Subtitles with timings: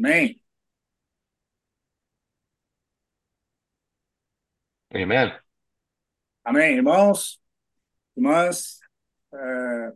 [0.00, 0.40] Amém?
[4.94, 5.32] Amen.
[6.44, 7.40] Amém, irmãos,
[8.16, 8.78] irmãs.
[9.34, 9.92] é,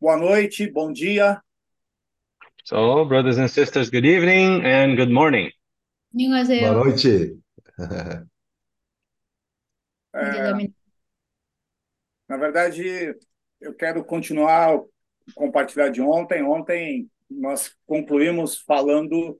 [0.00, 1.40] boa noite, bom dia.
[2.64, 5.50] So, brothers and sisters, good evening and good morning.
[6.12, 6.72] Boa 안녕하세요.
[6.72, 7.38] noite.
[10.14, 10.74] É, Bom dia, Dominique.
[12.26, 13.14] na verdade,
[13.60, 14.90] eu quero continuar o
[15.34, 16.42] compartilhar de ontem.
[16.42, 17.08] Ontem
[17.39, 19.39] nós concluímos falando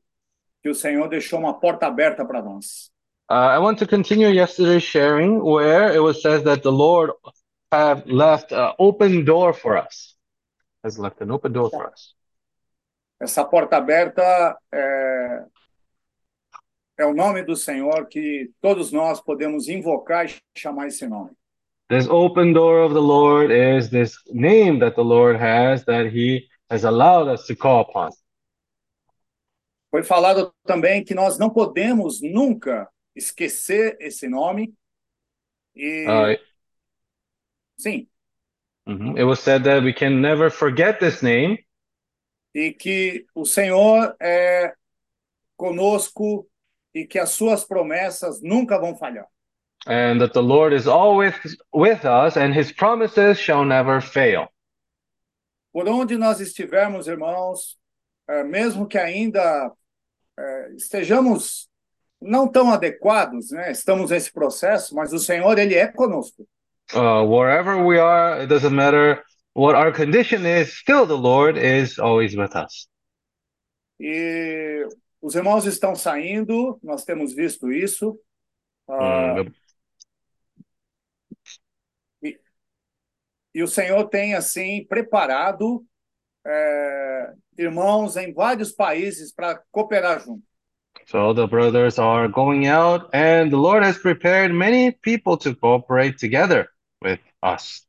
[0.61, 2.91] que o Senhor deixou uma porta aberta para nós.
[3.29, 7.11] Uh, I want to continue yesterday's sharing where it was says that the Lord
[7.71, 10.17] have left an open door for us.
[10.83, 12.13] Has left an open door for us.
[13.21, 14.21] Essa porta aberta
[14.73, 15.45] é,
[16.97, 21.31] é o nome do Senhor que todos nós podemos invocar e chamar esse nome.
[21.87, 26.50] This open door of the Lord is this name that the Lord has that He
[26.71, 28.09] has allowed us to call upon.
[29.91, 34.73] Foi falado também que nós não podemos nunca esquecer esse nome.
[35.75, 36.39] E Uh,
[37.77, 38.07] sim,
[38.87, 39.17] mhm.
[39.17, 41.59] It was said that we can never forget this name
[42.53, 44.73] e que o Senhor é
[45.57, 46.47] conosco
[46.93, 49.27] e que as suas promessas nunca vão falhar.
[49.87, 51.33] and that the Lord is always
[51.73, 54.47] with us and His promises shall never fail.
[55.71, 57.77] Por onde nós estivermos, irmãos,
[58.27, 59.71] é, mesmo que ainda
[60.37, 61.69] é, estejamos
[62.21, 63.71] não tão adequados, né?
[63.71, 66.47] Estamos nesse processo, mas o Senhor ele é conosco.
[66.93, 71.97] uh, wherever we are, it doesn't matter what our condition is, still the Lord is
[71.97, 72.87] always with us.
[73.99, 74.85] E
[75.21, 78.19] os irmãos estão saindo, nós temos visto isso.
[78.87, 79.51] Ah, Mm,
[82.21, 82.39] the-
[83.53, 85.85] E o Senhor tem, assim, preparado
[86.45, 90.43] é, irmãos em vários países para cooperar junto.
[91.05, 96.17] so the brothers are going out, and the Lord has prepared many people to cooperate
[96.17, 96.69] together
[97.01, 97.85] with us.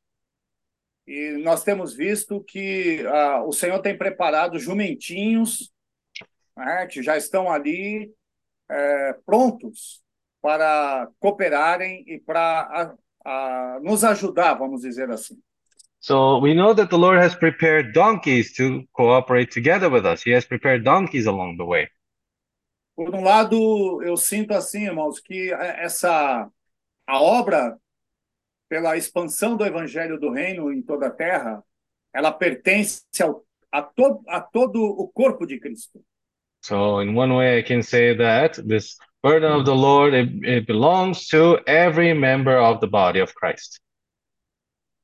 [1.07, 5.73] E nós temos visto que ah, o Senhor tem preparado jumentinhos
[6.57, 8.13] né, que já estão ali
[8.71, 10.01] é, prontos
[10.41, 12.95] para cooperarem e para
[13.83, 15.41] nos ajudar, vamos dizer assim.
[16.03, 20.21] So we know that the Lord has prepared donkeys to cooperate together with us.
[20.21, 21.89] He has prepared donkeys along the way.
[22.97, 26.51] Por um lado, eu sinto assim, irmãos, que essa
[27.07, 27.79] a obra
[28.69, 31.63] pela expansão do evangelho do reino em toda a terra,
[32.13, 36.01] ela pertence ao, a, todo, a todo o corpo de Cristo.
[36.63, 40.67] So in one way, I can say that this burden of the Lord, it, it
[40.67, 43.81] belongs to every member of the body of Christ.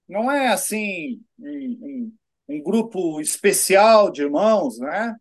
[0.09, 2.13] Não é assim um,
[2.49, 5.15] um, um grupo especial de irmãos, né?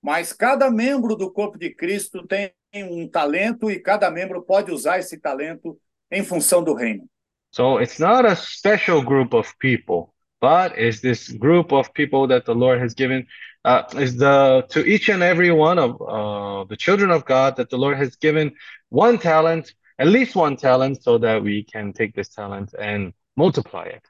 [0.00, 4.98] Mas cada membro do corpo de Cristo tem um talento e cada membro pode usar
[4.98, 5.78] esse talento
[6.10, 7.08] em função do reino.
[7.50, 12.44] So it's not a special group of people, but it's this group of people that
[12.44, 13.26] the Lord has given,
[13.64, 17.70] uh, is the to each and every one of uh, the children of God that
[17.70, 18.52] the Lord has given
[18.90, 23.84] one talent, at least one talent, so that we can take this talent and multiply
[23.84, 24.06] it.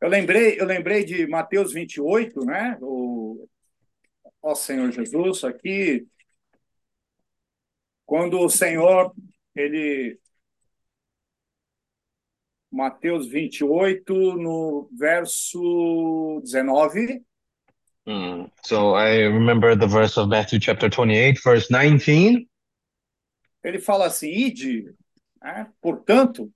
[0.00, 2.78] Eu lembrei, eu lembrei de Mateus 28, né?
[2.80, 3.48] O
[4.42, 6.06] ó Senhor Jesus, aqui
[8.06, 9.14] quando o Senhor
[9.54, 10.18] ele
[12.70, 17.22] Mateus 28 no verso 19,
[18.06, 18.50] Mm.
[18.64, 22.48] So I remember the verse of Matthew chapter 28, verse 19.
[23.62, 24.94] ele fala assim: Ide,
[25.40, 25.68] né?
[25.80, 26.50] portanto,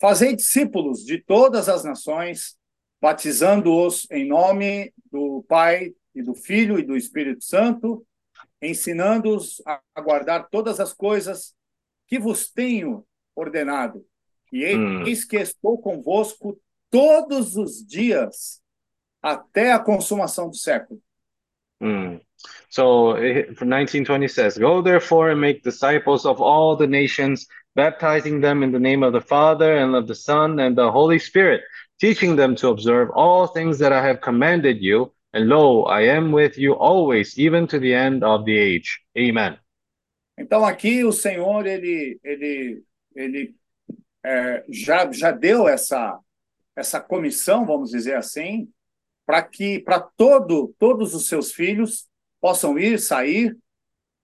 [0.00, 2.56] fazei discípulos de todas as nações,
[3.00, 8.06] batizando-os em nome do Pai e do Filho e do Espírito Santo,
[8.60, 11.54] ensinando-os a guardar todas as coisas
[12.06, 14.04] que vos tenho ordenado.
[14.52, 15.04] E Hum.
[15.06, 16.58] eis que estou convosco
[16.90, 18.60] todos os dias
[19.20, 21.00] até a consumação do século.
[21.80, 22.20] Mm.
[22.70, 27.46] So eh, for 1920 says, Go therefore and make disciples of all the nations,
[27.76, 31.18] baptizing them in the name of the Father and of the Son and the Holy
[31.18, 31.60] Spirit,
[32.00, 35.12] teaching them to observe all things that I have commanded you.
[35.32, 39.04] And lo, I am with you always, even to the end of the age.
[39.16, 39.58] Amen.
[40.38, 42.82] Então aqui o Senhor ele ele
[43.14, 43.54] ele
[44.24, 46.18] é, já já deu essa
[46.74, 48.68] essa comissão, vamos dizer assim,
[49.24, 52.06] para que para todo todos os seus filhos
[52.40, 53.56] possam ir, sair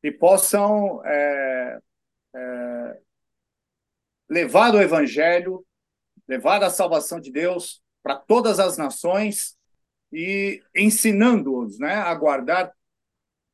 [0.03, 1.79] e possam é,
[2.35, 2.97] é,
[4.33, 5.63] levar o evangelho,
[6.27, 9.57] levar a salvação de Deus para todas as nações
[10.11, 12.73] e ensinando-os, né, a guardar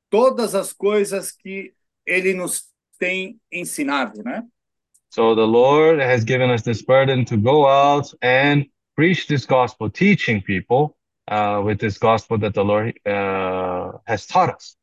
[0.08, 1.74] todas as coisas que
[2.06, 4.44] ele nos tem ensinado, né?
[5.10, 9.90] So the Lord has given us this burden to go out and preach this gospel,
[9.90, 10.96] teaching people
[11.30, 14.76] uh, with this gospel that the Lord uh, has taught us.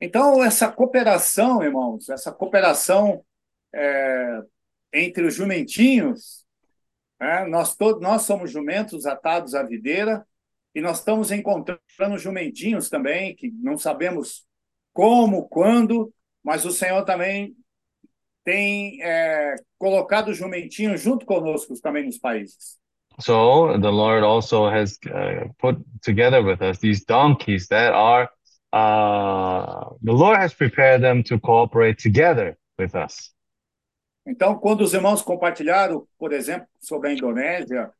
[0.00, 3.24] Então, essa cooperação, irmãos, essa cooperação
[3.74, 4.42] é,
[4.96, 6.46] entre os jumentinhos,
[7.20, 7.44] né?
[7.44, 10.26] nós, todos, nós somos jumentos atados à videira,
[10.74, 14.44] e nós estamos encontrando jumentinhos também, que não sabemos
[14.92, 16.12] como, quando,
[16.42, 17.54] mas o Senhor também
[18.44, 22.78] tem é, colocado os jumentinhos junto conosco também nos países.
[23.18, 28.28] So the Lord also has uh, put together with us these donkeys that are,
[28.72, 33.32] uh, the Lord has prepared them to cooperate together with us.
[34.26, 37.90] Então, quando os irmãos compartilharam, por exemplo, sobre a Indonésia,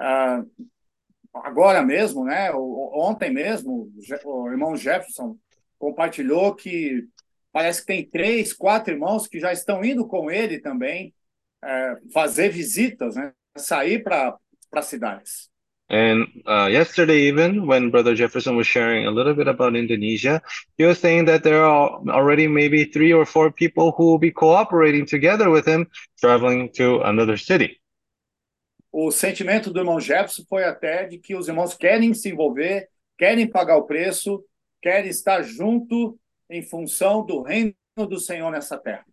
[0.00, 0.66] uh,
[1.32, 3.90] agora mesmo, né, ontem mesmo,
[4.24, 5.38] o irmão Jefferson
[5.78, 7.06] compartilhou que
[7.52, 11.14] parece que tem três, quatro irmãos que já estão indo com ele também
[11.64, 14.38] é, fazer visitas, né, sair para
[14.82, 15.50] cidades.
[15.88, 20.42] And uh, yesterday, even when Brother Jefferson was sharing a little bit about Indonesia,
[20.76, 24.32] he was saying that there are already maybe three or four people who will be
[24.32, 25.86] cooperating together with him,
[26.20, 27.80] traveling to another city.
[28.90, 33.46] O sentimento do irmão Jefferson foi até de que os irmãos querem se envolver, querem
[33.46, 34.42] pagar o preço,
[34.82, 36.18] querem estar junto
[36.50, 39.04] em função do reino do Senhor nessa terra.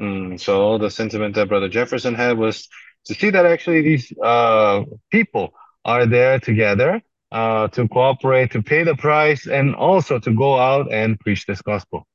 [0.00, 2.68] Mm, so the sentiment that Brother Jefferson had was
[3.06, 5.52] to see that actually these uh, people
[5.84, 7.02] are there together
[7.32, 11.60] uh, to cooperate, to pay the price, and also to go out and preach this
[11.60, 12.06] gospel.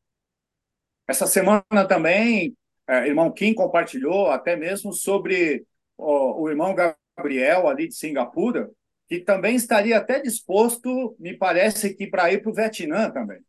[1.08, 2.54] Essa semana também,
[2.88, 5.64] eh, irmão Kim compartilhou até mesmo sobre
[5.98, 8.70] o, o irmão Gabriel ali de Singapura,
[9.08, 13.40] que também estaria até disposto, me parece que para ir para o Vietnã também.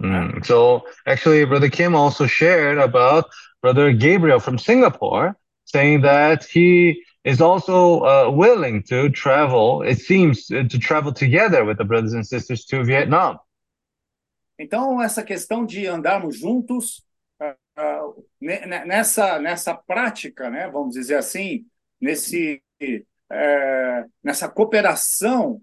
[0.00, 3.28] Mm, so actually, Brother Kim also shared about
[3.62, 5.36] Brother Gabriel from Singapore,
[5.66, 11.64] saying that he is also uh, willing to travel, it seems, uh, to travel together
[11.64, 13.38] with the brothers and sisters to Vietnam.
[14.58, 17.02] Então, essa questão de andarmos juntos,
[17.40, 21.66] uh, nessa, nessa prática, né, vamos dizer assim,
[22.00, 25.60] nesse, uh, nessa cooperação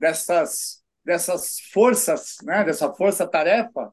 [0.00, 3.92] dessas, dessas forças, né, dessa força-tarefa,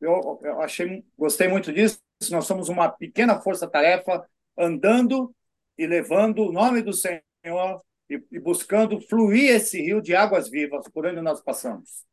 [0.00, 1.98] eu, eu achei, gostei muito disso.
[2.30, 5.34] Nós somos uma pequena força-tarefa andando
[5.80, 7.80] e levando o nome do Senhor
[8.10, 12.04] e, e buscando fluir esse rio de águas vivas por onde nós passamos.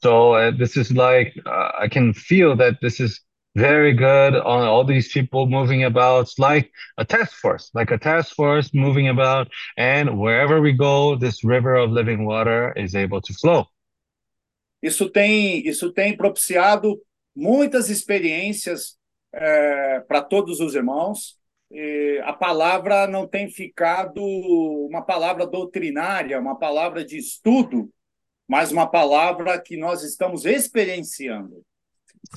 [0.00, 3.20] So uh, this is like uh, I can feel that this is
[3.56, 6.28] very good on all these people moving about.
[6.28, 11.16] It's like a task force, like a task force moving about, and wherever we go,
[11.16, 13.66] this river of living water is able to flow.
[14.80, 17.00] Isso tem isso tem propiciado
[17.34, 18.96] muitas experiências
[19.32, 21.36] é, para todos os irmãos
[22.24, 27.90] a palavra não tem ficado uma palavra doutrinária, uma palavra de estudo,
[28.48, 31.62] mas uma palavra que nós estamos experienciando.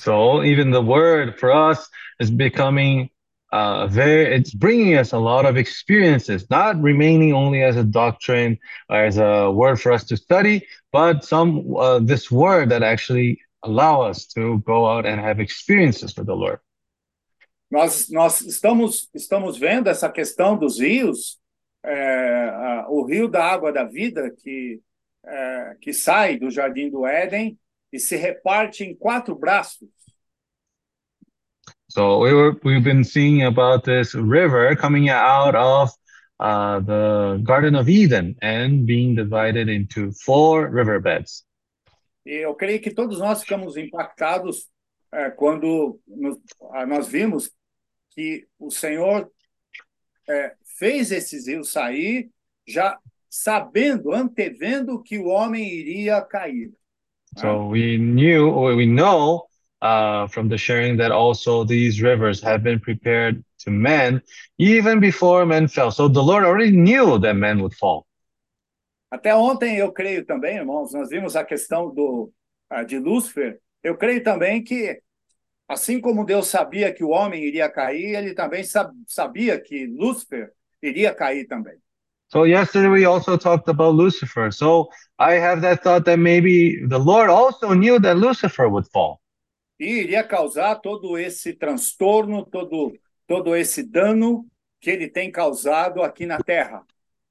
[0.00, 1.88] So even the word for us
[2.20, 3.10] is becoming
[3.52, 8.58] uh, very, it's bringing us a lot of experiences, not remaining only as a doctrine
[8.90, 14.02] as a word for us to study, but some uh, this word that actually allow
[14.02, 16.58] us to go out and have experiences with the Lord.
[17.72, 21.40] Nós, nós estamos, estamos vendo essa questão dos rios,
[21.82, 24.78] é, a, o rio da água da vida, que,
[25.24, 27.58] é, que sai do jardim do Éden
[27.90, 29.88] e se reparte em quatro braços.
[31.88, 35.90] So we were, we've been seeing about this river coming out of
[36.40, 41.46] uh, the Garden of Eden and being divided into four riverbeds.
[42.26, 44.68] E eu creio que todos nós ficamos impactados
[45.10, 46.38] é, quando nos,
[46.86, 47.50] nós vimos
[48.14, 49.30] que o Senhor
[50.28, 52.30] é, fez esses rios sair,
[52.66, 56.70] já sabendo, antevendo que o homem iria cair.
[57.38, 59.48] So we knew, or we know
[59.80, 64.20] uh, from the sharing that also these rivers have been prepared to men
[64.58, 65.90] even before men fell.
[65.90, 68.06] So the Lord already knew that men would fall.
[69.10, 72.30] Até ontem eu creio também, irmãos, nós vimos a questão do
[72.72, 73.58] uh, de Lúcifer.
[73.82, 75.00] Eu creio também que
[75.68, 78.62] Assim como Deus sabia que o homem iria cair, ele também
[79.06, 80.52] sabia que Lúcifer
[80.82, 81.78] iria cair também.
[82.28, 84.50] So yesterday we also talked about Lucifer.
[84.50, 84.88] So
[85.18, 89.20] I have that thought that maybe the Lord also knew that Lucifer would fall.
[89.78, 92.92] E iria causar todo esse transtorno, todo
[93.26, 94.46] todo esse dano
[94.80, 96.82] que ele tem causado aqui na terra.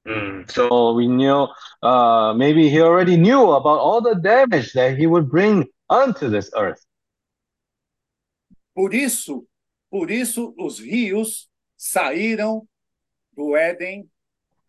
[0.06, 0.44] Mm.
[0.50, 1.48] So we knew,
[1.82, 6.50] uh, maybe he already knew about all the damage that he would bring unto this
[6.56, 6.80] earth.
[8.74, 9.46] Por isso,
[9.90, 12.66] por isso os rios saíram
[13.32, 14.08] do Éden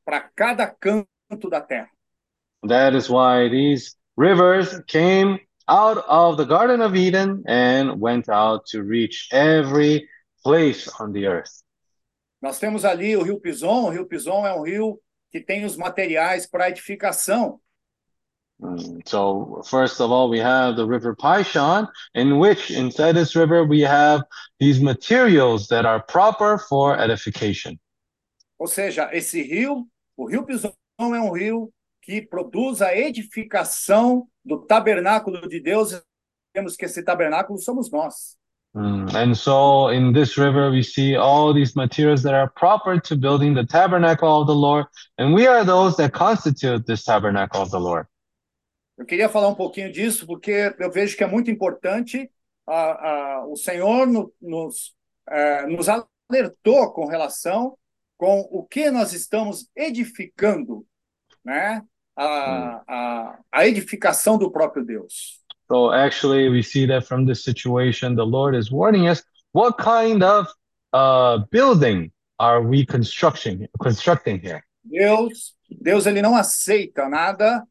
[0.03, 1.89] para cada canto da terra.
[2.67, 8.65] That is why these rivers came out of the Garden of Eden and went out
[8.71, 10.07] to reach every
[10.43, 11.63] place on the earth.
[12.41, 13.85] Nós temos ali o Rio Pison.
[13.85, 14.99] O Rio Pison é um rio
[15.31, 17.59] que tem os materiais para edificação.
[18.63, 23.65] Mm, So first of all, we have the river Pishon, in which inside this river
[23.65, 24.23] we have
[24.59, 27.77] these materials that are proper for edification.
[28.59, 31.69] Ou seja, esse rio, o Rio Pison é um rio
[32.01, 36.01] que produz a edificação do tabernáculo de Deus.
[36.53, 38.37] Temos que esse tabernáculo somos nós.
[38.75, 43.15] Mm, And so in this river, we see all these materials that are proper to
[43.15, 44.85] building the tabernacle of the Lord.
[45.17, 48.07] And we are those that constitute this tabernacle of the Lord.
[49.03, 52.31] Eu queria falar um pouquinho disso porque eu vejo que é muito importante.
[52.65, 54.93] ah, ah, o Senhor no- nos,
[55.29, 57.77] eh, nos alertou com relação
[58.17, 60.85] com o que nós estamos edificando,
[61.43, 61.83] né?
[62.15, 65.41] A, a, a edificação do próprio Deus.
[65.67, 70.23] So actually, we see that from this situation, the Lord is warning us what kind
[70.23, 70.47] of
[70.93, 74.63] uh, building are we constructing constructing here?
[74.85, 77.61] Deus, Deus ele não aceita nada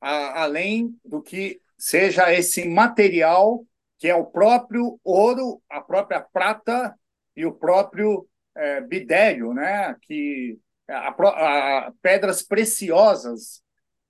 [0.00, 3.64] a- além do que seja esse material
[3.98, 6.94] que é o próprio ouro, a própria prata
[7.36, 8.26] e o próprio
[8.56, 9.96] eh, bidélio, né?
[10.02, 13.60] Que a, a- pedras preciosas.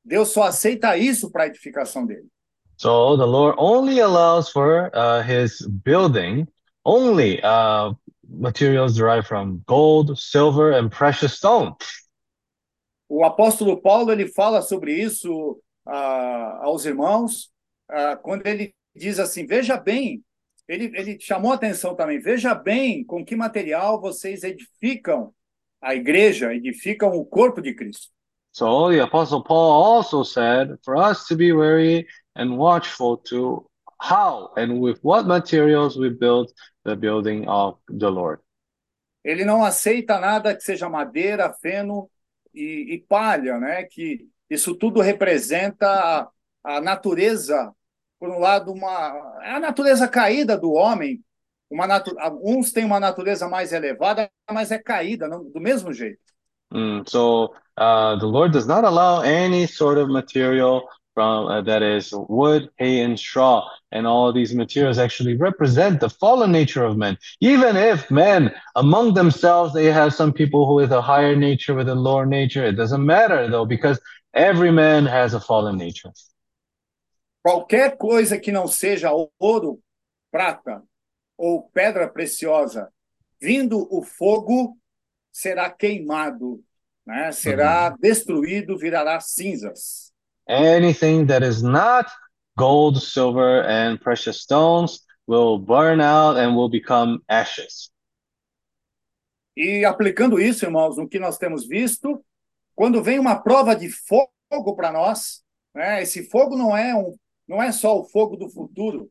[0.04, 2.26] Deus só aceita isso para a edificação dele.
[2.76, 6.46] So the Lord only allows for uh, His building
[6.84, 7.92] only uh,
[8.26, 11.74] materials derived from gold, silver, and precious stone.
[13.08, 17.50] O apóstolo Paulo ele fala sobre isso ah, aos irmãos
[17.88, 20.22] ah, quando ele diz assim: veja bem,
[20.68, 25.34] ele, ele chamou a atenção também, veja bem com que material vocês edificam
[25.80, 28.08] a igreja, edificam o corpo de Cristo.
[28.52, 33.68] So the Apostle Paul also said for us to be wary and watchful to
[34.00, 36.52] how and with what materials we build
[36.84, 38.40] the building of the Lord.
[39.24, 42.10] Ele não aceita nada que seja madeira, feno
[42.54, 43.84] e, e palha, né?
[43.84, 45.86] Que isso tudo representa
[46.64, 47.72] a, a natureza,
[48.18, 51.22] por um lado, uma a natureza caída do homem.
[51.70, 56.20] Uma natu, uns têm uma natureza mais elevada, mas é caída não, do mesmo jeito.
[56.72, 60.82] Mm, so uh, the Lord does not allow any sort of material
[61.18, 66.08] from uh, that is wood, hay, and straw, and all these materials actually represent the
[66.08, 67.18] fallen nature of men.
[67.40, 71.88] Even if men among themselves they have some people who with a higher nature, with
[71.88, 73.98] a lower nature, it doesn't matter though because
[74.38, 76.12] every man has a fallen nature.
[77.42, 79.80] Qualquer coisa que não seja ouro,
[80.30, 80.82] prata
[81.36, 82.88] ou pedra preciosa,
[83.40, 84.76] vindo o fogo,
[85.32, 86.62] será queimado,
[87.06, 87.32] né?
[87.32, 90.12] será destruído, virará cinzas.
[90.48, 92.10] Anything that is not
[92.56, 97.90] gold, silver, and precious stones will burn out and will become ashes.
[99.56, 102.24] E aplicando isso, irmãos, no que nós temos visto,
[102.78, 105.42] quando vem uma prova de fogo para nós,
[105.74, 106.00] né?
[106.00, 107.12] Esse fogo não é um,
[107.48, 109.10] não é só o fogo do futuro,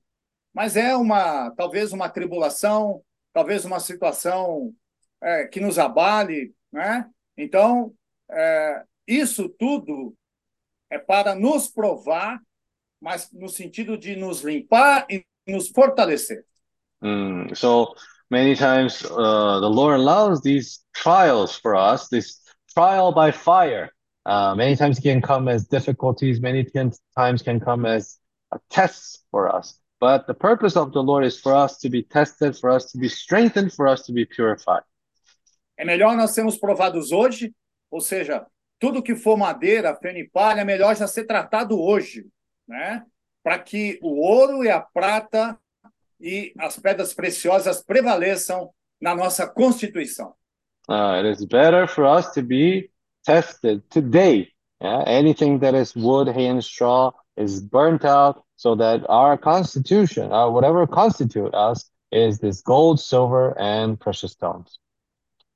[0.53, 3.01] mas é uma, talvez uma tribulação,
[3.33, 4.73] talvez uma situação
[5.21, 7.09] é, que nos abale, né?
[7.35, 7.93] Então,
[8.31, 10.15] é, isso tudo
[10.89, 12.39] é para nos provar,
[13.01, 16.45] mas no sentido de nos limpar e nos fortalecer.
[17.03, 17.93] Mm, so
[18.29, 22.46] many times uh, the Lord allows these trials for us, this
[22.77, 23.89] trial by fire.
[24.23, 26.63] Uh, many times can come as difficulties, many
[27.17, 28.19] times can come as
[28.51, 29.79] a test for us.
[29.99, 32.99] But the purpose of the Lord is for us to be tested, for us to
[32.99, 34.83] be strengthened, for us to be purified.
[35.75, 37.51] É melhor nós sermos provados hoje,
[37.89, 38.45] ou seja,
[38.79, 42.27] tudo que for madeira, feno e palha, é melhor já ser tratado hoje,
[42.67, 43.03] né?
[43.41, 45.57] Para que o ouro e a prata
[46.21, 48.69] e as pedras preciosas prevaleçam
[49.01, 50.35] na nossa constituição.
[50.87, 52.89] Uh, it is better for us to be
[53.25, 54.53] tested today.
[54.81, 55.03] Yeah?
[55.05, 60.49] Anything that is wood, hay, and straw is burnt out so that our constitution, uh,
[60.49, 64.79] whatever constitute us, is this gold, silver, and precious stones.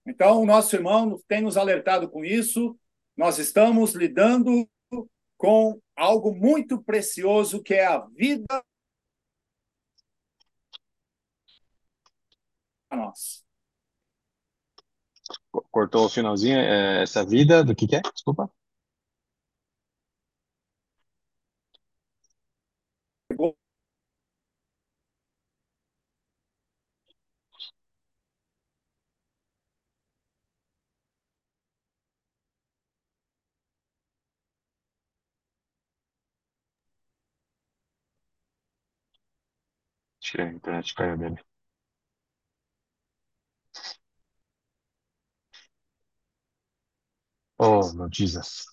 [0.05, 2.75] Então, o nosso irmão tem nos alertado com isso.
[3.15, 4.67] Nós estamos lidando
[5.37, 8.63] com algo muito precioso que é a vida
[12.89, 13.43] para nós.
[15.71, 18.01] Cortou o finalzinho, é, essa vida do que que é?
[18.01, 18.49] Desculpa.
[40.21, 41.39] Tirei a internet, caiu dele.
[47.61, 48.65] Oh, Lord Jesus.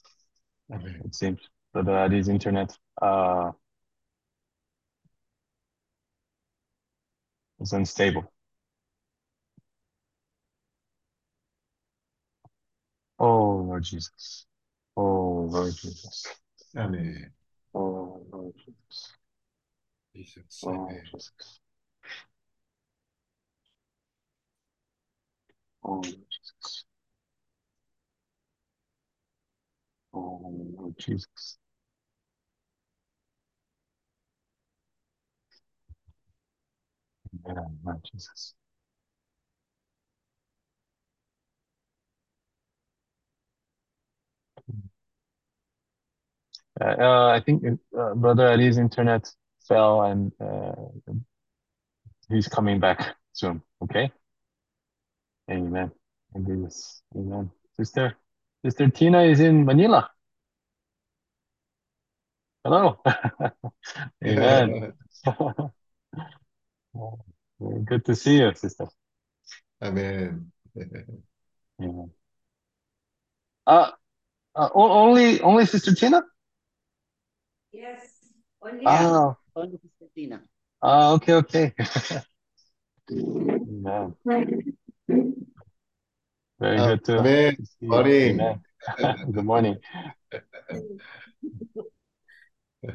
[0.71, 1.41] It seems
[1.75, 3.53] that his internet uh,
[7.61, 8.33] is unstable.
[13.19, 14.47] Oh, Lord Jesus.
[14.97, 16.27] Oh, Lord Jesus.
[16.75, 17.31] Amém.
[17.75, 19.13] Oh, Lord Jesus.
[20.17, 20.65] Jesus.
[20.65, 21.03] Oh, Amém.
[21.13, 21.61] Jesus.
[25.85, 26.88] Oh, Lord Jesus.
[30.19, 31.59] Oh, Jesus.
[37.47, 38.55] Amen, Lord Jesus.
[46.81, 47.65] Uh, uh, I think
[47.99, 49.31] uh, Brother Ali's internet
[49.67, 50.73] fell and uh,
[52.29, 53.63] he's coming back soon.
[53.83, 54.11] Okay?
[55.51, 55.91] Amen.
[56.37, 57.03] Amen.
[57.17, 57.51] Amen.
[57.77, 58.17] Sister,
[58.65, 60.11] Sister Tina is in Manila.
[62.65, 62.99] Hello.
[64.25, 64.93] Amen.
[67.85, 68.87] Good to see you, sister.
[69.81, 70.53] Amém.
[71.81, 72.11] Amen.
[73.67, 73.91] Uh,
[74.55, 76.23] uh, only, only Sister Tina?
[77.73, 80.43] Yes, only Ah, only Sister Tina.
[80.83, 81.75] ah, okay, okay.
[83.11, 84.15] Amen.
[86.61, 87.57] Very good to Amém.
[87.57, 87.89] to see you.
[87.89, 88.41] Morning.
[88.41, 88.61] Amen.
[89.33, 89.77] Good morning.
[92.83, 92.95] It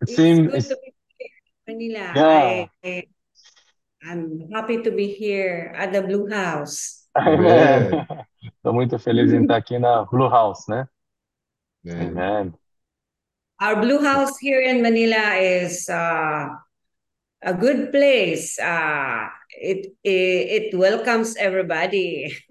[0.00, 1.28] It's seems, good it's, to be here
[1.66, 2.12] in Manila.
[2.14, 3.04] yeah, I, I
[4.02, 7.06] I'm happy to be here at the Blue House.
[7.16, 7.92] Amen.
[7.92, 8.26] Amém.
[8.42, 10.86] Estou muito feliz em estar aqui na Blue House, né?
[11.86, 12.08] Amém.
[12.08, 12.54] Amen.
[13.60, 16.48] Our Blue House here in Manila is uh,
[17.42, 18.58] a good place.
[18.58, 19.28] Uh,
[19.60, 22.36] it, it it welcomes everybody.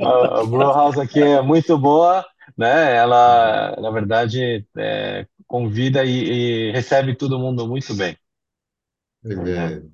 [0.00, 2.24] A House aqui é muito boa,
[2.56, 2.96] né?
[2.96, 8.16] Ela, na verdade, é, convida e, e recebe todo mundo muito bem.
[9.24, 9.90] Amém.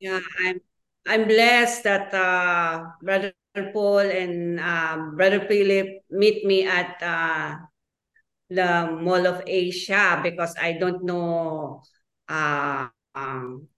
[0.00, 0.60] Yeah, I'm
[1.06, 3.32] I'm blessed that uh, Brother
[3.72, 7.56] Paul and uh, Brother Philip meet me at uh,
[8.48, 11.82] the Mall of Asia because I don't know
[12.28, 13.68] uh, um,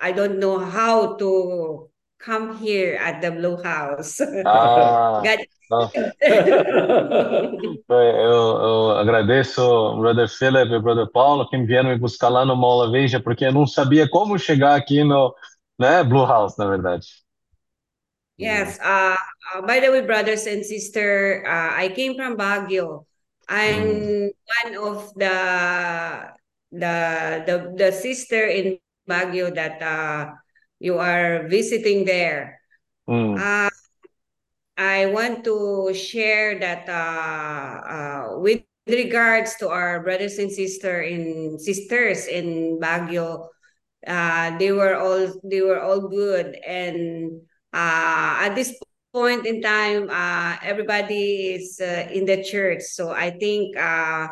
[0.00, 4.20] I don't know how to come here at the Blue House.
[4.46, 5.22] Ah,
[5.70, 5.90] não.
[7.90, 9.60] Eu, eu agradeço
[9.98, 13.44] Brother Philip e Brother Paulo que me vieram me buscar lá no Mola Veja, porque
[13.44, 15.34] eu não sabia como chegar aqui no,
[15.78, 17.06] né, Blue House, na verdade.
[18.38, 18.78] Yes.
[18.78, 19.16] Uh,
[19.54, 23.04] uh, by the way, brothers and sister, uh, I came from Baguio.
[23.48, 24.30] I'm
[24.64, 26.34] one of the
[26.70, 28.78] the the the sister in
[29.08, 30.32] Baguio that uh,
[30.78, 32.60] you are visiting there.
[33.08, 33.70] Hum, Uh,
[34.76, 41.58] I want to share that uh, uh, with regards to our brothers and sister in
[41.58, 43.48] sisters in Baguio,
[44.06, 47.40] uh, they were all they were all good, and
[47.72, 48.74] uh, at this
[49.12, 52.82] point in time, uh, everybody is uh, in the church.
[52.82, 54.28] So I think uh,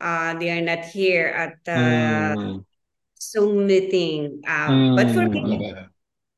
[0.00, 2.64] uh, they are not here at the hum,
[3.30, 4.42] Zoom meeting.
[4.46, 5.58] Uh, but for hum.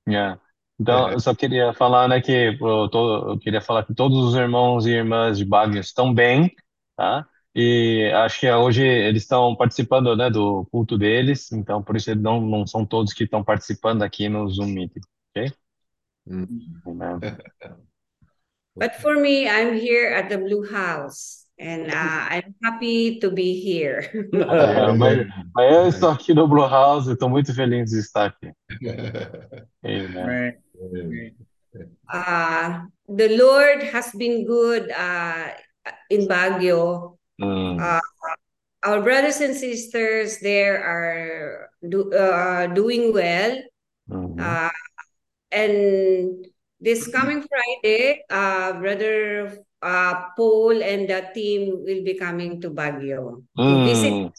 [0.09, 0.40] Yeah.
[0.81, 4.35] Então, eu só queria falar, né, que eu, tô- eu queria falar que todos os
[4.35, 6.50] irmãos e irmãs de Baguio estão bem,
[6.96, 7.26] tá?
[7.55, 12.40] E acho que hoje eles estão participando, né, do culto deles, então por isso não,
[12.40, 15.00] não são todos que estão participando aqui no Zoom Meeting,
[15.37, 15.53] ok?
[16.31, 17.20] Hum.
[18.76, 23.61] But for me, I'm here at the Blue House, and uh, I'm happy to be
[23.61, 24.09] here.
[24.49, 28.51] Ah, mas, mas eu estou aqui no Blue House estou muito feliz de estar aqui.
[29.85, 30.16] Amen.
[30.25, 30.57] Amém.
[30.83, 31.37] Amém.
[32.12, 35.53] uh, the Lord has been good uh,
[36.11, 37.18] in Baguio.
[37.40, 38.01] Hum, Uh,
[38.83, 43.61] our brothers and sisters there are do, uh, doing well.
[44.11, 44.37] uhum.
[44.40, 44.70] Uh,
[45.53, 46.46] and
[46.81, 53.42] this coming Friday, uh, Brother uh, Paul and the team will be coming to Baguio
[53.56, 54.12] to visit.
[54.12, 54.32] Hum.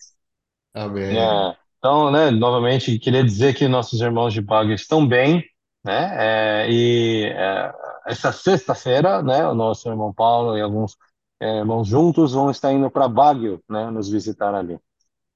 [0.73, 1.17] Amém.
[1.17, 5.43] É, então, né, novamente, queria dizer que nossos irmãos de Baguio estão bem,
[5.83, 7.73] né, é, e é,
[8.05, 10.95] essa sexta-feira, né, o nosso irmão Paulo e alguns
[11.41, 14.79] é, irmãos juntos vão estar indo para Baguio, né, nos visitar ali.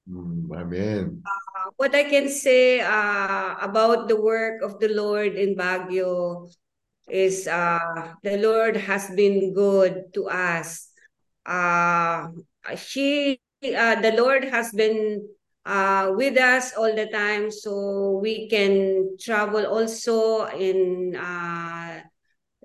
[0.08, 1.04] Hum, Amém.
[1.04, 6.46] Uh, what I can say uh, about the work of the Lord in Baguio
[7.08, 10.88] is uh, the Lord has been good to us.
[11.44, 12.28] Uh,
[12.76, 15.26] she, uh, the Lord has been
[15.64, 22.00] uh, with us all the time so we can travel also in uh,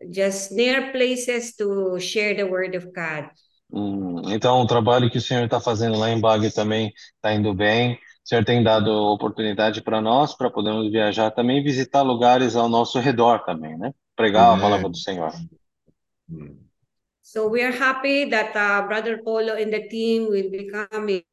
[0.09, 3.29] just near places to share the word of God.
[3.71, 7.53] Hum, então, o trabalho que o Senhor está fazendo lá em Baguio também está indo
[7.53, 7.93] bem.
[7.93, 12.99] O Senhor tem dado oportunidade para nós, para podermos viajar também visitar lugares ao nosso
[12.99, 13.93] redor também, né?
[14.21, 15.31] Pregar a palavra do Senhor.
[17.23, 21.23] So we are happy that uh, Brother Polo and the team will be coming.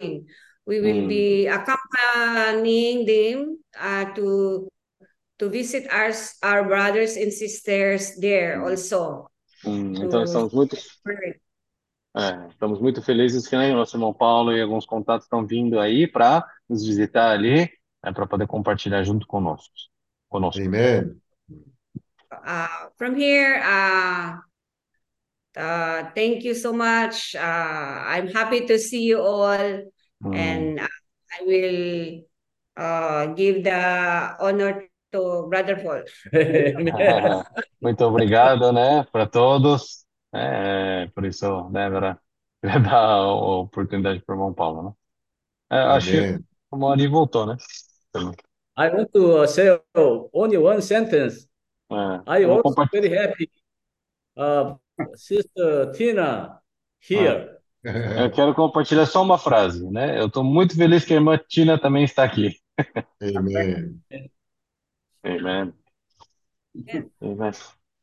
[0.64, 1.09] We will Mm.
[1.09, 4.68] be accompanying them uh, to
[5.38, 8.70] to visit our our brothers and sisters there Mm.
[8.72, 9.29] also.
[9.64, 10.77] Hum, então, estamos muito,
[12.16, 15.81] é, estamos muito felizes que né, o nosso irmão Paulo e alguns contatos estão vindo
[15.81, 17.68] aí para nos visitar ali,
[18.05, 19.74] né, para poder compartilhar junto conosco.
[20.29, 20.62] conosco.
[20.62, 21.20] Amen.
[22.48, 24.40] Uh, from here, uh,
[25.61, 27.37] uh, thank you so much.
[27.37, 29.84] Uh, I'm happy to see you all,
[30.24, 30.88] Hum, and uh,
[31.28, 32.24] I will
[32.74, 36.08] uh, give the honor to Brother Paul.
[37.82, 40.06] Muito obrigado, né, para todos.
[40.32, 42.18] É, por isso, né, para
[42.62, 44.92] queria dar a oportunidade para o irmão Paulo, né?
[45.70, 46.44] É, acho que Amen.
[46.70, 47.56] o Mauri voltou, né?
[48.11, 48.34] Também.
[48.76, 49.78] I want to uh, say
[50.32, 51.47] only one sentence.
[51.90, 53.51] É, I also very happy.
[54.37, 54.77] Uh,
[55.14, 56.61] Sister Tina
[57.01, 57.57] here.
[57.83, 60.20] Eu quero compartilhar só uma frase, né?
[60.20, 62.57] Eu estou muito feliz que a irmã Tina também está aqui.
[63.22, 64.03] Amen.
[65.24, 65.74] Amen.
[67.22, 67.53] Amen.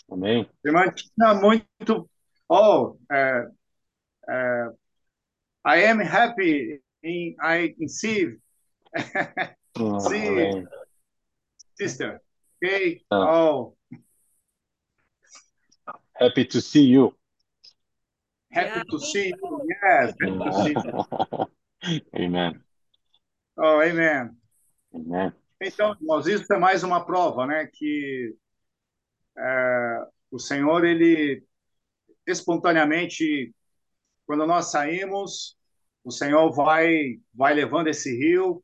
[0.10, 0.50] Amém.
[0.66, 2.10] Irmã Tina, muito.
[2.50, 3.48] Oh, é,
[4.30, 4.70] é,
[5.66, 8.38] I am happy in I see
[9.78, 10.68] Hum, see amém.
[11.76, 12.22] sister.
[12.64, 13.04] Okay.
[13.12, 13.26] Ah.
[13.28, 13.75] Oh,
[16.20, 17.14] Happy to see you.
[18.52, 19.62] happy Yeah, to see you.
[19.68, 22.06] Yes, happy to see you.
[22.26, 22.64] Amen.
[23.58, 24.36] Oh, amen.
[24.94, 25.34] Amen.
[25.62, 28.36] Então, irmãos, isso é mais uma prova, né, que
[29.38, 31.44] é, o Senhor, ele
[32.28, 33.54] espontaneamente,
[34.26, 35.58] quando nós saímos,
[36.04, 38.64] o Senhor vai vai levando esse rio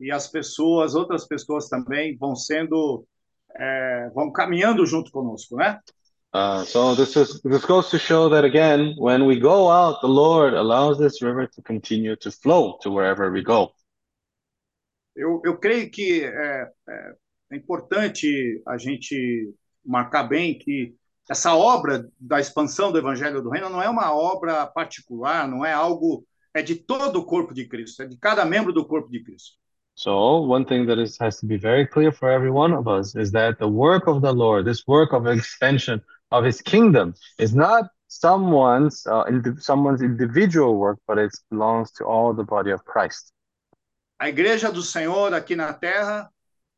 [0.00, 3.06] e as pessoas, outras pessoas também vão sendo
[3.54, 5.80] é, vão caminhando junto conosco, né?
[6.34, 10.08] Uh, so this is this goes to show that again, when we go out, the
[10.08, 13.72] Lord allows this river to continue to flow to wherever we go.
[15.14, 17.14] Eu, eu creio que é, é,
[17.52, 19.52] é importante a gente
[19.84, 20.94] marcar bem que
[21.28, 25.72] essa obra da expansão do Evangelho do Reino não é uma obra particular, não é
[25.72, 29.22] algo, é de todo o corpo de Cristo, é de cada membro do corpo de
[29.22, 29.58] Cristo.
[29.94, 33.14] So one thing that is, has to be very clear for every one of us
[33.14, 37.54] is that the work of the Lord, this work of expansion of His kingdom, is
[37.54, 39.24] not someone's uh,
[39.58, 43.32] someone's individual work, but it belongs to all the body of Christ.
[44.18, 46.30] A igreja do Senhor aqui na terra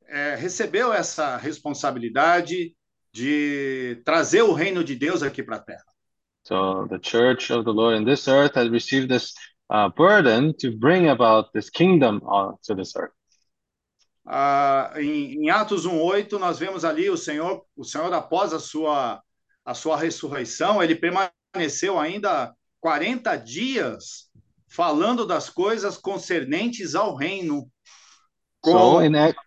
[0.07, 2.75] é, recebeu essa responsabilidade
[3.13, 5.85] de trazer o reino de Deus aqui para a terra.
[6.45, 9.33] So the church of the Lord in this earth has received this
[9.71, 13.13] uh, burden to bring about this kingdom uh, to this earth.
[14.27, 19.23] Ah, em, em Atos 1:8 nós vemos ali o Senhor, o Senhor após a sua
[19.65, 24.29] a sua ressurreição, ele permaneceu ainda 40 dias
[24.69, 27.69] falando das coisas concernentes ao reino
[28.61, 29.43] com So in Acts,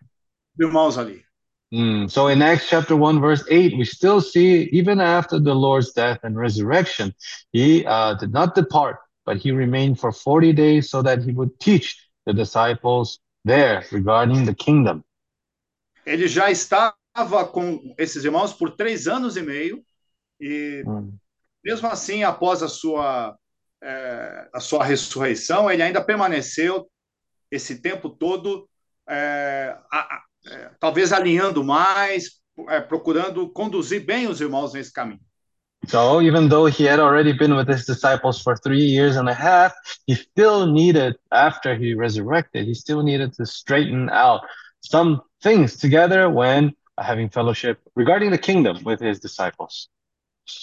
[0.58, 1.23] os irmãos ali.
[1.71, 5.91] Mm, so in Acts chapter 1, verse 8, we still see, even after the Lord's
[5.91, 7.13] death and resurrection,
[7.51, 11.60] he uh, did not depart, but he remained for 40 days so that he would
[11.60, 15.03] teach the disciples there regarding the kingdom.
[16.06, 19.84] Ele já estava com esses irmãos por três anos e meio
[20.39, 21.13] e Mm.
[21.63, 23.36] mesmo assim, após a sua
[23.82, 26.89] eh, a sua ressurreição, ele ainda permaneceu
[27.52, 28.67] esse tempo todo
[29.10, 35.19] eh, a- a- eh, talvez alinhando mais, eh, procurando conduzir bem os irmãos nesse caminho.
[35.88, 39.34] So even though he had already been with his disciples for three years and a
[39.34, 39.73] half,
[40.08, 44.41] he still needed, after he resurrected, he still needed to straighten out
[44.82, 49.88] some things together when having fellowship regarding the kingdom with his disciples.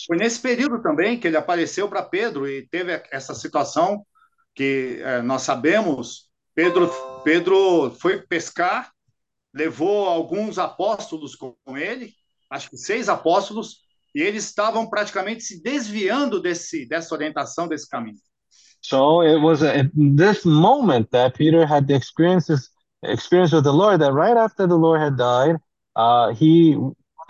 [0.07, 4.05] Foi nesse período também que ele apareceu para Pedro e teve essa situação
[4.55, 6.31] que eh, nós sabemos.
[6.55, 6.91] Pedro,
[7.25, 8.91] Pedro foi pescar,
[9.53, 12.13] levou alguns apóstolos com ele,
[12.51, 13.79] acho que seis apóstolos,
[14.15, 18.19] e eles estavam praticamente se desviando desse, dessa orientação, desse caminho.
[18.81, 22.71] So it was at this moment that Peter had the experiences
[23.03, 25.57] experience with the Lord that right after the Lord had died,
[25.97, 26.77] uh, he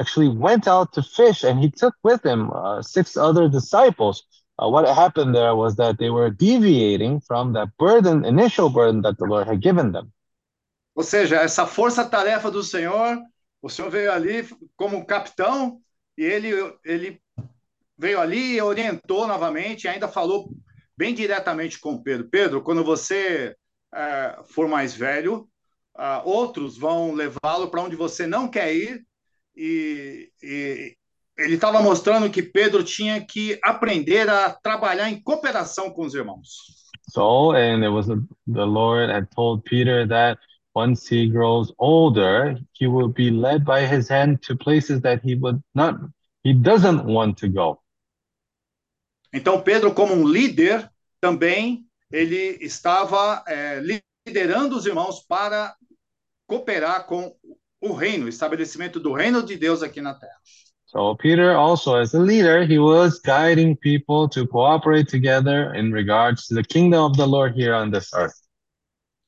[0.00, 4.24] actually went out to fish and he took with him uh, six other disciples
[4.59, 9.18] uh, what happened there was that they were deviating from that burden, initial burden that
[9.18, 10.12] the Lord had given them.
[10.96, 13.20] Ou seja, essa força-tarefa do Senhor,
[13.61, 15.80] o Senhor veio ali como capitão
[16.16, 16.52] e ele,
[16.85, 17.20] ele
[17.98, 20.50] veio ali e orientou novamente, e ainda falou
[20.96, 22.28] bem diretamente com Pedro.
[22.28, 23.57] Pedro, quando você
[23.92, 25.48] eh, for mais velho,
[25.96, 29.04] ah, outros vão levá-lo para onde você não quer ir,
[29.56, 30.96] e, e
[31.38, 36.48] ele estava mostrando que Pedro tinha que aprender a trabalhar em cooperação com os irmãos.
[37.10, 40.38] So, and it was the, the Lord had told Peter that
[40.74, 45.36] once he grows older, he will be led by his hand to places that he
[45.36, 45.96] would not,
[46.42, 47.78] he doesn't want to go.
[49.32, 50.88] Então, Pedro, como um líder,
[51.20, 53.80] também ele estava eh,
[54.26, 55.74] liderando os irmãos para
[56.46, 57.34] cooperar com
[57.85, 60.37] o reino, o estabelecimento do reino de Deus aqui na terra.
[60.87, 66.47] So Peter also as a leader, he was guiding people to cooperate together in regards
[66.47, 68.35] to the kingdom of the Lord here on this earth.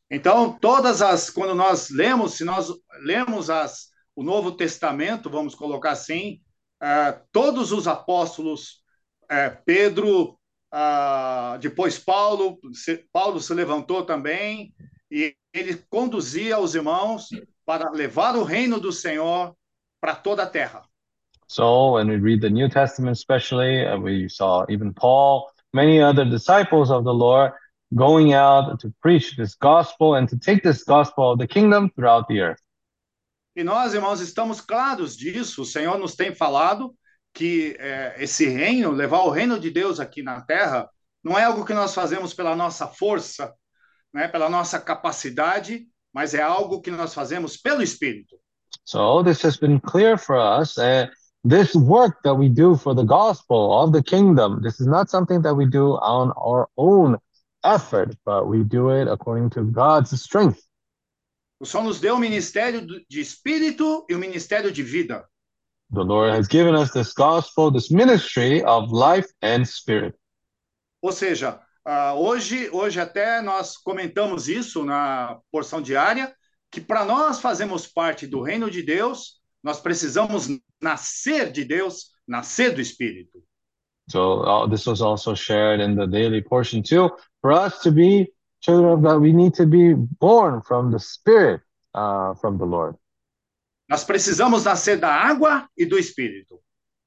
[0.09, 5.91] Então, todas as quando nós lemos, se nós lemos as o Novo Testamento, vamos colocar
[5.91, 6.41] assim,
[6.81, 8.81] eh, todos os apóstolos,
[9.29, 10.39] eh, Pedro,
[10.71, 14.73] ah, depois Paulo, se, Paulo se levantou também
[15.11, 17.29] e ele conduzia os irmãos
[17.67, 19.55] para levar o reino do Senhor
[20.01, 20.83] para toda a terra.
[21.49, 26.25] So when we read the New Testament, especially, uh, we saw even Paul, many other
[26.25, 27.53] disciples of the Lord
[27.95, 32.27] going out to preach this gospel and to take this gospel of the kingdom throughout
[32.29, 32.63] the earth.
[33.55, 35.63] E nós, irmãos, estamos claros disso.
[35.63, 36.95] O Senhor nos tem falado
[37.33, 40.91] que eh, esse reino, levar o reino de Deus aqui na terra,
[41.23, 43.55] não é algo que nós fazemos pela nossa força,
[44.13, 48.39] né, pela nossa capacidade, mas é algo que nós fazemos pelo Espírito.
[48.87, 50.79] So this has been clear for us.
[50.79, 51.09] Uh,
[51.45, 55.43] this work that we do for the gospel of the kingdom, this is not something
[55.43, 57.19] that we do on our own
[57.63, 60.63] effort, but we do it according to God's strength.
[61.61, 65.23] O Senhor nos deu o ministério de Espírito e o ministério de vida.
[65.91, 70.15] The Lord has given us this gospel, this ministry of life and spirit.
[71.03, 76.35] Ou seja, ah, hoje, hoje até nós comentamos isso na porção diária,
[76.69, 80.49] que para nós fazermos parte do reino de Deus, nós precisamos
[80.83, 83.41] nascer de Deus, nascer do Espírito.
[84.11, 87.11] So uh, this was also shared in the daily portion too.
[87.41, 91.61] For us to be children of God, we need to be born from the Spirit,
[91.95, 92.97] uh, from the Lord.
[93.89, 96.61] Nós precisamos nascer da água e do Espírito.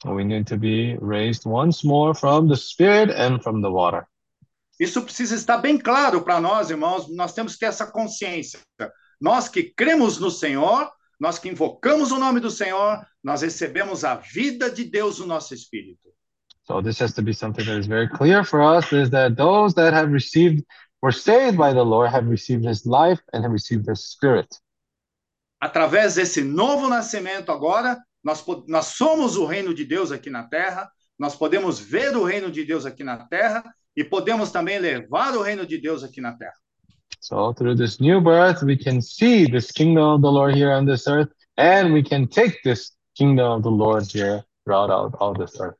[0.05, 4.07] We need to be raised once more from the Spirit and from the water.
[4.79, 7.13] Isso precisa estar bem claro para nós, irmãos.
[7.13, 8.59] Nós temos que ter essa consciência.
[9.19, 10.89] Nós que cremos no Senhor,
[11.19, 15.53] nós que invocamos o nome do Senhor, nós recebemos a vida de Deus no nosso
[15.53, 16.09] espírito.
[16.63, 19.73] So this has to be something that is very clear for us is that those
[19.73, 20.63] that have received,
[21.01, 24.47] were saved by the Lord, have received his life and have received his spirit.
[25.61, 30.89] Através desse novo nascimento agora, nós, nós somos o reino de Deus aqui na terra,
[31.17, 33.63] nós podemos ver o reino de Deus aqui na terra
[33.95, 36.53] e podemos também levar o reino de Deus aqui na terra.
[37.21, 40.85] So through this new birth, we can see this kingdom of the Lord here on
[40.85, 45.33] this earth, and we can take this kingdom of the Lord here throughout all, all
[45.33, 45.77] this earth.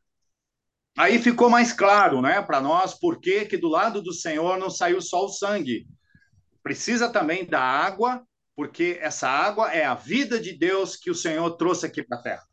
[0.98, 4.69] Aí ficou mais claro, né, para nós, por que que do lado do Senhor não
[4.69, 5.88] saiu só o sangue.
[6.62, 8.22] Precisa também da água,
[8.54, 12.22] porque essa água é a vida de Deus que o Senhor trouxe aqui para a
[12.22, 12.43] terra.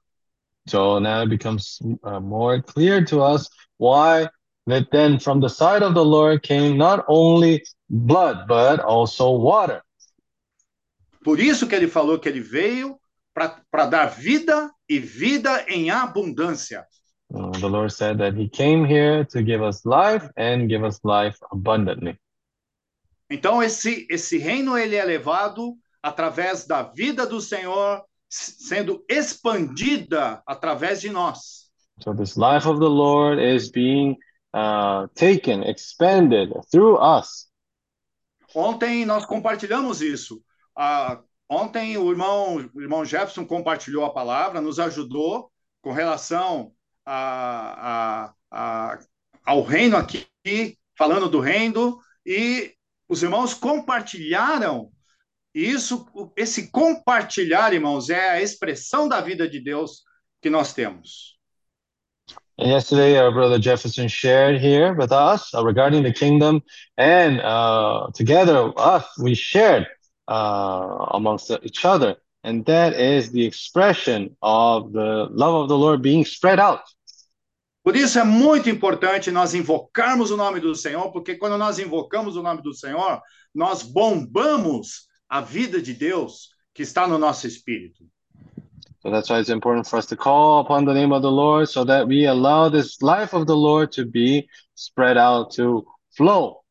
[0.69, 4.29] So now it becomes uh, more clear to us why
[4.67, 9.83] that then from the side of the Lord came not only blood, but also water.
[11.25, 12.99] Por isso que ele falou que ele veio
[13.35, 16.87] para dar vida e vida em abundância.
[17.33, 21.01] Uh, the Lord said that He came here to give us life and give us
[21.03, 22.17] life abundantly.
[23.29, 31.01] Então esse esse reino ele é levado através da vida do Senhor sendo expandida através
[31.01, 31.67] de nós.
[32.03, 34.17] So this life of the Lord is being
[34.57, 37.47] uh, taken, expanded through us.
[38.55, 40.43] Ontem nós compartilhamos isso.
[40.75, 46.73] Ah, ontem o irmão, o irmão Jefferson compartilhou a palavra, nos ajudou com relação
[47.05, 48.99] a, a- a-
[49.45, 50.27] ao reino aqui,
[50.97, 52.75] falando do reino, e
[53.09, 54.91] os irmãos compartilharam.
[55.55, 60.03] Isso, esse compartilhar, irmãos, é a expressão da vida de Deus
[60.43, 61.36] que nós temos.
[62.59, 66.63] And yesterday, our brother Jefferson shared here with us uh, regarding the kingdom,
[66.97, 69.87] and uh, together, us, we shared
[70.27, 72.17] uh, amongst each other.
[72.43, 76.81] And that is the expression of the love of the Lord being spread out.
[77.85, 82.37] Por isso é muito importante nós invocarmos o nome do Senhor, porque quando nós invocamos
[82.37, 83.21] o nome do Senhor,
[83.55, 88.05] nós bombamos a vida de Deus que está no nosso espírito.
[89.07, 91.69] So that's why it's important for us to call upon the name of the Lord
[91.69, 96.65] so that we allow this life of the Lord to be spread out to flow.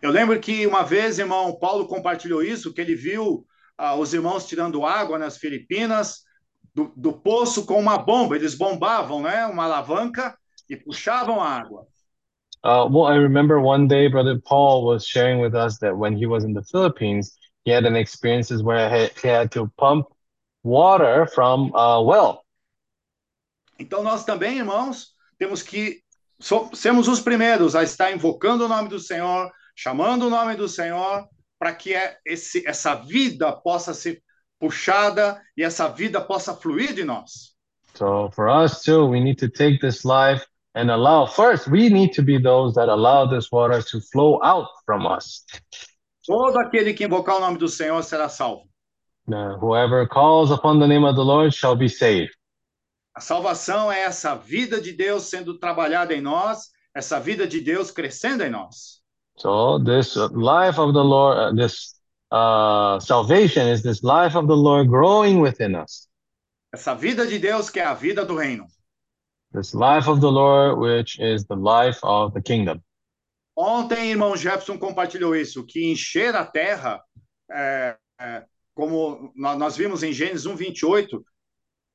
[0.00, 3.44] Eu lembro que uma vez, irmão Paulo compartilhou isso, que ele viu
[3.76, 6.22] ah, os irmãos tirando água nas Filipinas
[6.74, 8.34] do, do poço com uma bomba.
[8.34, 10.34] Eles bombavam, né, uma alavanca
[10.70, 11.86] e puxavam a água.
[12.64, 16.24] Uh, well, I remember one day, Brother Paul was sharing with us that when he
[16.24, 17.36] was in the Philippines,
[17.66, 20.06] he had an experiences where he, he had to pump
[20.68, 22.44] water from a well.
[23.78, 26.02] Então nós também, irmãos, temos que
[26.40, 30.68] so, sermos os primeiros a estar invocando o nome do Senhor, chamando o nome do
[30.68, 31.26] Senhor,
[31.58, 34.22] para que é esse, essa vida possa ser
[34.60, 37.56] puxada e essa vida possa fluir de nós.
[37.94, 42.12] So for us too, we need to take this life and allow first, we need
[42.12, 45.44] to be those that allow this water to flow out from us.
[46.24, 48.68] Todo aquele que invocar o nome do Senhor será salvo.
[49.30, 52.32] Uh, whoever calls upon the name of the Lord shall be saved.
[53.14, 57.90] A salvação é essa vida de Deus sendo trabalhada em nós, essa vida de Deus
[57.90, 59.02] crescendo em nós.
[59.36, 61.94] So this life of the Lord, uh, this
[62.30, 66.08] uh, salvation is this life of the Lord growing within us.
[66.72, 68.66] Essa vida de Deus que é a vida do reino.
[69.52, 72.80] This life of the Lord, which is the life of the kingdom.
[73.56, 77.02] Ontem, irmão Jefferson compartilhou isso, que encher a terra,
[77.50, 78.44] é, é,
[78.78, 81.26] como nó- nós vimos em Gênesis 1, 28,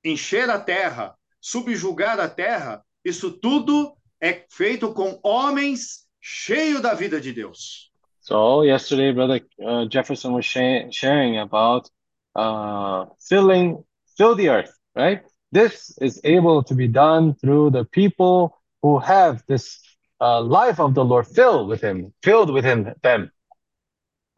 [0.04, 7.22] encher a terra, subjugar a terra, isso tudo é feito com homens cheios da vida
[7.22, 7.90] de Deus.
[8.20, 11.90] So yesterday, Brother uh, Jefferson was sha- sharing about
[12.36, 13.82] uh, filling,
[14.18, 15.24] fill the earth, right?
[15.54, 19.80] This is able to be done through the people who have this
[20.20, 23.32] uh, life of the Lord filled with Him, filled within them.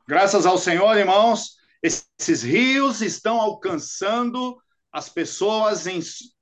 [0.08, 1.56] Graças ao Senhor, irmãos,
[1.86, 4.58] esses rios estão alcançando
[4.92, 6.00] as pessoas em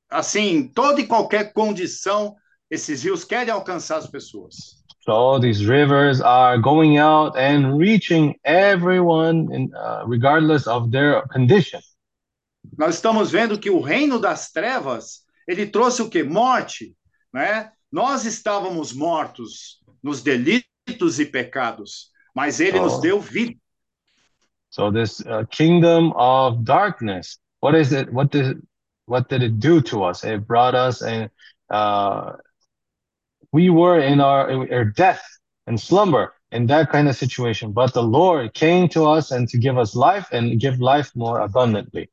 [0.10, 2.36] assim, em toda e qualquer condição,
[2.70, 4.84] esses rios querem alcançar as pessoas.
[5.02, 11.82] So these rivers are going out and reaching everyone, in, uh, regardless of their condition.
[12.78, 16.24] Nós estamos vendo que o reino das trevas, ele trouxe o quê?
[16.24, 16.96] Morte,
[17.34, 17.72] né?
[17.92, 22.84] Nós estávamos mortos nos delitos e pecados, mas ele Oh.
[22.86, 23.56] nos deu vida.
[24.74, 28.12] So this uh, kingdom of darkness, what is it?
[28.12, 28.66] What did
[29.06, 30.24] what did it do to us?
[30.24, 31.30] It brought us and
[31.70, 32.32] uh,
[33.52, 35.22] we were in our, our death
[35.68, 37.72] and slumber in that kind of situation.
[37.72, 41.42] But the Lord came to us and to give us life and give life more
[41.42, 42.10] abundantly.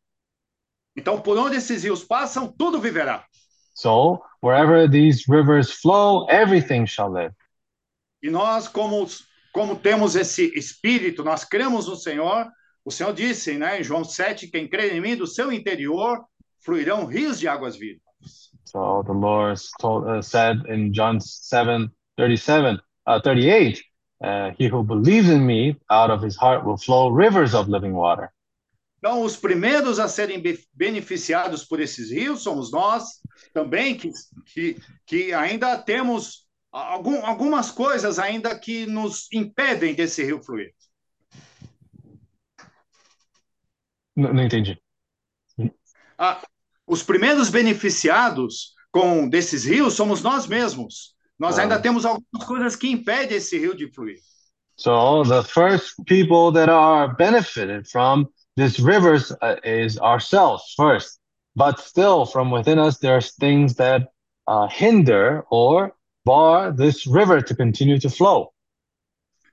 [0.94, 3.24] Então, por onde esses rios passam, tudo viverá.
[3.72, 7.32] So wherever these rivers flow, everything shall live.
[8.22, 9.06] E nós, como,
[9.52, 12.46] como temos esse espírito, nós cremos no Senhor.
[12.84, 16.24] O Senhor disse, né, em João 7, quem crê em mim, do seu interior
[16.64, 18.02] fluirão rios de águas vivas.
[18.64, 23.82] So the Lord told, uh, said in John 7, 37, uh, 38,
[24.22, 27.92] uh, he who believes in me, out of his heart will flow rivers of living
[27.92, 28.30] water.
[28.98, 33.04] Então, os primeiros a serem be- beneficiados por esses rios somos nós,
[33.52, 34.10] também, que,
[34.52, 40.72] que, que ainda temos algum, algumas coisas ainda que nos impedem desse rio fluir.
[44.16, 44.78] Não, não entendi.
[46.18, 46.42] Ah,
[46.86, 51.14] os primeiros beneficiados com desses rios somos nós mesmos.
[51.38, 51.62] Nós Ah.
[51.62, 54.18] ainda temos algumas coisas que impedem esse rio de fluir.
[54.76, 61.18] So the first people that are benefited from these rivers uh, is ourselves first.
[61.54, 64.08] But still, from within us, there's things that
[64.46, 65.92] uh, hinder or
[66.24, 68.52] bar this river to continue to flow.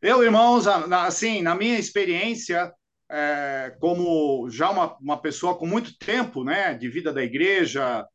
[0.02, 2.72] Eu, irmãos, a- assim, na minha experiência,
[3.10, 8.06] é, como já uma, uma pessoa com muito tempo, né, de vida da igreja,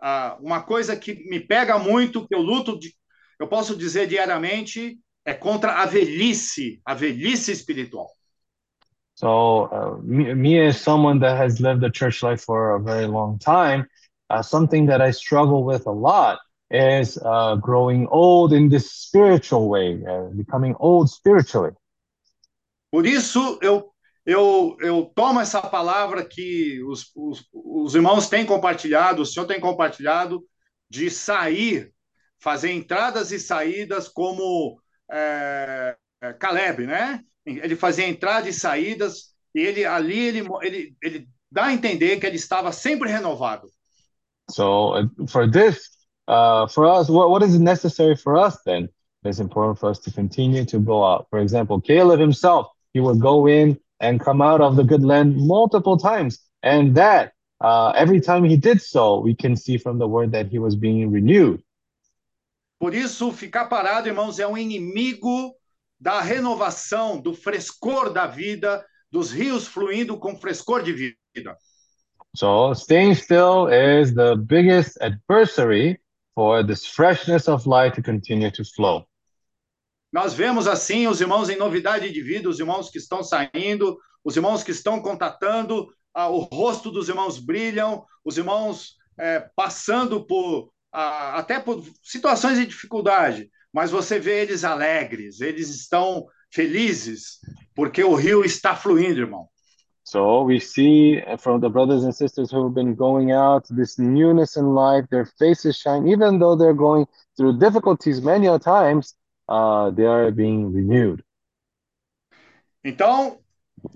[0.00, 2.94] ah, uma coisa que me pega muito, que eu luto, de,
[3.38, 8.10] eu posso dizer diariamente, é contra a velhice, a velhice espiritual.
[9.14, 13.06] So uh, me, me as someone that has lived the church life for a very
[13.06, 13.86] long time,
[14.30, 16.38] uh, something that I struggle with a lot
[16.70, 21.72] is uh, growing old in this spiritual way, uh, becoming old spiritually.
[22.90, 23.92] Por isso, eu,
[24.24, 29.60] eu, eu tomo essa palavra que os, os, os irmãos têm compartilhado, o senhor tem
[29.60, 30.44] compartilhado,
[30.88, 31.92] de sair,
[32.38, 37.20] fazer entradas e saídas como é, é, Caleb, né?
[37.46, 42.26] Ele fazia entradas e saídas, e ele ali ele, ele, ele dá a entender que
[42.26, 43.68] ele estava sempre renovado.
[44.50, 45.99] So uh, for this,
[46.30, 48.88] uh, for us, what, what is necessary for us then?
[49.24, 51.26] It's important for us to continue to go out.
[51.28, 55.36] For example, Caleb himself, he would go in and come out of the good land
[55.36, 56.38] multiple times.
[56.62, 60.46] And that, uh, every time he did so, we can see from the word that
[60.46, 61.62] he was being renewed.
[62.78, 65.52] Por isso, ficar parado, irmãos, é um inimigo
[66.00, 71.58] da renovação, do frescor da vida, dos rios fluindo com frescor de vida.
[72.36, 75.98] So staying still is the biggest adversary
[76.40, 77.64] for this freshness of
[77.94, 79.06] to continue to flow.
[80.10, 84.36] Nós vemos assim os irmãos em novidade de vida, os irmãos que estão saindo, os
[84.36, 90.72] irmãos que estão contatando, ah, o rosto dos irmãos brilham, os irmãos eh, passando por
[90.90, 97.38] ah, até por situações de dificuldade, mas você vê eles alegres, eles estão felizes,
[97.74, 99.46] porque o rio está fluindo, irmão.
[100.10, 104.56] So we see from the brothers and sisters who have been going out this newness
[104.56, 107.06] in life, their faces shine, even though they're going
[107.36, 109.14] through difficulties many a times,
[109.48, 111.22] uh, they are being renewed.
[112.82, 113.38] Então,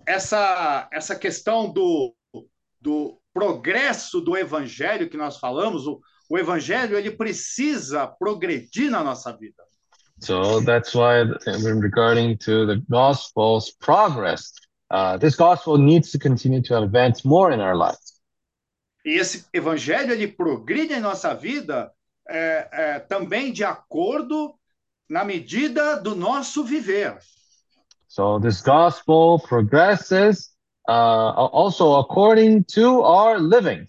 [0.07, 2.15] essa, essa questão do,
[2.81, 6.01] do progresso do evangelho que nós falamos, o,
[6.31, 9.65] o evangelho ele precisa progredir na nossa vida.
[10.21, 14.53] So that's why regarding to the gospel's progress,
[14.91, 18.21] uh, this gospel needs to continue to advance more in our lives.
[19.05, 21.93] E esse evangelho ele progride em nossa vida
[22.29, 24.55] é, é, também de acordo
[25.09, 27.19] na medida do nosso viver.
[28.09, 30.51] So this gospel progresses
[30.89, 33.87] uh, also according to our living.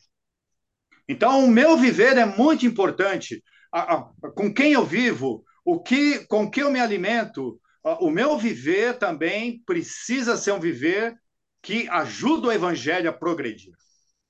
[1.07, 3.43] Então, o meu viver é muito importante.
[3.71, 7.59] A- a- com quem eu vivo, o que, com que eu me alimento,
[7.99, 11.15] o meu viver também precisa ser um viver
[11.61, 13.73] que ajuda o evangelho a progredir.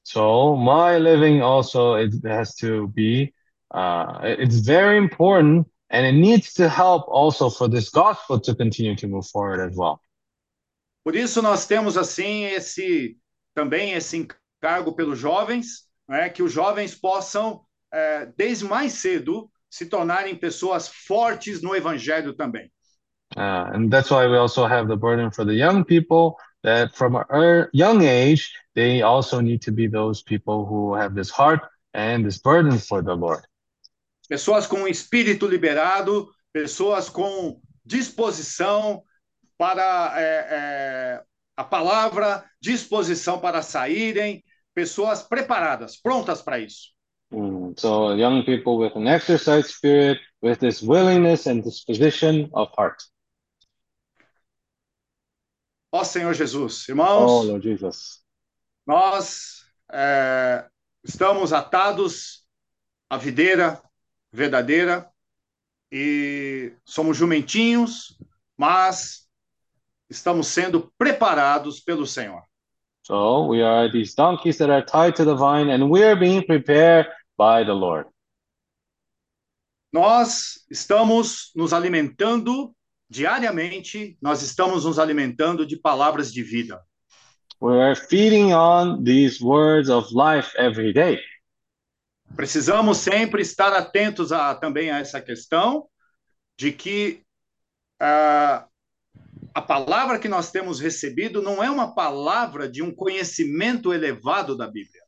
[0.03, 3.33] So my living also it has to be
[3.73, 8.95] uh, it's very important and it needs to help also for this gospel to continue
[8.95, 9.99] to move forward as well.
[11.03, 13.17] Por isso nós temos assim esse
[13.53, 19.85] também esse encargo pelos jovens, né, que os jovens possam eh, desde mais cedo se
[19.85, 22.71] tornarem pessoas fortes no evangelho também.
[23.35, 27.15] Uh, and that's why we also have the burden for the young people that from
[27.15, 31.61] a young age they also need to be those people who have this heart
[31.93, 33.43] and this burden for the Lord.
[34.29, 39.03] Pessoas com espírito liberado, pessoas com disposição
[39.57, 41.23] para eh, eh,
[41.55, 46.89] a palavra, disposição para saírem, pessoas preparadas, prontas para isso.
[47.31, 53.01] Mm, So young people with an exercise spirit, with this willingness and disposition of heart.
[55.95, 58.21] Ó Senhor Jesus, Oh irmãos, Lord Jesus.
[58.85, 60.67] nós eh,
[61.01, 62.45] estamos atados
[63.09, 63.81] à videira
[64.29, 65.09] verdadeira
[65.89, 68.19] e somos jumentinhos,
[68.57, 69.29] mas
[70.09, 72.43] estamos sendo preparados pelo Senhor.
[73.03, 76.45] So we are these donkeys that are tied to the vine, and we are being
[76.45, 78.05] prepared by the Lord.
[79.93, 82.74] Nós estamos nos alimentando
[83.09, 86.81] diariamente, nós estamos nos alimentando de palavras de vida.
[87.61, 91.19] We are feeding on these words of life every day.
[92.35, 95.87] Precisamos sempre estar atentos a, também a essa questão
[96.57, 97.23] de que
[97.99, 98.67] ah,
[99.53, 104.67] a palavra que nós temos recebido não é uma palavra de um conhecimento elevado da
[104.67, 105.01] Bíblia.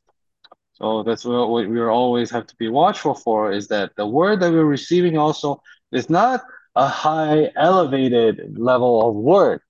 [0.72, 4.52] So that's what we always have to be watchful for is that the word that
[4.52, 5.60] we're receiving also
[5.92, 6.40] is not
[6.78, 9.60] a high elevated level of word,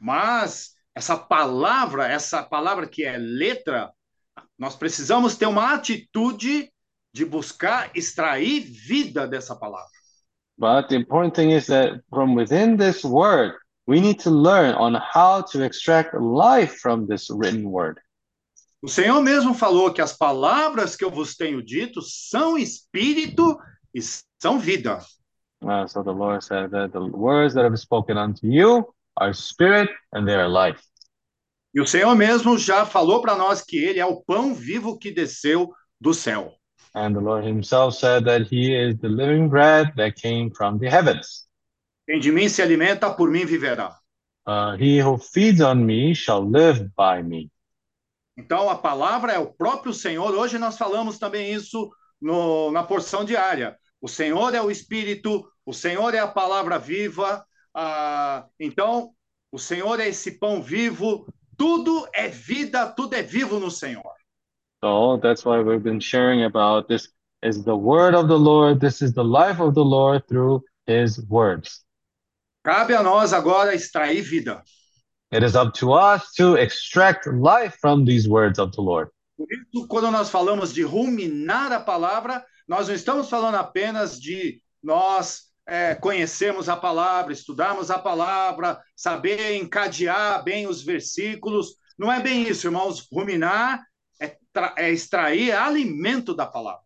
[0.00, 3.92] Mas essa palavra, essa palavra que é letra,
[4.58, 6.72] nós precisamos ter uma atitude
[7.12, 9.90] de buscar extrair vida dessa palavra.
[10.58, 13.54] but the important thing is that from within this word,
[13.86, 18.00] we need to learn on how to extract life from this written word.
[18.82, 23.58] O Senhor mesmo falou que as palavras que eu vos tenho dito são espírito
[23.94, 24.00] e
[24.40, 24.98] são vida.
[25.62, 29.88] Uh, so the Lord said that the words that I've spoken unto you are spirit
[30.12, 30.82] and they are life.
[31.74, 35.10] E o Senhor mesmo já falou para nós que ele é o pão vivo que
[35.10, 36.52] desceu do céu.
[36.94, 40.88] And the Lord himself said that he is the living bread that came from the
[40.88, 41.46] heavens.
[42.06, 43.94] Quem de mim se alimenta, por mim viverá.
[44.46, 47.50] Uh, he who feeds on me shall live by me.
[48.36, 50.34] Então a palavra é o próprio Senhor.
[50.34, 51.90] Hoje nós falamos também isso
[52.20, 53.78] no- na porção diária.
[54.00, 57.44] O Senhor é o Espírito, o Senhor é a palavra viva.
[57.74, 59.12] ah, então,
[59.50, 61.26] o Senhor é esse pão vivo.
[61.56, 64.14] Tudo é vida, tudo é vivo no Senhor.
[64.82, 67.08] So that's why we've been sharing about this
[67.42, 68.80] is the word of the Lord.
[68.80, 71.84] This is the life of the Lord through his words.
[72.64, 74.62] Cabe a nós agora extrair vida.
[75.32, 79.10] It is up to us to extract life from these words of the Lord.
[79.36, 84.60] Por isso, quando nós falamos de ruminar a palavra, nós não estamos falando apenas de
[84.82, 91.76] nós é, conhecermos a palavra, estudarmos a palavra, saber encadear bem os versículos.
[91.98, 93.08] Não é bem isso, irmãos.
[93.12, 93.82] Ruminar
[94.20, 94.36] é,
[94.76, 96.82] é extrair alimento da palavra.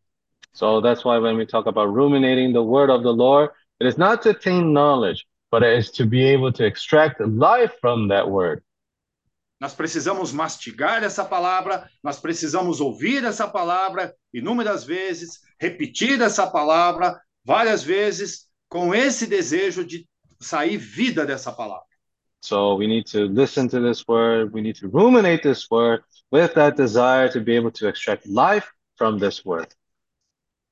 [0.53, 3.99] So that's why when we talk about ruminating the word of the Lord, it is
[3.99, 8.29] not to attain knowledge, but it is to be able to extract life from that
[8.29, 8.63] word.
[9.61, 17.19] Nós precisamos mastigar essa palavra, nós precisamos ouvir essa palavra inúmeras vezes, repetir essa palavra
[17.45, 20.09] várias vezes, com esse desejo de
[20.41, 21.87] sair vida dessa palavra.
[22.41, 26.55] So we need to listen to this word, we need to ruminate this word with
[26.55, 29.69] that desire to be able to extract life from this word.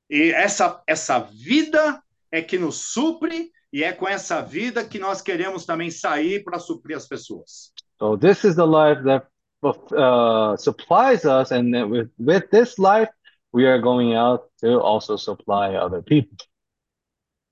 [0.08, 5.20] E essa, essa vida é que nos supre, e é com essa vida que nós
[5.20, 7.72] queremos também sair para suprir as pessoas.
[7.98, 9.26] So this is the life that
[9.62, 13.10] uh, supplies us, and with, with this life,
[13.52, 16.36] we are going out to also supply other people.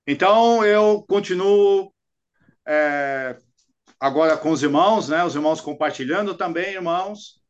[0.05, 1.93] Então, eu continuo
[2.67, 3.37] é,
[3.99, 5.23] agora com os irmãos, né?
[5.23, 7.41] Os irmãos compartilhando também, irmãos.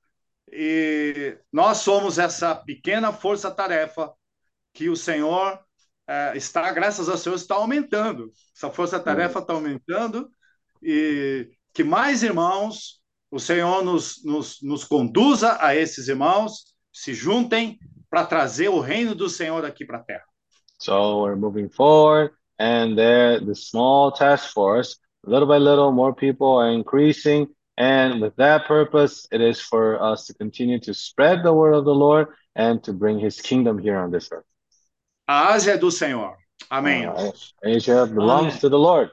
[0.51, 4.13] E nós somos essa pequena força-tarefa
[4.73, 5.59] que o Senhor
[6.07, 8.31] é, está, graças ao Senhor, está aumentando.
[8.55, 10.29] Essa força-tarefa está aumentando
[10.81, 13.01] e que mais irmãos,
[13.31, 17.79] o Senhor nos, nos, nos conduza a esses irmãos, se juntem
[18.09, 20.25] para trazer o reino do Senhor aqui para a terra.
[20.79, 26.55] So we're moving forward, and there, the small task force, little by little, more people
[26.57, 27.47] are increasing.
[27.77, 31.85] And with that purpose, it is for us to continue to spread the word of
[31.85, 34.45] the Lord and to bring his kingdom here on this earth.
[35.27, 36.37] A Ásia é do Senhor.
[36.69, 37.07] Amém.
[37.07, 37.31] Uh,
[37.63, 38.59] Asia belongs Amen.
[38.59, 39.09] to the Lord.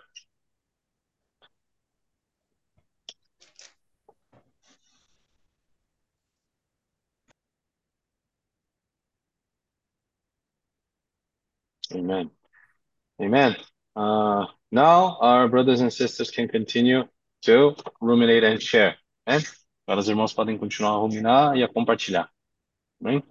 [11.93, 12.31] Amen.
[13.21, 13.57] Amen.
[13.95, 17.05] Uh, now our brothers and sisters can continue
[17.43, 18.97] to ruminate and share.
[19.29, 19.43] Amen.
[19.87, 22.31] Agora os irmãos podem continuar a ruminar e a compartilhar.
[23.01, 23.23] Amém?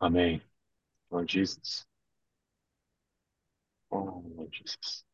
[0.00, 0.42] Amém.
[1.10, 1.89] Lord Jesus.
[3.92, 4.22] Oh,
[4.52, 5.04] Jesus.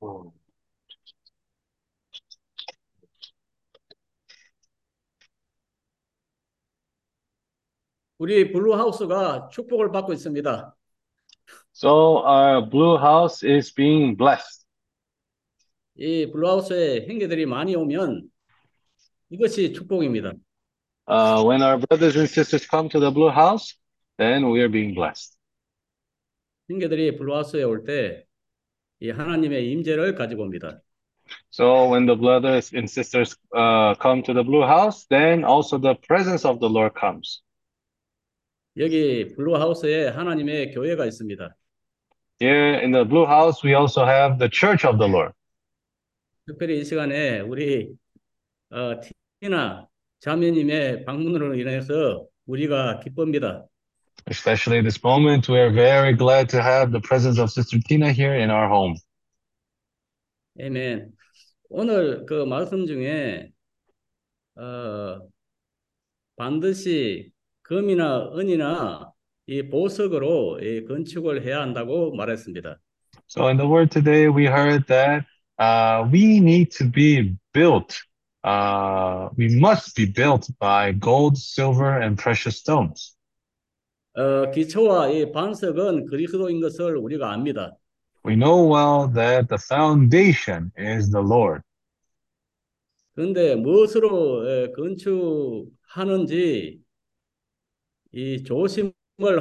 [0.00, 0.32] Oh.
[8.18, 10.74] 우리 블루하우스가 축복을 받고 있습니다.
[11.74, 14.64] So our blue house is being blessed.
[15.96, 18.30] 이 블루하우스에 형제들이 많이 오면
[19.30, 20.32] 이것이 축복입니다.
[21.08, 23.76] Uh, when our brothers and sisters come to the blue house,
[24.18, 25.36] then we are being blessed.
[26.68, 28.24] 형제들이 블루하우스에 올 때
[29.00, 30.80] 이 하나님의 임재를 가지고 옵니다.
[31.50, 35.94] So when the brothers and sisters uh, come to the blue house, then also the
[36.08, 37.42] presence of the Lord comes.
[38.78, 41.54] 여기 블루하우스에 하나님의 교회가 있습니다.
[42.40, 45.32] Here in the blue house, we also have the church of the Lord.
[46.46, 47.94] 특별히 이 시간에 우리
[48.70, 49.00] 어,
[49.40, 49.88] 티나
[50.20, 53.66] 자매님의 방문으로 인해서 우리가 기쁩니다.
[54.28, 58.34] Especially this moment, we are very glad to have the presence of Sister Tina here
[58.34, 58.96] in our home.
[60.58, 61.12] 아멘.
[61.68, 63.50] 오늘 그 말씀 중에
[64.56, 65.20] 어,
[66.36, 67.30] 반드시
[67.62, 69.12] 금이나 은이나
[69.46, 72.78] 이 보석으로 이 건축을 해야 한다고 말했습니다.
[73.28, 75.24] So in the word today, we heard that
[75.58, 77.94] uh, we need to be built.
[78.45, 83.15] Uh, we must be built by gold, silver, and precious stones.
[84.13, 87.77] 어, 기초와 이 반석은 그리스도인 것을 우리가 압니다.
[88.25, 91.61] We know well that the foundation is the Lord.
[93.13, 96.81] 그런데 무엇으로 에, 건축하는지
[98.13, 98.93] 이 조심을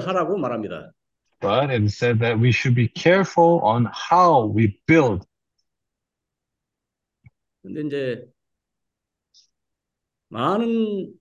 [0.07, 0.93] 하라고 말합니다.
[1.41, 5.27] But it said that we should be careful on how we build.
[7.63, 8.27] 근데 이제
[10.36, 11.14] 많은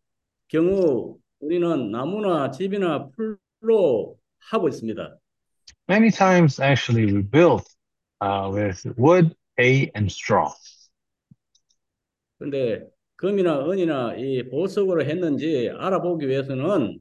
[0.48, 4.18] 경우 우리는 나무나 집이나 풀로
[4.50, 5.16] 하고 있습니다.
[5.88, 7.62] Many times, actually, we build
[8.20, 10.50] uh, with wood hay and straw.
[12.38, 12.84] 근데
[13.14, 16.98] 금이나 은이나 이 보석으로 했는지 알아보기 위해서는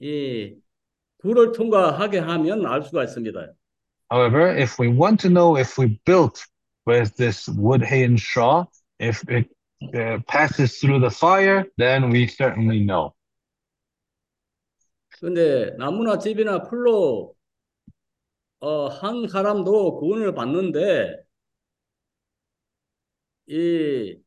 [0.00, 0.56] 이
[1.18, 3.54] 불을 통과하게 하면 알 수가 있습니다.
[4.10, 6.44] However, if we want to know if we built
[6.84, 8.66] with this wood, hay, and straw,
[8.98, 9.48] if it
[9.93, 13.13] uh, passes through the fire, then we certainly know.
[15.19, 17.35] 근데 나무나 집이나 풀로
[18.61, 21.15] 어, 한 사람도 구원을 받는데
[23.47, 24.17] 이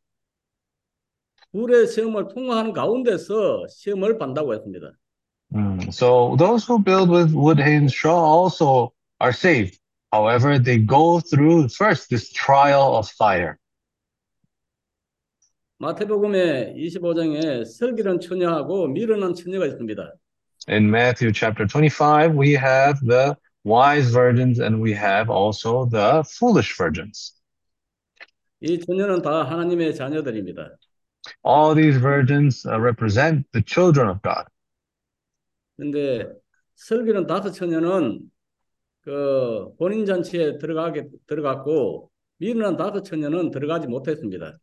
[1.53, 4.93] 불의 시험을 통과하는 가운데서 시험을 받는다고 했습니다.
[5.55, 9.78] Mm, So those who build with wood, hay, and straw also are saved.
[10.11, 13.59] However, they go through first this trial of fire.
[15.80, 20.13] 마태복음의 25장에 슬기로운 처녀하고 미련한 처녀가 있습니다.
[20.69, 26.75] In Matthew chapter 25, we have the wise virgins and we have also the foolish
[26.75, 27.36] virgins.
[28.59, 30.75] 이 처녀는 다 하나님의 자녀들입니다.
[31.45, 34.45] All these virgins uh, represent the children of God.
[35.78, 36.25] 근데
[36.75, 38.21] 슬기로운 다섯 처녀는
[39.01, 42.09] 그 본인 잔치에 들어가게 들어갔고
[42.39, 44.57] 미련한 다섯 처녀는 들어가지 못했습니다.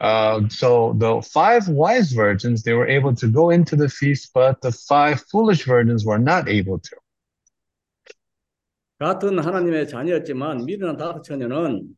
[0.00, 4.60] Uh, so the five wise virgins, they were able to go into the feast, but
[4.60, 6.96] the five foolish virgins were not able to.
[8.98, 11.88] 같은 하나님의 자녀였지만 미련한 다섯 처녀는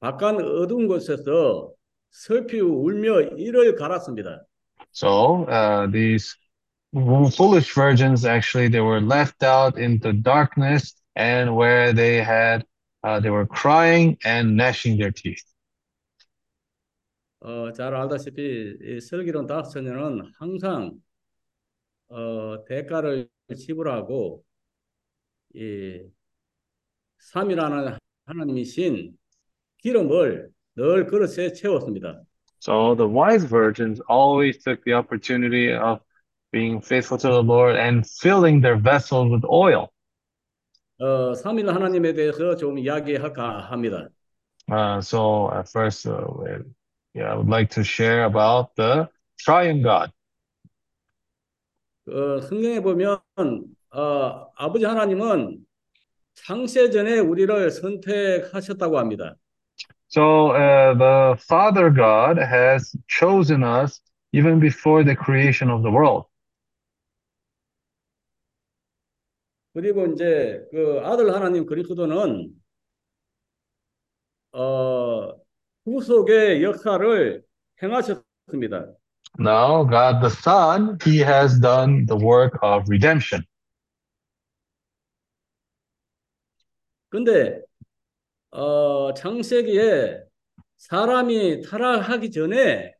[0.00, 1.72] 바깥 어두운 곳에서
[2.10, 4.44] 슬피 울며 이를 갈았습니다.
[4.92, 6.36] So uh, these
[6.92, 12.64] foolish virgins, actually, they were left out in the darkness and where they had,
[13.02, 15.42] uh, they were crying and gnashing their teeth.
[17.41, 20.91] 어, 잘 알다시피 이 슬기로운 다섯 처녀는 항상
[22.09, 24.43] 어, 대가를 지불하고
[25.53, 26.03] 이
[27.19, 29.17] 삼이라는 하나님이신
[29.77, 32.21] 기름을 늘 그릇에 채웠습니다.
[32.61, 36.01] So the wise virgins always took the opportunity of
[36.51, 39.87] being faithful to the Lord and filling their vessels with oil.
[40.99, 44.09] 어, 삼일 하나님에 대해서 좀 이야기할까 합니다.
[44.69, 46.61] Uh, so at first, uh,
[47.13, 50.11] yeah, I would like to share about the triune God.
[52.07, 53.19] 어, 성경에 보면
[53.91, 55.59] 어, 아버지 하나님은
[56.33, 59.35] 창세 전에 우리를 선택하셨다고 합니다.
[60.07, 64.01] So uh, the Father God has chosen us
[64.33, 66.25] even before the creation of the world.
[69.73, 72.51] 그리고 이제 그 아들 하나님 그리스도는
[74.51, 75.31] 어,
[75.89, 77.43] 구속의 역할을
[77.81, 78.93] 행하셨습니다.
[79.39, 83.43] Now, God the Son, He has done the work of redemption.
[87.09, 87.59] 근데
[88.51, 90.21] 어, 창세기에
[90.77, 92.93] 사람이 타락하기 전에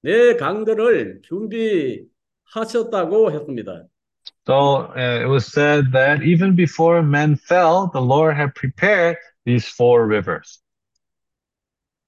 [0.00, 3.84] 내 강들을 준비하셨다고 했습니다.
[4.46, 9.68] So uh, it was said that even before men fell, the Lord had prepared these
[9.68, 10.61] four rivers.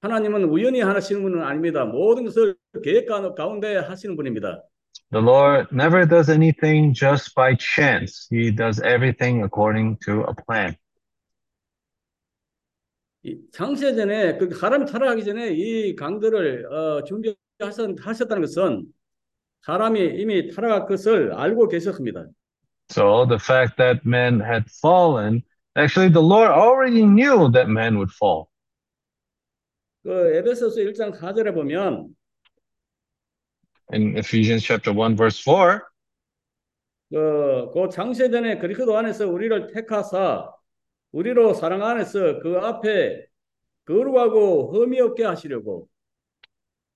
[0.08, 1.86] 하나님은 우연히 하시는 분은 아닙니다.
[1.86, 4.62] 모든 것을 계획 가- 가운데 하시는 분입니다.
[5.10, 8.28] The Lord never does anything just by chance.
[8.30, 10.76] He does everything according to a plan.
[13.22, 18.84] 이 창세 전에 그 사람이 타락하기 전에 이 강들을 어, 준비하셨다는 것은
[19.62, 22.26] 사람이 이미 타락할 것을 알고 계셨습니다.
[22.90, 25.40] So the fact that men had fallen,
[25.74, 28.48] actually the Lord already knew that men would fall.
[30.04, 32.14] 그 에베소서 1장 4절에 보면
[33.92, 35.80] In Ephesians chapter 1 verse 4,
[37.10, 40.50] 그, 그 창세 전에 그리스도 안에서 우리를 택하사
[41.12, 43.26] 우리로 사랑 안에서 그 앞에
[43.86, 45.88] 거룩하고 흠이 없게 하시려고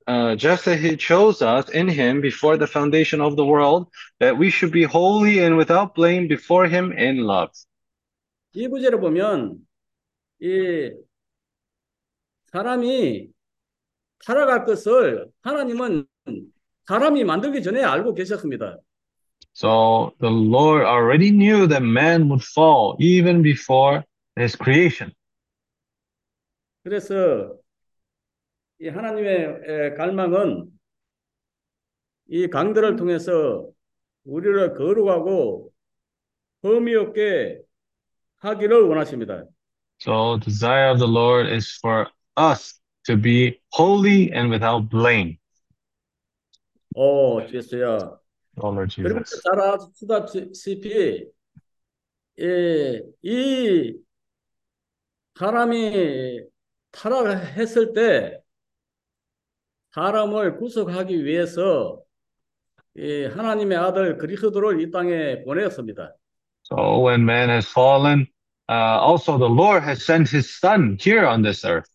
[0.08, 3.88] uh, just as he chose us in him before the foundation of the world,
[4.20, 7.52] that we should be holy and without blame before him in love.
[8.54, 9.58] 이 구절에 보면
[10.40, 10.90] 이
[12.52, 13.28] 사람이
[14.20, 16.06] 살아갈 것을 하나님은
[16.86, 18.78] 사람이 만들기 전에 알고 계셨습니다.
[19.54, 24.02] So the Lord already knew that man would fall even before
[24.38, 25.12] his creation.
[26.84, 27.54] 그래서
[28.80, 30.70] 이 하나님의 에, 갈망은
[32.28, 33.66] 이 강들을 통해서
[34.24, 35.72] 우리를 거룩하고
[36.62, 37.60] 흠이 없게
[38.38, 39.44] 하기를 원하십니다.
[40.00, 42.06] So the desire of the Lord is for
[42.37, 45.37] us to be holy and without blame.
[46.95, 48.19] 오, 주였어요.
[48.61, 49.41] Oh Lord 그리고 Jesus.
[49.41, 51.25] 잘 아시다시피
[52.37, 53.95] 이, 이
[55.35, 56.41] 사람이
[56.91, 58.39] 타락했을 때
[59.91, 61.99] 사람을 구속하기 위해서
[62.95, 66.13] 이 하나님의 아들 그리스도를 이 땅에 보내었습니다.
[66.63, 68.27] So when man has fallen,
[68.69, 71.89] uh, also the Lord has sent his son here on this earth.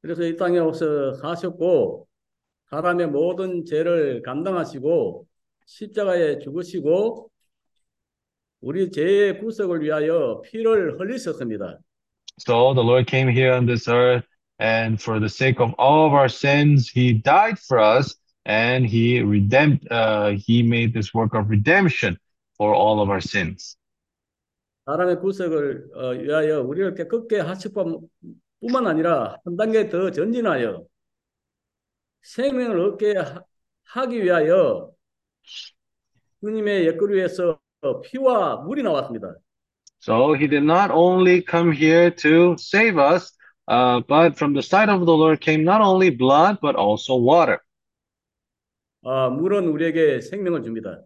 [0.00, 2.06] 그래서 이 땅에 오셔 사셨고
[2.70, 5.26] 사람의 모든 죄를 감당하시고
[5.66, 7.30] 십자가에 죽으시고
[8.60, 11.78] 우리 죄의 구속을 위하여 피를 흘리셨습니다.
[12.38, 14.26] So the Lord came here on this earth,
[14.60, 19.20] and for the sake of all of our sins, he died for us, and he
[19.20, 22.16] redeemed, uh, he made this work of redemption
[22.56, 23.76] for all of our sins.
[24.86, 27.72] 사람의 구속을 어, 위하여 우리를 깨끗게 하실
[28.59, 30.83] 뿐- 뿐만 아니라 한 단계 더 전진하여
[32.23, 33.43] 생명을 얻게 하-
[33.83, 34.91] 하기 위하여
[36.41, 37.59] 주님의 옆구리에서
[38.03, 39.35] 피와 물이 나왔습니다.
[40.01, 43.31] So he did not only come here to save us,
[43.67, 47.59] uh, but from the side of the Lord came not only blood, but also water.
[49.03, 51.01] 아, 물은 우리에게 생명을 줍니다.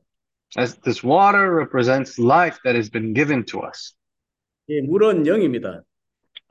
[0.57, 3.95] As this water represents life that has been given to us.
[4.67, 5.84] 이 물은 영입니다.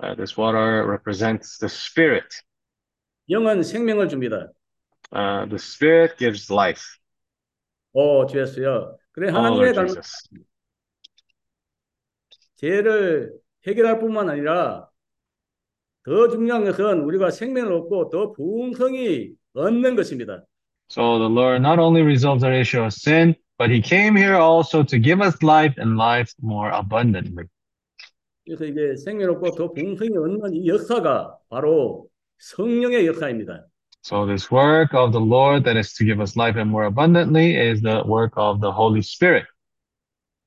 [0.03, 2.27] Uh, this water represents the spirit.
[3.31, 4.49] 영은 생명을 줍니다.
[5.13, 6.83] Uh, the spirit gives life.
[7.93, 8.97] 오, 주 예수여.
[9.13, 10.29] 그래 Oh, 하나님의 Lord 당 Jesus.
[12.57, 13.33] 죄를
[13.67, 14.89] 해결할 뿐만 아니라
[16.05, 20.45] 더 중요한 것은 우리가 생명을 얻고 더 풍성히 얻는 것입니다.
[20.91, 24.83] So the Lord not only resolves our issue of sin, but he came here also
[24.83, 27.45] to give us life and life more abundantly.
[28.46, 32.08] 그래서 이게 생명을 얻고 더 풍성히 얻는 이 역사가 바로
[32.40, 33.66] 성령의 역사입니다.
[34.04, 37.56] So this work of the Lord that is to give us life and more abundantly
[37.56, 39.46] is the work of the Holy Spirit.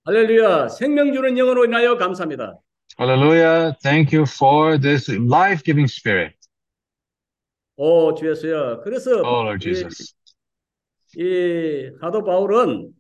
[0.05, 0.69] 할렐루야.
[0.69, 2.59] 생명 주는 영으로 인하여 감사합니다.
[2.99, 3.75] Hallelujah.
[3.83, 6.37] Thank you for this life-giving spirit.
[7.77, 8.83] 오, 주 예수여.
[8.85, 10.15] 그래서 Oh, Lord 이, Jesus.
[11.17, 12.93] 이 사도 바울은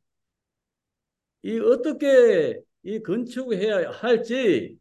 [1.42, 4.76] 이 어떻게 이 건축해야 할지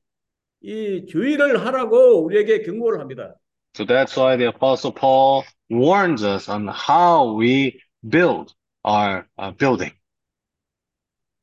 [0.65, 3.35] 이 주의를 하라고 우리에게 경고를 합니다.
[3.75, 8.51] So that's why the Apostle Paul warns us on how we build
[8.83, 9.93] our uh, building.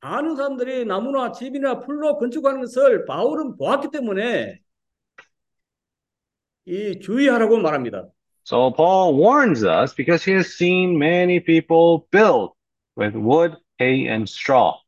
[0.01, 4.59] 많은 사람들이 나무나 집이나 풀로 건축하는 것을 바울은 보았기 때문에
[6.65, 8.09] 이 주의하라고 말합니다.
[8.43, 12.51] So Paul warns us because he has seen many people build
[12.97, 14.82] with wood, hay, and straw.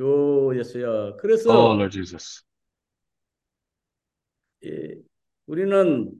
[0.00, 1.16] 요 예수야.
[1.16, 2.42] 그래서 Oh, Lord Jesus.
[4.62, 4.94] 이,
[5.46, 6.12] 우리는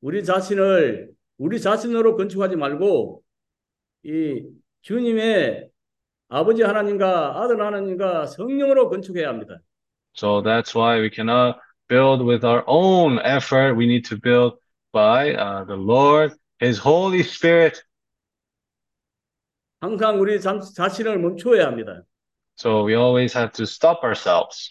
[0.00, 3.22] 우리 자신을 우리 자신으로 건축하지 말고
[4.04, 4.42] 이
[4.82, 5.68] 주님의
[6.28, 9.58] 아버지 하나님과 아들 하나님과 성령으로 건축해야 합니다.
[10.16, 11.58] So that's why we cannot
[11.88, 13.76] build with our own effort.
[13.76, 14.58] We need to build
[14.92, 17.82] by uh, the Lord, His Holy Spirit.
[19.80, 22.02] 항상 우리 자, 자신을 멈추어야 합니다.
[22.57, 24.69] So we always have to stop ourselves.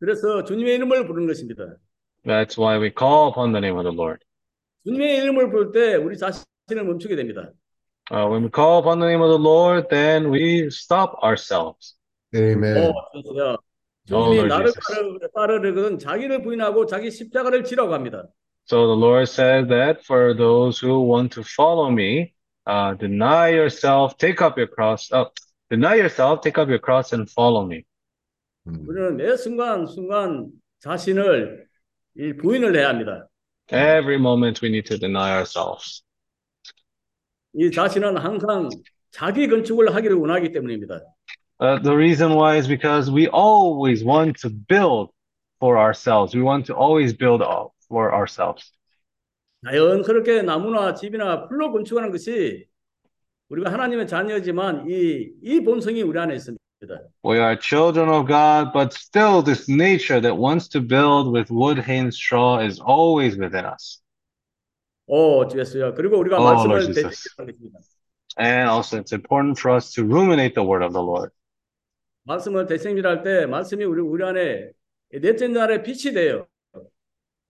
[0.00, 1.64] 그래서 주님의 이름을 부르는 것입니다.
[2.24, 4.24] That's why we call upon the name of the Lord.
[4.84, 7.50] 주님의 이름을 부를 때 우리 자신을 멈추게 됩니다.
[8.10, 11.94] Uh, when we call upon the name of the Lord, then we stop ourselves.
[12.34, 12.88] Amen.
[12.90, 13.56] 어, 그래서요.
[14.10, 14.88] Oh, 주님이 Lord 나를 Jesus.
[14.88, 18.24] 따르- 따르려거든 자기를 부인하고 자기 십자가를 지라고 합니다.
[18.64, 22.32] So the Lord says that for those who want to follow me,
[22.66, 25.26] uh, deny yourself, take up your cross, uh,
[25.72, 27.84] deny yourself, take up your cross and follow me.
[28.66, 28.86] Mm.
[28.86, 30.50] 우리는 매 순간 순간
[30.80, 31.66] 자신을
[32.16, 33.28] 이 부인을 해야 합니다.
[33.70, 36.02] Every moment we need to deny ourselves.
[37.54, 38.68] 이 자신은 항상
[39.10, 41.00] 자기 건축을 하기를 원하기 때문입니다.
[41.60, 45.10] Uh, the reason why is because we always want to build
[45.58, 46.34] for ourselves.
[46.34, 48.72] We want to always build up for ourselves.
[49.64, 52.66] 자연스럽게 나무나 집이나 풀로 건축하는 것이
[53.53, 56.59] 우리가 하나님의 자녀지만 이, 이 본성이 우리 안에 있습니다.
[57.23, 61.79] We are children of God, but still this nature that wants to build with wood,
[61.79, 64.01] hay, and straw is always within us.
[65.05, 65.93] 오, 주 예수야.
[65.93, 67.09] 그리고 우리가 오, 말씀을 것입니다.
[68.39, 71.31] And also it's important for us to ruminate the word of the Lord.
[72.23, 74.71] 말씀을 대생질할 때 말씀이 우리 우리 안에
[75.21, 76.47] 넷째 날에 빛이 돼요.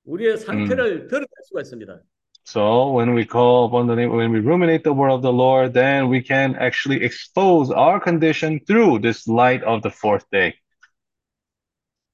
[0.04, 2.01] 우리의 상태를 드러낼 수가 있습니다.
[2.45, 5.74] So when we call upon the name, when we ruminate the word of the Lord,
[5.74, 10.55] then we can actually expose our condition through this light of the fourth day.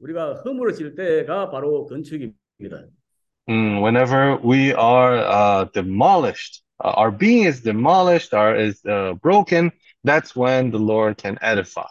[0.01, 2.89] 우리가 허물어질 때가 바로 건축입니다.
[3.49, 9.71] Mm, whenever we are uh, demolished, uh, our being is demolished, our is uh, broken.
[10.03, 11.89] That's when the Lord can edify.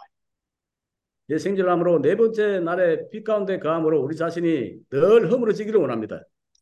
[1.27, 6.21] 내 생질함으로 네 번째 날에 빛 가운데 가함으로 우리 자신이 늘 허물어지기를 원합니다.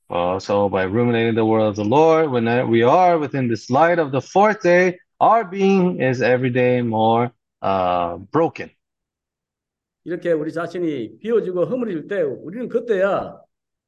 [0.10, 3.98] Uh, so by ruminating the word of the Lord, when we are within this light
[3.98, 7.32] of the fourth day, our being is every day more
[7.62, 8.70] uh, broken.
[10.04, 13.38] 이렇게 우리 자신이 비워지고 허물어질 때 우리는 그때야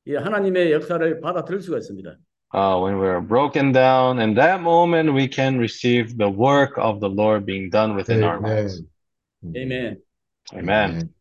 [0.06, 2.18] 이 하나님의 역사를 받아들일 수가 있습니다.
[2.54, 7.10] Uh, when we're broken down, in that moment we can receive the work of the
[7.10, 8.84] Lord being done within our lives.
[9.56, 9.98] Amen.
[10.54, 10.70] 아멘.
[10.70, 11.14] Amen.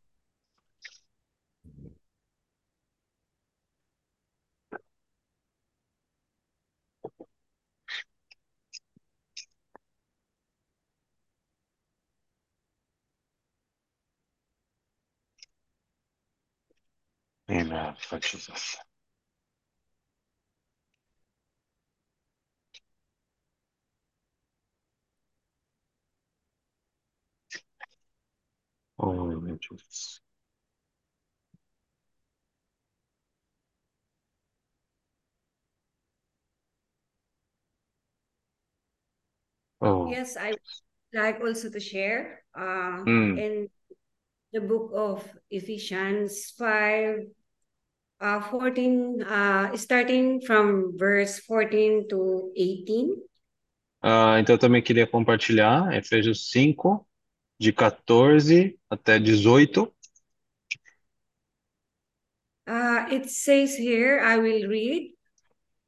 [17.49, 17.95] Amen.
[18.11, 18.77] Lord Jesus.
[28.99, 30.19] Oh, Jesus.
[39.81, 40.53] Oh, Yes, I
[41.13, 43.37] like also to share uh, Mm.
[43.39, 43.69] in
[44.51, 47.27] the book of Ephesians 5,
[48.19, 53.15] uh, 14, uh, starting from verse 14 to 18.
[54.01, 57.05] Ah, então eu também queria compartilhar Efésios 5,
[57.59, 59.93] de 14 até 18.
[62.67, 65.13] Uh, it says here, I will read.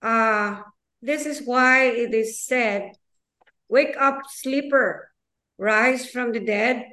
[0.01, 0.63] Uh,
[1.01, 2.93] this is why it is said,
[3.67, 5.11] Wake up, sleeper,
[5.57, 6.85] rise from the dead,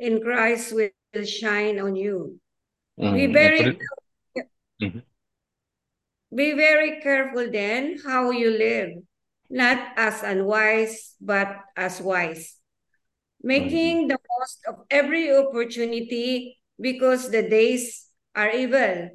[0.00, 0.90] and Christ will
[1.24, 2.40] shine on you.
[2.98, 3.86] Hum, é very, por-
[4.80, 5.02] Mhm.
[6.34, 8.90] be very careful then how you live,
[9.48, 12.56] not as unwise, but as wise,
[13.42, 19.10] making the most of every opportunity because the days are evil.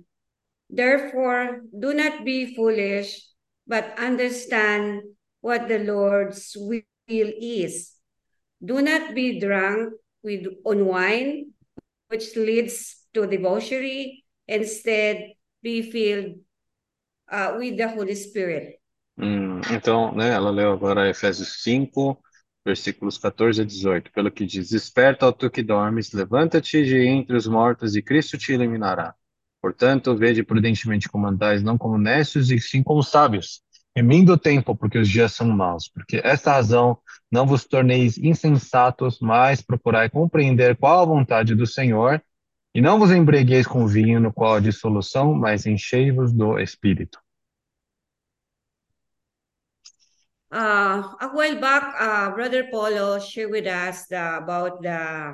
[0.69, 3.21] Therefore, do not be foolish,
[3.67, 5.03] but understand
[5.41, 7.93] what the Lord's will is.
[8.63, 9.93] Do not be drunk
[10.23, 11.53] with on wine,
[12.07, 14.23] which leads to debauchery.
[14.47, 16.39] Instead, be filled
[17.31, 18.79] uh, with the Holy Spirit.
[19.17, 22.19] Hum, então, né, ela leu agora Efésios 5,
[22.65, 27.35] versículos 14 a 18, pelo que diz: Desperta, ó tu que dormes, levanta-te de entre
[27.35, 29.13] os mortos e Cristo te iluminará.
[29.61, 33.61] Portanto, vede prudentemente como andais, não como necios e sim como sábios,
[33.95, 35.87] remindo o tempo, porque os dias são maus.
[35.87, 36.97] Porque esta razão
[37.31, 42.21] não vos torneis insensatos, mas procurai compreender qual a vontade do Senhor,
[42.73, 47.19] e não vos embregueis com vinho, no qual há dissolução, mas enchei-vos do Espírito.
[50.53, 55.33] Uh, a while back, uh, Brother Paulo shared with us the, about the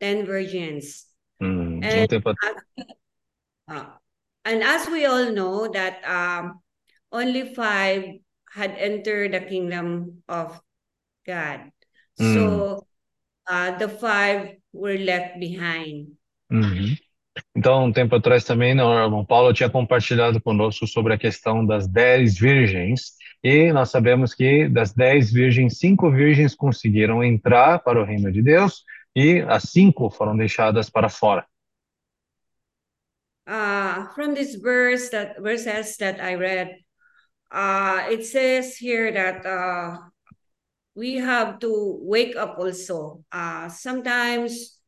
[0.00, 1.06] 10 virgins.
[1.40, 2.34] Um And, tempo
[3.68, 3.86] uh,
[4.44, 6.60] and as we all know that um,
[7.12, 8.04] only five
[8.52, 10.60] had entered the kingdom of
[11.24, 11.70] God.
[12.18, 12.84] So
[13.48, 16.19] uh, the five were left behind.
[16.50, 16.96] Uhum.
[17.56, 21.64] Então, um tempo atrás também, né, o irmão Paulo tinha compartilhado conosco sobre a questão
[21.64, 28.00] das dez virgens, e nós sabemos que das dez virgens, cinco virgens conseguiram entrar para
[28.00, 28.84] o reino de Deus,
[29.14, 31.46] e as cinco foram deixadas para fora.
[33.50, 36.78] uh, from this verse that verses that I read,
[37.50, 39.98] uh, it says here that uh,
[40.94, 43.24] we have to wake up also.
[43.32, 44.78] Uh, sometimes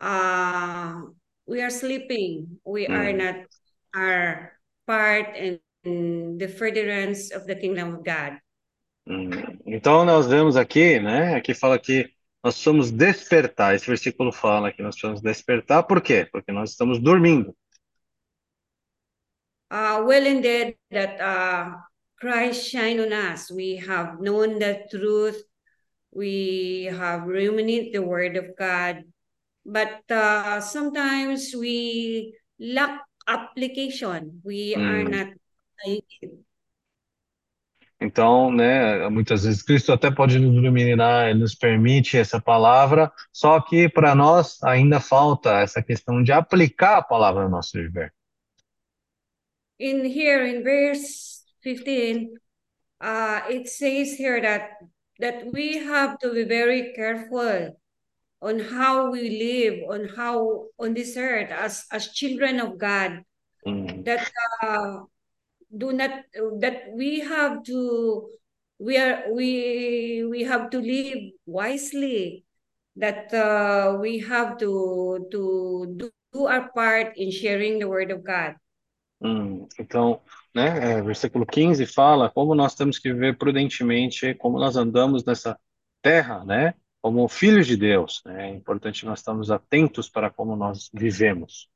[0.00, 1.02] uh,
[1.46, 2.58] we are sleeping.
[2.64, 3.18] We are Mm.
[3.18, 3.36] not
[3.94, 4.52] our
[4.86, 8.38] part in, in the furtherance of the kingdom of God.
[9.06, 9.30] Hum,
[9.66, 12.10] Então, nós vemos aqui, né, aqui fala que
[12.42, 16.26] nós precisamos despertar, esse versículo fala que nós precisamos despertar, por quê?
[16.30, 17.54] Porque nós estamos dormindo.
[19.70, 21.76] uh, well indeed that uh,
[22.20, 23.50] Christ shine on us.
[23.50, 25.40] We have known the truth.
[26.12, 29.04] We have ruminated the word of God.
[29.70, 34.42] But uh, sometimes we lack application.
[34.42, 35.10] We are Mm.
[35.10, 35.28] not.
[38.02, 43.60] Então, né, muitas vezes Cristo até pode nos iluminar, ele nos permite essa palavra, só
[43.60, 48.12] que para nós ainda falta essa questão de aplicar a palavra no nosso viver.
[49.78, 52.30] In here in verse 15,
[53.02, 54.76] uh, it says here that
[55.20, 57.76] that we have to be very careful
[58.42, 63.24] on how we live, on how on this earth as as children of God.
[63.64, 64.30] Hum, that
[64.62, 65.04] uh,
[65.68, 66.24] do not
[66.60, 68.30] that we have to
[68.80, 72.44] we are we we have to live wisely
[72.96, 78.56] that uh, we have to to do our part in sharing the word of God.
[79.20, 80.22] Hum, então,
[80.54, 85.58] né, é, versículo 15 fala como nós temos que viver prudentemente, como nós andamos nessa
[86.00, 88.22] terra, né, como filhos de Deus.
[88.24, 88.50] né?
[88.50, 91.68] É importante nós estarmos atentos para como nós vivemos.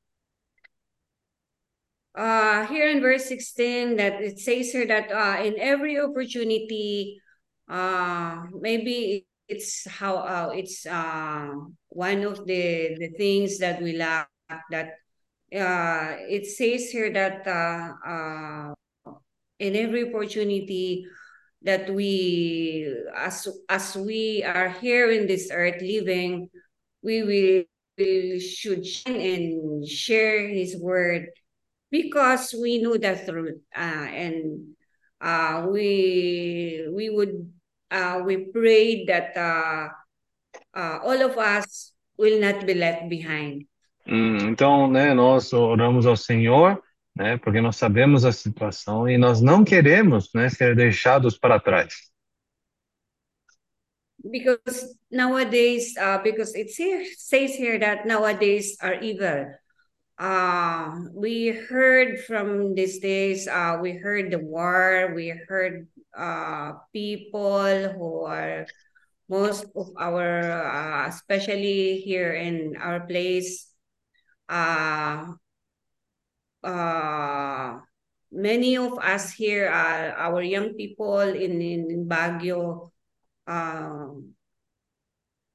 [2.17, 7.21] Uh, here in verse 16, that it says here that uh, in every opportunity,
[7.69, 11.53] uh, maybe it's how uh, it's uh,
[11.89, 14.29] one of the the things that we lack
[14.71, 14.99] that
[15.53, 18.75] uh, it says here that uh, uh,
[19.59, 21.07] in every opportunity
[21.65, 22.87] that we
[23.17, 26.49] as as we are here in this earth living
[27.03, 27.65] we will
[27.99, 31.29] we should shine and share his word
[31.91, 34.75] because we know the truth uh, and
[35.21, 37.51] uh, we we would
[37.91, 39.89] uh, we pray that uh,
[40.75, 43.67] uh, all of us will not be left behind.
[44.07, 46.83] Então, né, nós oramos ao Senhor,
[47.17, 52.15] né, porque nós sabemos a situação e nós não queremos, né, ser deixados para trás.
[54.31, 59.53] because nowadays uh because it says here that nowadays are evil
[60.19, 65.87] uh we heard from these days uh we heard the war we heard
[66.17, 68.67] uh people who are
[69.29, 73.69] most of our uh, especially here in our place
[74.49, 75.27] uh
[76.65, 77.79] uh
[78.33, 82.91] many of us here are our young people in in, in Baguio
[83.47, 84.35] um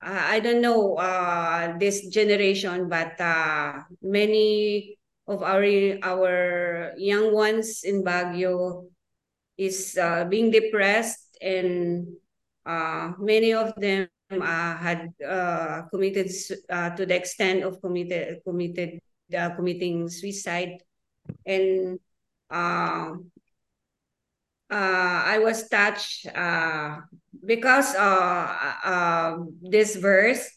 [0.01, 4.95] I don't know uh this generation but uh many
[5.28, 5.66] of our
[6.01, 8.88] our young ones in Baguio
[9.60, 12.07] is uh, being depressed and
[12.66, 16.32] uh many of them uh, had uh committed
[16.70, 18.99] uh, to the extent of committed committed
[19.36, 20.80] uh, committing suicide
[21.45, 21.99] and
[22.49, 23.15] uh,
[24.69, 26.97] uh, I was touched uh,
[27.45, 30.47] because uh, uh, this verse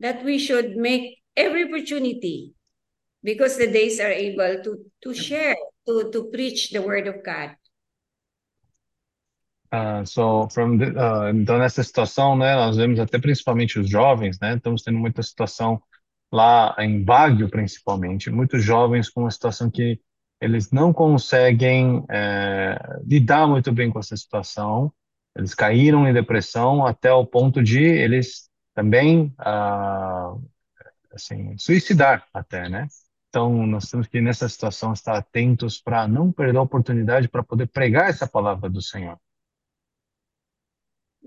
[0.00, 2.54] that we should make every opportunity
[3.22, 7.56] because the days are able to to share to to preach the word of God.
[9.74, 14.38] Ah, so from the, ah, então nessa situação, né, nós vemos até principalmente os jovens,
[14.38, 15.82] né, estamos tendo muita situação
[16.34, 20.00] lá em Baguio, principalmente, muitos jovens com uma situação que
[20.40, 22.76] eles não conseguem eh,
[23.06, 24.92] lidar muito bem com essa situação,
[25.36, 30.34] eles caíram em depressão até o ponto de eles também, ah,
[31.12, 32.88] assim, suicidar até, né?
[33.28, 37.68] Então, nós temos que, nessa situação, estar atentos para não perder a oportunidade para poder
[37.68, 39.18] pregar essa palavra do Senhor.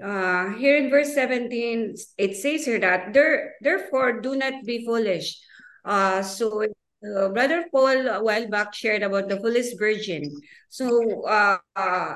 [0.04, 5.40] Uh, here in verse 17, it says here that there, therefore do not be foolish.
[5.84, 10.30] Uh, so uh, Brother Paul a while back shared about the foolish virgin.
[10.70, 12.16] So uh, uh,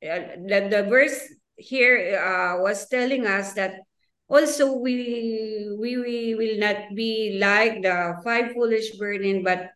[0.00, 1.20] the, the verse
[1.56, 3.76] here uh, was telling us that
[4.28, 9.70] also we, we we will not be like the five foolish virgin, but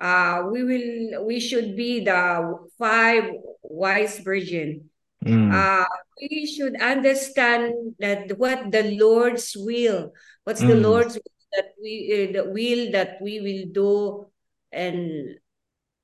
[0.00, 3.30] uh, we will we should be the five
[3.62, 4.87] wise virgin.
[5.26, 5.84] Hum, uh,
[6.20, 10.12] we should understand that what the Lord's will,
[10.44, 14.30] what's the Lord's will that we uh, the will that we will do,
[14.70, 15.34] and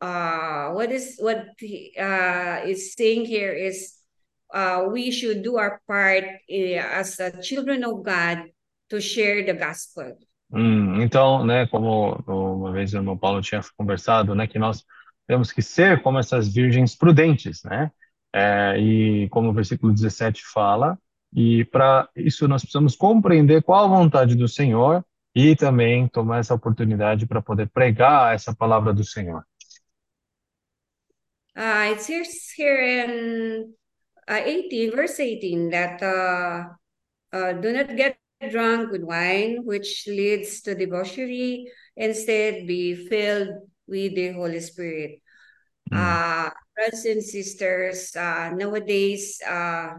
[0.00, 3.94] uh, what is what he, uh, is saying here is
[4.52, 8.50] uh, we should do our part uh, as children of God
[8.90, 10.18] to share the gospel.
[10.50, 11.02] hum.
[11.02, 14.84] Então, né, como uma vez o irmão Paulo tinha conversado, né, que nós
[15.26, 17.90] temos que ser como essas virgens prudentes, né?
[18.36, 20.98] É, e como o versículo 17 fala,
[21.32, 25.04] e para isso nós precisamos compreender qual a vontade do Senhor
[25.34, 29.44] e também tomar essa oportunidade para poder pregar essa palavra do Senhor.
[31.56, 33.72] Uh, it says here in
[34.28, 36.74] uh, 18, verse 18, that uh,
[37.32, 38.16] uh, do not get
[38.50, 41.64] drunk with wine, which leads to debauchery.
[41.96, 43.50] Instead, be filled
[43.86, 45.22] with the Holy Spirit.
[45.92, 49.94] Hum, Uh, brothers and sisters, uh, nowadays, uh,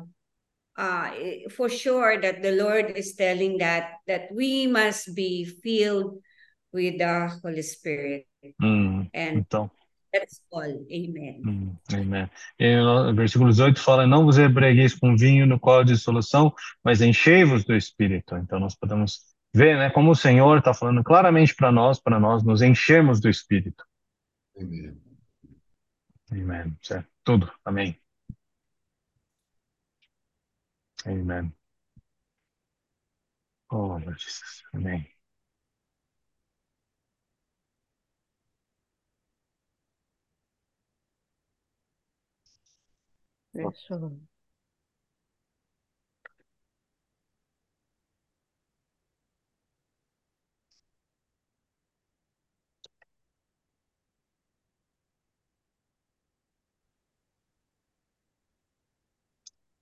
[0.77, 1.09] uh,
[1.49, 6.19] for sure that the Lord is telling that that we must be filled
[6.73, 8.27] with the Holy Spirit,
[8.59, 9.09] hum.
[9.13, 9.69] and Então,
[10.11, 10.63] that's all.
[10.91, 11.41] Amen.
[11.45, 12.29] hum, amém.
[12.59, 17.01] E o versículo 18 fala: Não vos embriagueis com vinho no qual há dissolução, mas
[17.01, 18.35] enchei-vos do Espírito.
[18.35, 19.21] Então, nós podemos
[19.53, 23.29] ver, né, como o Senhor está falando claramente para nós, para nós nos enchermos do
[23.29, 23.85] Espírito.
[24.59, 25.04] Amen.
[26.31, 26.77] Amém.
[26.83, 27.09] Certo?
[27.23, 27.51] Tudo.
[27.65, 27.99] Amém.
[31.05, 31.53] Amém.
[33.69, 34.63] Oh, Lord Jesus.
[34.73, 35.05] Amen.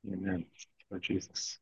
[0.05, 0.45] Amen.
[0.89, 1.59] Lord Jesus.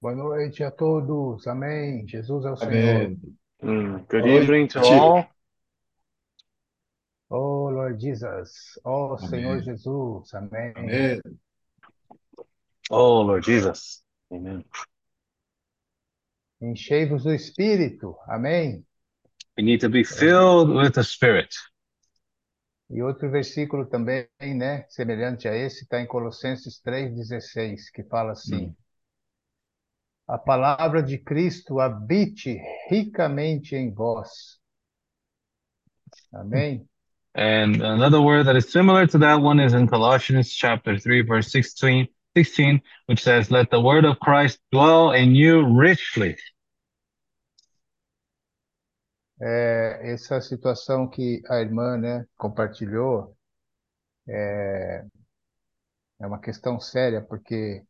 [0.00, 1.46] Boa noite a todos.
[1.46, 2.06] Amém.
[2.06, 3.04] Jesus é o Senhor.
[3.04, 3.20] Amém.
[3.62, 4.92] Mm, Good Boa evening to noite.
[4.92, 5.28] all.
[7.30, 8.78] Oh, Lord Jesus.
[8.84, 9.28] Oh, Amém.
[9.28, 10.34] Senhor Jesus.
[10.34, 10.72] Amém.
[10.76, 11.20] Amém.
[12.90, 14.02] Oh, Lord Jesus.
[14.30, 14.64] Amen.
[16.60, 18.16] Enchei-vos do Espírito.
[18.26, 18.86] Amém.
[19.58, 21.52] We need to be filled with the Spirit.
[22.88, 28.72] E outro versículo também, né, semelhante a esse, está em Colossenses 3,16, que fala assim:
[30.28, 32.56] A palavra de Cristo habite
[32.88, 34.60] ricamente em vós.
[36.32, 36.88] Amém.
[37.34, 41.50] And another word that is similar to that one is in Colossians chapter 3, verse
[41.50, 46.36] 16, 16 which says, Let the word of Christ dwell in you richly.
[49.40, 53.36] É, essa situação que a irmã, né, compartilhou
[54.28, 55.04] é,
[56.20, 57.84] é uma questão séria, porque,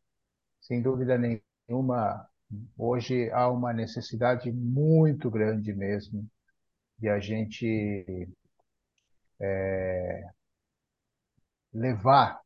[0.61, 2.27] sem dúvida nenhuma,
[2.77, 6.27] hoje há uma necessidade muito grande mesmo
[6.99, 8.27] de a gente
[9.39, 10.23] é,
[11.73, 12.39] levar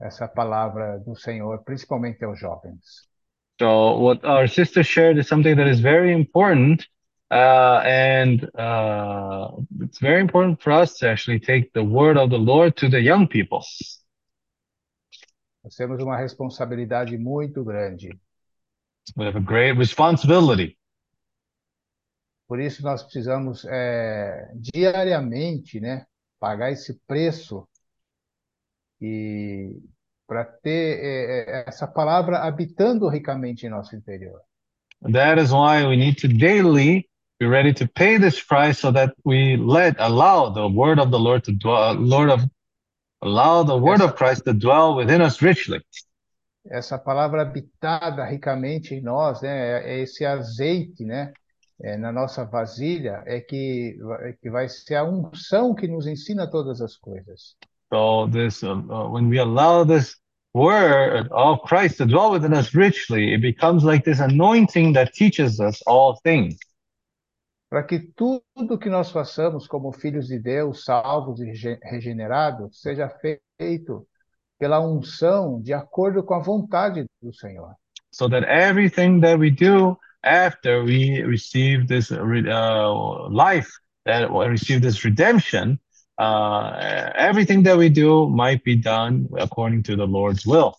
[0.00, 3.08] essa palavra do Senhor, principalmente aos jovens.
[3.60, 6.86] So, what our sister shared is something that is very important.
[7.30, 9.50] Uh, and uh,
[9.80, 13.00] it's very important for us to actually take the word of the Lord to the
[13.00, 13.62] young people.
[15.64, 18.10] Nós temos uma responsabilidade muito grande.
[19.16, 20.78] We have a great responsibility.
[22.46, 26.06] Por isso nós precisamos é, diariamente, né,
[26.38, 27.66] pagar esse preço
[29.00, 29.80] e
[30.26, 34.40] para ter é, é, essa palavra habitando ricamente em nosso interior.
[35.12, 37.08] That is why we need to daily
[37.44, 41.18] be ready to pay this price so that we let allow the word of the
[41.18, 42.40] Lord to dwell, Lord of
[43.20, 45.80] allow the word of Christ to dwell within us richly.
[46.70, 51.34] Essa palavra habitada ricamente em nós, né, é esse azeite, né,
[51.82, 56.50] é, na nossa vasilha, é que, é que vai ser a unção que nos ensina
[56.50, 57.56] todas as coisas.
[57.92, 60.16] So this, uh, uh, when we allow this
[60.54, 65.60] word of Christ to dwell within us richly, it becomes like this anointing that teaches
[65.60, 66.56] us all things.
[67.74, 73.08] Para que tudo que nós façamos como filhos de Deus, salvos e rege- regenerados, seja
[73.08, 74.06] feito
[74.56, 77.74] pela unção de acordo com a vontade do Senhor.
[78.12, 83.68] So that everything that we do after we receive this uh, uh, life,
[84.04, 85.80] that we receive this redemption,
[86.20, 90.76] uh, everything that we do might be done according to the Lord's will.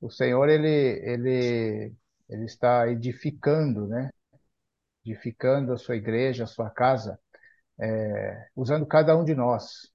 [0.00, 1.92] O Senhor ele ele
[2.28, 4.10] ele está edificando, né?
[5.04, 7.18] Edificando a sua igreja, a sua casa,
[7.80, 9.90] é, usando cada um de nós.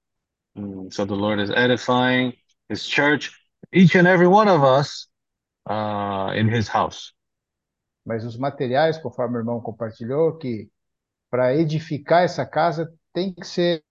[0.56, 2.34] Mm, So the Lord is edifying
[2.68, 3.32] His church,
[3.72, 5.08] each and every one of us,
[5.68, 7.14] uh, in His house.
[8.04, 10.70] Mas os materiais, conforme o irmão compartilhou, que
[11.30, 13.82] para edificar essa casa tem que ser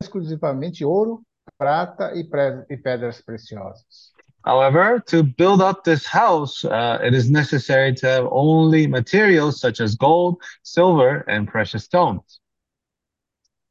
[0.00, 1.22] exclusivamente ouro,
[1.56, 2.28] prata e,
[2.70, 4.12] e pedras preciosas.
[4.44, 9.80] However, to build up this house, uh, it is necessary to have only materials such
[9.80, 12.40] as gold, silver, and precious stones,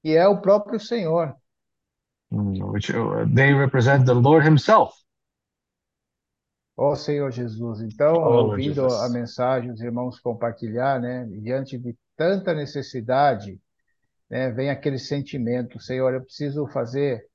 [0.04, 1.36] E é o próprio Senhor.
[2.32, 4.94] mm, which uh, they represent the Lord Himself.
[6.76, 7.82] Ó Senhor Jesus.
[7.82, 8.94] Então, Oh, ouvindo Jesus.
[8.94, 11.26] a mensagem, os irmãos compartilhar, né?
[11.26, 13.60] Diante de tanta necessidade,
[14.30, 14.52] né?
[14.52, 17.26] Vem aquele sentimento, Senhor, eu preciso fazer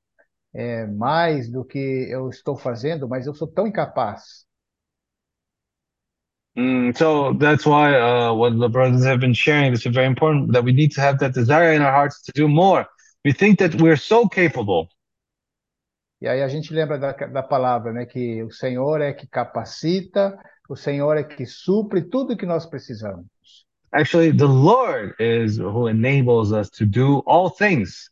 [0.54, 1.78] é, mais do que
[2.10, 4.44] eu estou fazendo, mas eu sou tão incapaz.
[6.56, 10.52] Mm, so that's why uh, what the brothers have been sharing this is very important
[10.52, 12.86] that we need to have that desire in our hearts to do more.
[13.24, 14.88] We think that we're so capable,
[16.22, 18.06] E aí a gente lembra da, da palavra, né?
[18.06, 20.38] Que o Senhor é que capacita,
[20.68, 23.26] o Senhor é que supre tudo que nós precisamos.
[23.90, 28.08] Actually, the Lord is who enables us to do all things.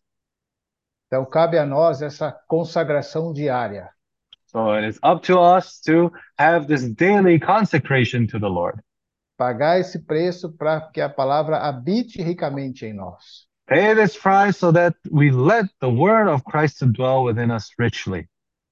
[1.10, 3.90] Então, cabe a nós essa consagração diária.
[4.46, 8.80] So it is up to us to have this daily consecration to the Lord,
[9.36, 13.48] Pagar esse preço para que a palavra habite ricamente em nós.
[13.66, 17.70] Pay this price so that we let the word of Christ to dwell within us
[17.76, 18.28] richly.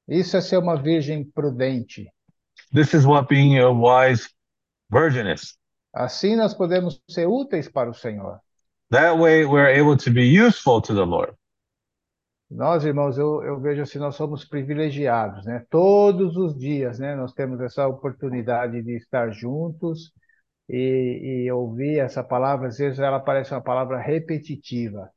[0.07, 2.09] Isso é ser uma virgem prudente.
[2.73, 4.29] This is what being a wise
[4.91, 5.57] virgin is.
[5.93, 8.39] Assim nós podemos ser úteis para o Senhor.
[8.91, 11.38] That way we're able to be useful to the Lord.
[12.51, 15.65] Nós, irmãos, eu, eu vejo assim, nós somos privilegiados, né?
[15.71, 17.15] Todos os dias, né?
[17.15, 20.13] Nós temos essa oportunidade de estar juntos
[20.69, 22.69] e, e ouvir essa palavra.
[22.69, 25.11] Às vezes ela parece uma palavra repetitiva,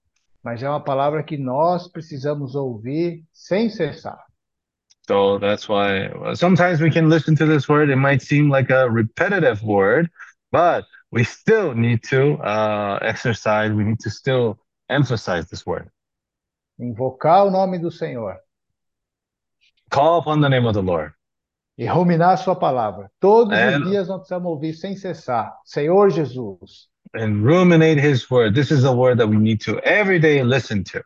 [0.43, 4.19] mas é uma palavra que nós precisamos ouvir sem cessar.
[5.07, 7.89] So that's why sometimes we can listen to this word.
[7.89, 10.09] It might seem like a repetitive word,
[10.51, 13.73] but we still need to uh, exercise.
[13.73, 14.59] We need to still
[14.89, 15.89] emphasize this word.
[16.81, 18.37] Invocar o nome do Senhor
[19.89, 21.13] Call upon the name of the Lord.
[21.77, 23.11] e ruminar a sua palavra.
[23.19, 23.77] Todos É.
[23.77, 25.55] os dias nós precisamos ouvir sem cessar.
[25.65, 28.53] Senhor Jesus, and ruminate his word.
[28.55, 31.01] This is a word that we need to every day listen to.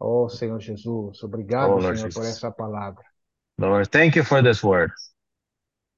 [0.00, 2.26] oh Senhor Jesus, obrigado, Oh, Senhor, por Jesus.
[2.36, 3.02] essa palavra.
[3.58, 4.92] Lord, thank you for this word.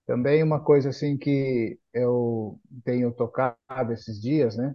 [0.06, 4.74] Também uma coisa assim que eu tenho tocado esses dias, né?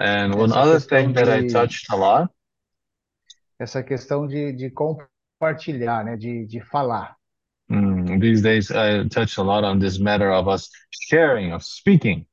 [0.00, 2.30] And one Essa other questão thing that I de- touched a lot,
[3.58, 6.16] Essa questão de, de compartilhar, né?
[6.16, 7.16] De, de falar.
[7.70, 12.24] mm, these days I touched a lot on this matter of us sharing, of speaking.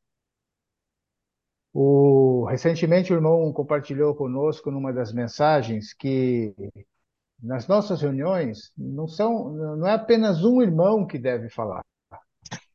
[1.74, 6.54] O, recentemente o irmão compartilhou conosco numa das mensagens que
[7.44, 11.82] nas nossas reuniões não são, não é apenas um irmão que deve falar.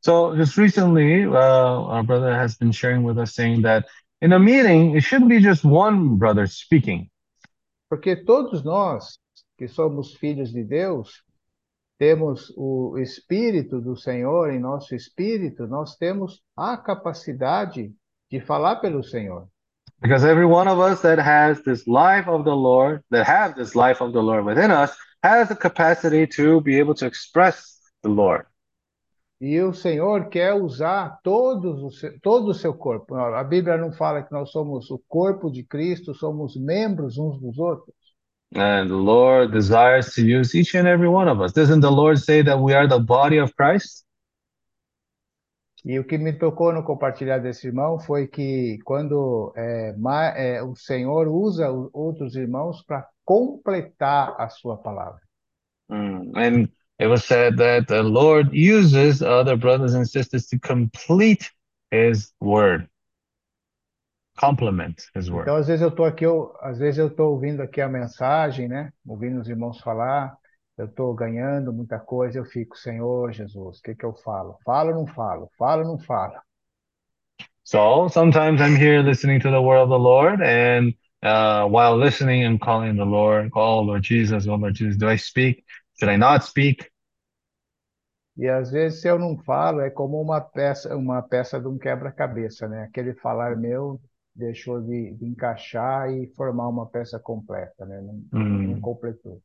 [0.01, 3.87] So just recently, uh, our brother has been sharing with us saying that
[4.21, 7.09] in a meeting, it shouldn't be just one brother speaking.
[7.89, 9.19] Porque todos nós
[9.57, 11.23] que somos filhos de Deus,
[11.99, 17.93] temos o Espírito do Senhor em nosso espírito, nós temos a capacidade
[18.31, 19.47] de falar pelo Senhor.
[20.01, 23.75] Because every one of us that has this life of the Lord, that have this
[23.75, 28.09] life of the Lord within us, has the capacity to be able to express the
[28.09, 28.45] Lord.
[29.41, 33.15] E o Senhor quer usar todos o seu, todo o seu corpo.
[33.15, 37.57] A Bíblia não fala que nós somos o corpo de Cristo, somos membros uns dos
[37.57, 37.95] outros.
[38.53, 41.53] And the Lord desires to use each and every one of us.
[41.53, 44.05] Doesn't the Lord say that we are the body of Christ?
[45.83, 50.61] E o que me tocou no compartilhar desse irmão foi que quando é, ma- é,
[50.61, 55.21] o Senhor usa outros irmãos para completar a sua palavra.
[55.89, 56.31] Mm.
[56.35, 56.69] And
[57.01, 61.49] it was said that the Lord uses other brothers and sisters to complete
[61.89, 62.87] his word,
[64.37, 65.47] complement his word.
[65.47, 68.67] Então, às vezes eu tô aqui, eu, às vezes eu estou ouvindo aqui a mensagem,
[68.67, 68.93] né?
[69.07, 70.37] Ouvindo os irmãos falar,
[70.77, 74.57] eu estou ganhando muita coisa, eu fico, Senhor Jesus, o que que eu falo?
[74.63, 75.49] Falo ou não falo?
[75.57, 76.35] Falo ou não falo?
[77.63, 82.45] So sometimes I'm here listening to the word of the Lord, and uh, while listening,
[82.45, 85.63] I'm calling the Lord, oh Lord Jesus, oh Lord Jesus, do I speak?
[85.97, 86.90] Should I not speak?
[88.37, 91.77] E às vezes, se eu não falo, é como uma peça, uma peça de um
[91.77, 92.83] quebra-cabeça, né?
[92.83, 94.01] Aquele falar meu
[94.35, 98.01] deixou de, de encaixar e formar uma peça completa, né?
[98.01, 98.23] Não,
[98.63, 98.81] não Mm.
[98.81, 99.41] completou.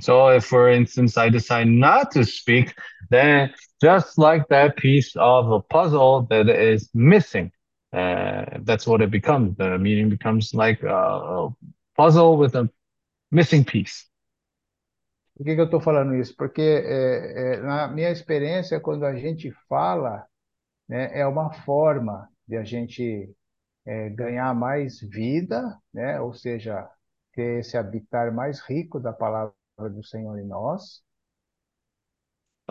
[0.00, 2.74] So if, for instance, I decide not to speak,
[3.10, 7.50] then just like that piece of a puzzle that is missing,
[7.92, 9.56] uh, that's what it becomes.
[9.56, 11.56] The meaning becomes like a, a
[11.96, 12.68] puzzle with a
[13.32, 14.06] missing piece.
[15.36, 16.34] Por que que eu estou falando isso?
[16.34, 20.24] Porque é, é, na minha experiência, quando a gente fala,
[20.88, 23.30] né, é uma forma de a gente
[23.86, 26.20] é, ganhar mais vida, né?
[26.20, 26.88] Ou seja,
[27.34, 31.02] ter esse habitar mais rico da palavra do Senhor em nós.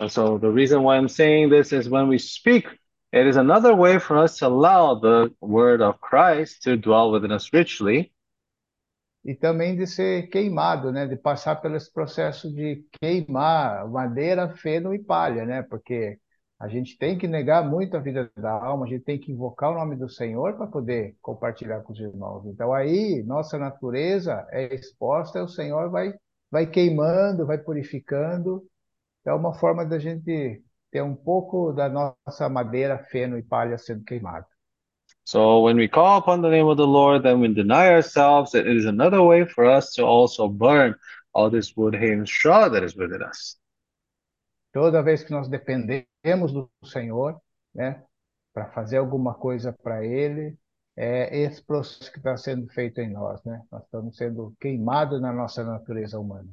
[0.08, 2.66] So the reason why I'm saying this is when we speak,
[3.12, 7.32] it is another way for us to allow the word of Christ to dwell within
[7.32, 8.12] us richly.
[9.26, 11.06] E também de ser queimado, né?
[11.06, 15.62] De passar pelo processo de queimar madeira, feno e palha, né?
[15.64, 16.18] Porque
[16.60, 19.72] a gente tem que negar muito a vida da alma, a gente tem que invocar
[19.72, 22.46] o nome do Senhor para poder compartilhar com os irmãos.
[22.46, 26.14] Então aí nossa natureza é exposta, o Senhor vai
[26.50, 28.64] vai queimando, vai purificando.
[29.26, 34.04] É uma forma da gente ter um pouco da nossa madeira, feno e palha sendo
[34.04, 34.46] queimado.
[35.26, 38.54] So when we call upon the name of the Lord, then we deny ourselves.
[38.54, 40.94] And it is another way for us to also burn
[41.34, 43.56] all this wood, hay, and straw that is within us.
[44.72, 47.40] Toda vez que nós dependemos do Senhor,
[47.74, 48.04] né,
[48.54, 50.54] para fazer alguma coisa para Ele,
[50.96, 53.60] é esse processo que está sendo feito em nós, né?
[53.72, 56.50] Nós estamos sendo queimados na nossa natureza humana.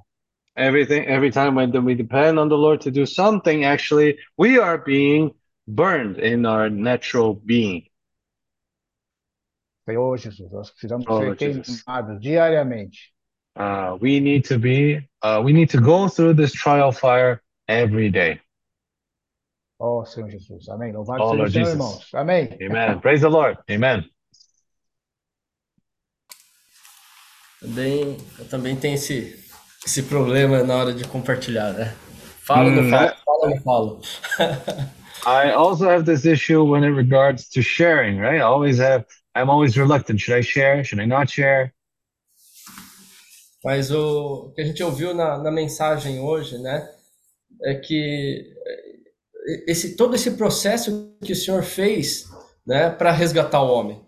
[0.58, 4.80] Everything, every time when we depend on the Lord to do something, actually, we are
[4.80, 5.32] being
[5.68, 7.88] burned in our natural being.
[9.86, 11.84] Senhor Jesus, nós precisamos Oh, ser Jesus.
[11.84, 13.14] queimados diariamente.
[13.56, 18.10] Uh, we need to be, uh, we need to go through this trial fire every
[18.10, 18.40] day.
[19.80, 20.70] Ó Senhor Jesus.
[20.70, 20.94] Amém.
[20.94, 21.74] Louvado Oh, seja o Senhor, Jesus.
[21.74, 22.14] irmãos.
[22.14, 22.50] Amém.
[22.62, 23.00] Amen.
[23.02, 23.60] Praise the Lord.
[23.70, 24.10] Amen.
[27.60, 29.40] Também, eu também tenho esse,
[29.86, 31.96] esse problema na hora de compartilhar, né?
[32.42, 33.16] Falo, não falo, né?
[33.26, 34.02] falo, não falo.
[35.26, 38.40] I also have this issue when it regards to sharing, right?
[38.40, 39.06] I always have,
[39.36, 40.20] I'm always reluctant.
[40.20, 40.84] Should I share?
[40.84, 41.74] Should I not share?
[43.64, 46.88] Mas o que a gente ouviu na, na mensagem hoje, né?
[47.64, 52.26] É que eh, esse, todo esse processo que o Senhor fez,
[52.66, 52.90] né?
[52.90, 54.02] Para resgatar o homem.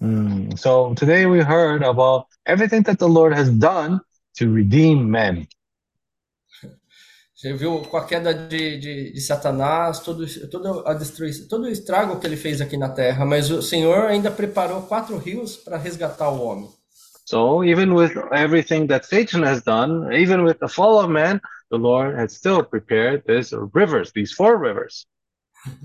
[0.00, 4.00] Mm, So today we heard about everything that the Lord has done
[4.38, 5.48] to redeem men.
[7.42, 11.68] Você viu com a queda de, de, de Satanás, todo, toda a destruição, todo o
[11.68, 15.76] estrago que ele fez aqui na terra, mas o Senhor ainda preparou quatro rios para
[15.76, 16.68] resgatar o homem.
[17.28, 21.78] So even with everything that Satan has done, even with the fall of man, the
[21.78, 25.04] Lord has still prepared these rivers, these four rivers.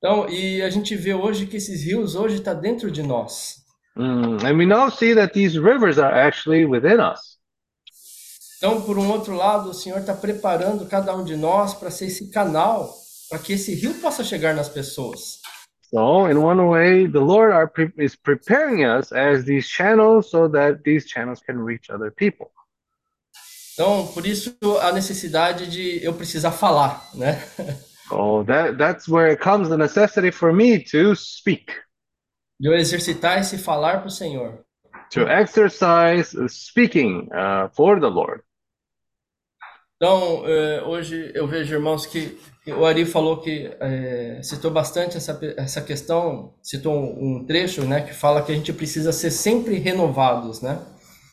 [0.00, 3.56] Então, e a gente vê hoje que esses rios hoje estão dentro de nós.
[3.96, 7.27] Mm, and we now see that these rivers are actually within us.
[8.58, 12.06] Então, por um outro lado, o Senhor está preparando cada um de nós para ser
[12.06, 12.92] esse canal,
[13.30, 15.38] para que esse rio possa chegar nas pessoas.
[15.90, 20.82] So in one way, the Lord are is preparing us as these channels so that
[20.84, 22.48] these channels can reach other people.
[23.72, 27.40] Então, por isso a necessidade de eu precisar falar, né?
[28.08, 31.72] So that that's where it comes the necessity for me to speak,
[32.60, 34.58] De eu exercitar esse falar para o Senhor.
[35.10, 38.42] to exercise speaking uh, for the Lord.
[40.00, 42.38] Então, eh, hoje eu vejo, irmãos, que,
[42.68, 48.02] o Ari falou que eh, citou bastante essa, essa questão, citou um, um trecho, né,
[48.02, 50.80] que fala que a gente precisa ser sempre renovados, né?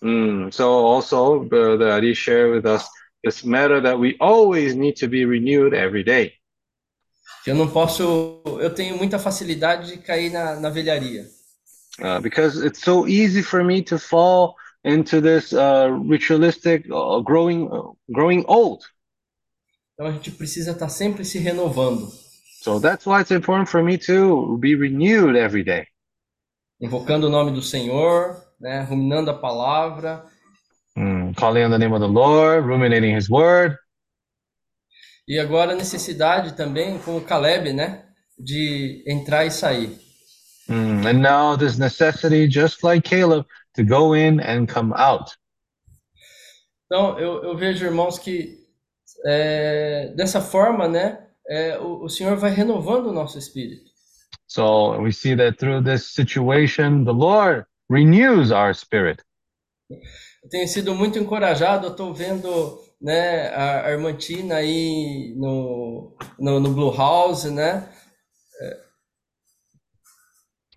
[0.02, 2.88] Mm, so also uh, the Ari shared with us
[3.24, 6.34] this matter that we always need to be renewed every day.
[7.46, 11.28] Eu não posso, eu tenho muita facilidade de cair na, na velharia.
[12.00, 14.56] Uh, because it's so easy for me to fall
[14.86, 18.84] into this uh, ritualistic uh, growing uh, growing old.
[19.94, 22.12] Então a gente precisa estar sempre se renovando,
[22.62, 25.88] So that's why it's important for me to be renewed every day.
[26.80, 30.26] invocando o nome do Senhor, né, ruminando a palavra,
[30.98, 33.78] Mm, calling on the name of the Lord, ruminating His word.
[35.28, 38.06] e agora a necessidade também, como Caleb, né,
[38.38, 39.98] de entrar e sair.
[40.70, 43.46] Mm, and now this necessity, just like Caleb,
[43.76, 45.32] to go in and come out.
[46.86, 48.58] Então, eu, eu vejo, irmãos, que
[49.26, 53.92] é, dessa forma, né, é, o, o Senhor vai renovando o nosso espírito.
[54.48, 59.22] So we see that through this situation, the Lord renews our spirit.
[59.90, 66.16] Eu tenho sido muito encorajado, eu estou vendo, né, a, a irmã Tina aí no,
[66.40, 67.90] no, no Blue House, né,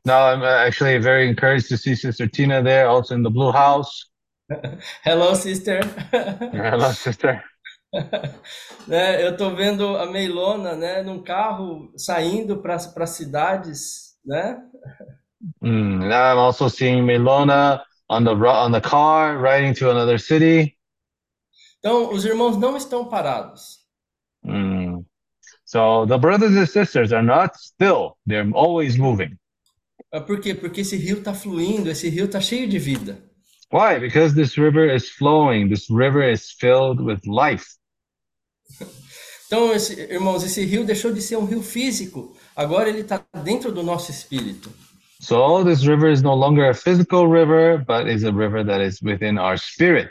[0.08, 3.52] Now I'm uh, actually very encouraged to see Sister Tina there, also in the Blue
[3.52, 4.08] House.
[5.04, 5.84] Hello, sister!
[6.10, 7.44] Hello, sister.
[8.88, 14.56] né, eu estou vendo a Meilona, né, num carro saindo para as cidades, né,
[15.62, 17.80] Mm, now I'm also seeing Melona
[18.10, 20.76] on the on the car riding to another city.
[21.78, 23.86] Então, os irmãos não estão parados.
[24.44, 25.04] Mm.
[25.64, 29.38] So the brothers and sisters are not still; they're always moving.
[30.26, 30.54] Por quê?
[30.54, 33.22] Porque esse rio está fluindo, esse rio está cheio de vida.
[33.70, 33.98] Why?
[34.00, 35.68] Because this river is flowing.
[35.68, 37.66] This river is filled with life.
[39.46, 43.72] Então, esse- irmãos, esse rio deixou de ser um rio físico, agora ele está dentro
[43.72, 44.70] do nosso espírito.
[45.20, 49.00] So this river is no longer a physical river, but is a river that is
[49.02, 50.10] within our spirit.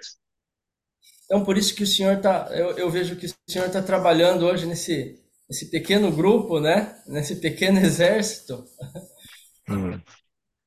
[1.25, 4.45] Então, por isso que o Senhor está, eu, eu vejo que o Senhor está trabalhando
[4.45, 5.19] hoje nesse,
[5.49, 6.95] nesse pequeno grupo, né?
[7.07, 8.63] Nesse pequeno exército,
[9.69, 10.01] Mm.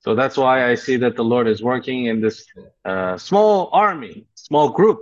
[0.00, 2.46] So that's why I see that the Lord is working in this
[2.84, 5.00] uh, small army, small group.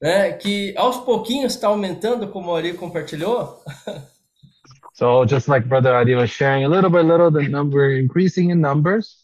[0.00, 0.32] né?
[0.34, 3.62] Que aos pouquinhos está aumentando, como o Ari compartilhou,
[4.94, 8.60] So just like Brother Adi was sharing, a little by little, the number increasing in
[8.60, 9.18] numbers,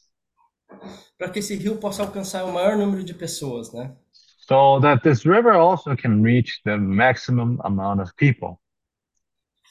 [1.17, 3.97] para que esse rio possa alcançar o maior número de pessoas, né?
[4.39, 8.61] so that this river also can reach the maximum amount of people.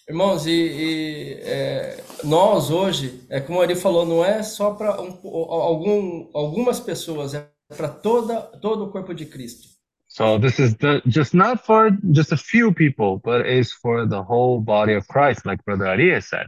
[0.07, 5.18] Irmãos, e, e, é, nós hoje, é como Ari falou, não é só para um,
[5.23, 9.69] algum, algumas pessoas, é para toda todo o corpo de Cristo.
[10.07, 14.22] So this is the, just not for just a few people, but is for the
[14.22, 16.48] whole body of Christ, like Brother Adi has said.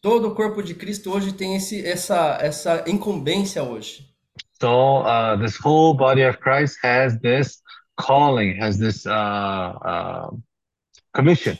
[0.00, 4.06] Todo o corpo de Cristo hoje tem esse, essa, essa incumbência hoje.
[4.60, 7.60] So uh, this whole body of Christ has this
[7.96, 10.30] calling, has this uh, uh,
[11.12, 11.58] commission.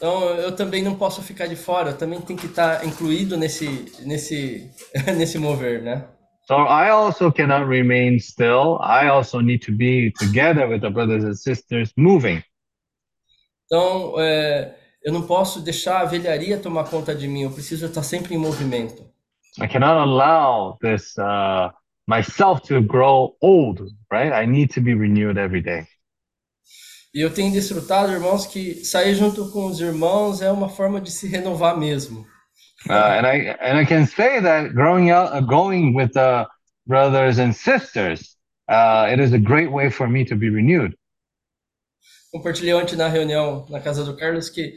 [0.00, 3.92] Então eu também não posso ficar de fora, eu também tenho que estar incluído nesse,
[4.06, 4.70] nesse,
[5.14, 6.06] nesse mover, né?
[6.46, 8.78] So I also cannot remain still.
[8.80, 12.42] I also need to be together with the brothers and sisters moving.
[13.66, 14.74] Então é,
[15.04, 18.38] eu não posso deixar a velharia tomar conta de mim, eu preciso estar sempre em
[18.38, 19.04] movimento.
[19.60, 21.70] I cannot allow this uh,
[22.08, 24.32] myself to grow old, right?
[24.32, 25.86] I need to be renewed every day.
[27.12, 31.10] E eu tenho desfrutado, irmãos, que sair junto com os irmãos é uma forma de
[31.10, 32.20] se renovar mesmo.
[32.88, 36.46] Uh, and I and I can say that growing up, uh, going with the
[36.86, 38.36] brothers and sisters,
[38.70, 40.96] uh, it is a great way for me to be renewed.
[42.32, 44.76] Compartilhei ontem na reunião na casa do Carlos que,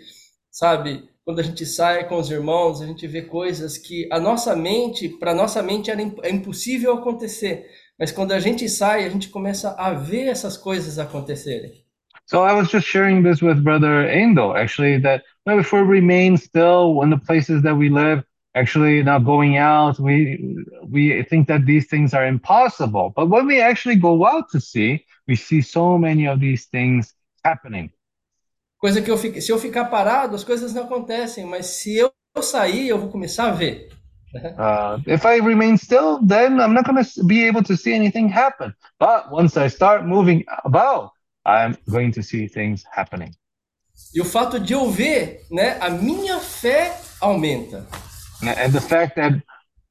[0.52, 4.56] sabe, quando a gente sai com os irmãos, a gente vê coisas que a nossa
[4.56, 7.66] mente, para nossa mente era é impossível acontecer,
[7.98, 11.83] mas quando a gente sai, a gente começa a ver essas coisas acontecerem.
[12.26, 16.38] So I was just sharing this with Brother Endo, actually, that well, if we remain
[16.38, 18.24] still in the places that we live,
[18.56, 23.12] actually not going out, we we think that these things are impossible.
[23.16, 27.14] But when we actually go out to see, we see so many of these things
[27.44, 27.92] happening.
[28.80, 32.12] Coisa que eu fique, se eu ficar parado, as coisas não acontecem, mas se eu
[32.42, 33.90] sair, eu vou começar a ver.
[34.58, 38.28] Uh, if I remain still, then I'm not going to be able to see anything
[38.28, 38.74] happen.
[39.00, 41.12] But once I start moving about,
[41.46, 43.32] I'm going to see things happening.
[44.14, 47.88] E o fato de eu ver, né, a minha fé aumenta.
[48.42, 49.42] And the fact that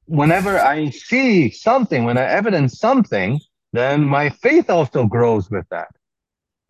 [0.06, 3.40] whenever I see something, when I evidence something,
[3.72, 5.88] then my faith also grows with that.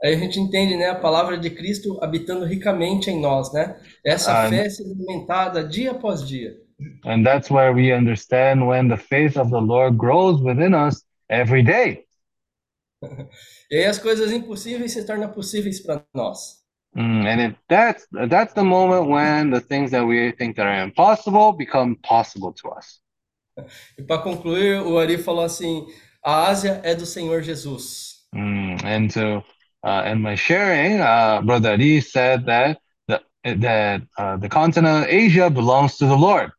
[0.04, 3.76] Aí a gente entende, né, a palavra de Cristo habitando ricamente em nós, né?
[4.04, 6.56] Essa Ah, fé sendo alimentada dia após dia.
[7.04, 11.62] And that's where we understand when the faith of the Lord grows within us every
[11.62, 12.04] day.
[13.72, 16.60] E aí as coisas impossíveis se tornam possíveis para nós.
[16.94, 20.84] Mm, and it, that's that's the moment when the things that we think that are
[20.84, 23.00] impossible become possible to us.
[23.98, 25.86] E para concluir, o Ari falou assim:
[26.22, 28.26] a Ásia é do Senhor Jesus.
[28.34, 29.42] Mm, and to
[29.84, 32.78] uh, in my sharing, uh, Brother Ari said that
[33.08, 36.52] the that uh, the continent of Asia belongs to the Lord.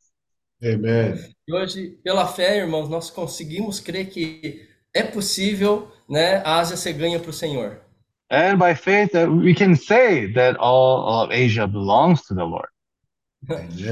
[0.64, 1.19] Amen.
[1.48, 6.93] E hoje, pela fé, irmãos, nós conseguimos crer que é possível, né, a Ásia ser
[6.93, 7.81] ganha para o Senhor.
[8.30, 12.67] And by faith, that we can say that all of Asia belongs to the Lord.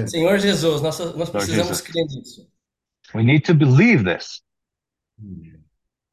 [0.07, 1.81] Senhor Jesus, nós, nós precisamos Jesus.
[1.81, 2.47] crer nisso.
[3.13, 4.41] We need to believe this.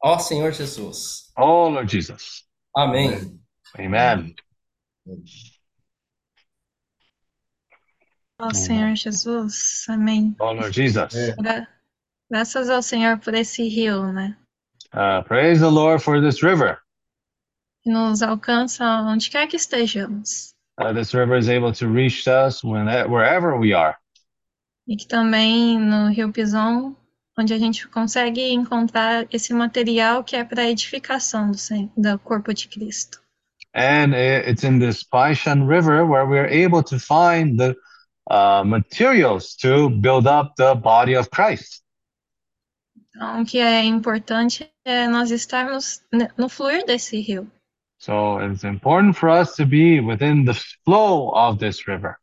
[0.03, 1.31] Ó Senhor Jesus.
[1.37, 2.43] Oh, Lord Jesus.
[2.75, 3.39] Amém.
[3.77, 4.35] Amen.
[8.39, 10.35] Ó Senhor Jesus, amém.
[10.39, 11.15] Oh, Lord Jesus.
[11.15, 11.35] É.
[11.35, 11.67] Gra-
[12.31, 14.37] Graças ao Senhor por esse rio, né?
[14.93, 16.79] Uh, praise the Lord for this river.
[17.83, 20.53] Que nos alcança onde quer que estejamos.
[20.77, 23.95] Uh, this river is able to reach us when, wherever we are.
[24.87, 26.95] E que também no Rio Pison,
[27.37, 31.57] onde a gente consegue encontrar esse material que é para edificação do,
[31.95, 33.19] do corpo de Cristo.
[33.75, 37.75] And it's in this Paishan River where we're able to find the
[38.29, 41.83] uh, materials to build up the body of Christ.
[43.19, 46.01] Então, o que é importante é nós estarmos
[46.37, 47.51] no fluir desse rio.
[47.97, 50.53] So it's important for us to be within the
[50.85, 52.15] flow of this river.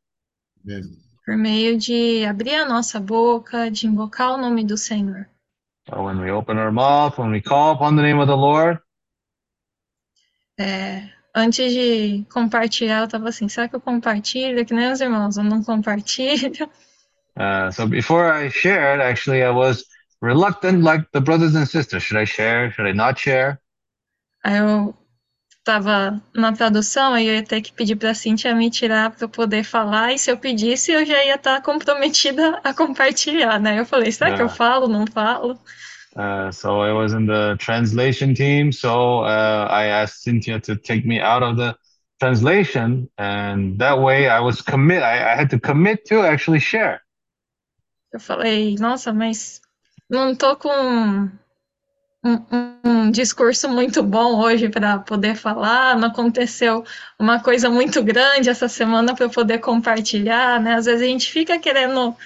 [1.27, 5.29] Por meio de abrir a nossa boca, de invocar o nome do Senhor.
[5.87, 8.81] So when we open our mouth, when we call upon the name of the Lord,
[10.59, 14.65] É, antes de compartilhar, eu estava assim, será que eu compartilho?
[14.65, 16.71] Que nem os irmãos, eu não compartilho.
[17.37, 19.85] uh, so before I shared, actually, I was
[20.21, 22.03] reluctant, like the brothers and sisters.
[22.03, 22.71] Should I share?
[22.73, 23.59] Should I not share?
[24.45, 24.95] Aí eu
[25.59, 29.25] estava na tradução, aí eu ia ter que pedir para a Cintia me tirar para
[29.25, 33.81] eu poder falar, e se eu pedisse, eu já ia estar comprometida a compartilhar, né?
[33.81, 34.49] Eu falei, será que eu Ah.
[34.49, 35.59] falo, não falo?
[36.15, 38.73] Uh, so I was in the translation team.
[38.73, 41.75] So uh, I asked Cynthia to take me out of the
[42.21, 45.03] translation, and that way I was commit.
[45.03, 47.01] I, I had to commit to actually share.
[48.13, 49.61] Eu falei, nossa, mas
[50.09, 51.31] não tô com um,
[52.25, 56.85] um- um discurso muito bom hoje para poder falar, não aconteceu
[57.19, 60.75] uma coisa muito grande essa semana para eu poder compartilhar, né?
[60.75, 62.17] Às vezes a gente fica querendo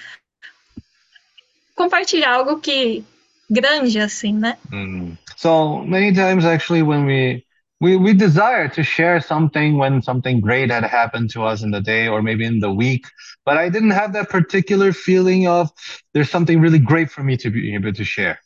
[1.75, 3.03] compartilhar algo que
[3.49, 4.57] grande assim, né?
[4.71, 5.17] Mm.
[5.35, 7.43] So many times, actually, when we
[7.81, 11.81] we, we desire to share something when something great had happened to us in the
[11.81, 13.07] day or maybe in the week.
[13.43, 15.71] But I didn't have that particular feeling of
[16.13, 18.39] there's something really great for me to be able to share.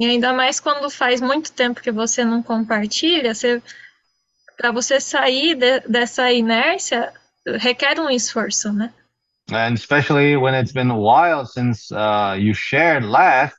[0.00, 3.62] E ainda mais quando faz muito tempo que você não compartilha, você,
[4.56, 7.12] para você sair de, dessa inércia,
[7.60, 8.92] requer um esforço, né?
[9.52, 13.54] And especially when it's been a while since uh, you shared last,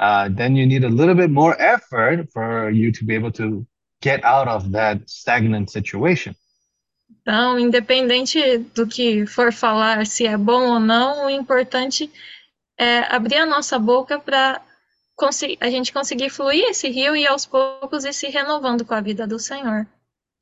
[0.00, 3.66] uh, then you need a little bit more effort for you to be able to
[4.02, 6.34] get out of that stagnant situation.
[7.22, 12.10] Então, independente do que for falar, se é bom ou não, o importante
[12.78, 14.60] é abrir a nossa boca para
[15.60, 19.26] a gente conseguir fluir esse rio e aos poucos ir se renovando com a vida
[19.26, 19.86] do Senhor.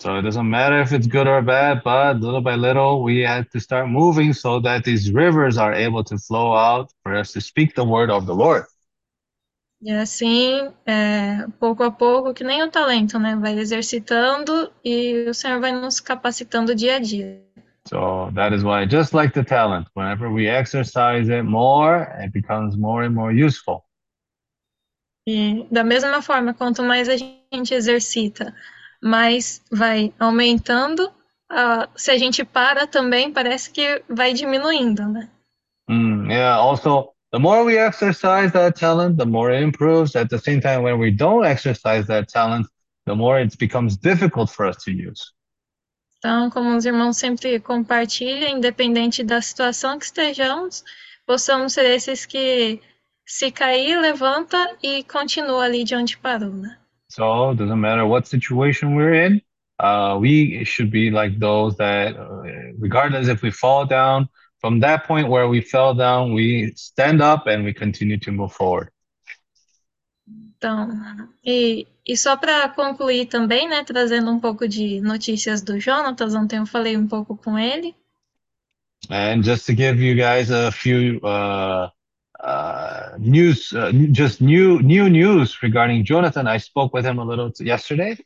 [0.03, 3.49] So it doesn't matter if it's good or bad, but little by little we have
[3.51, 7.41] to start moving so that these rivers are able to flow out for us to
[7.41, 8.65] speak the word of the Lord.
[9.85, 13.37] E assim, é, pouco a pouco, que nem o talento, né?
[13.37, 17.45] Vai exercitando e o Senhor vai nos capacitando dia a dia.
[17.87, 22.79] So that is why, just like the talent, whenever we exercise it more, it becomes
[22.79, 23.85] more and more useful.
[25.29, 28.55] E da mesma forma, quanto mais a gente exercita,
[29.03, 31.13] mais vai aumentando.
[31.53, 35.29] Uh, se a gente para também, parece que vai diminuindo, né?
[35.91, 40.15] Mm, yeah, also the more we exercise that talent, the more it improves.
[40.15, 42.69] At the same time, when we don't exercise that talent,
[43.07, 45.33] the more it becomes difficult for us to use.
[46.19, 50.85] Então, como os irmãos sempre compartilham, independente da situação que estejamos,
[51.27, 52.81] possamos ser esses que
[53.27, 56.79] se cair, levanta e continua ali de onde parou, né?
[57.11, 59.43] So it doesn't matter what situation we're in,
[59.81, 62.43] uh, we should be like those that, uh,
[62.79, 64.29] regardless if we fall down,
[64.65, 68.51] from that point where we fell down, we stand up and we continue to move
[68.51, 68.89] forward.
[70.57, 70.89] Então,
[71.45, 76.57] e, e só para concluir também, né, trazendo um pouco de notícias do Jonatas, ontem
[76.57, 77.95] eu falei um pouco com ele.
[79.11, 81.91] And just to give you guys a few uh,
[82.41, 87.53] uh, news, uh, just new new news regarding Jonathan, I spoke with him a little
[87.61, 88.17] yesterday.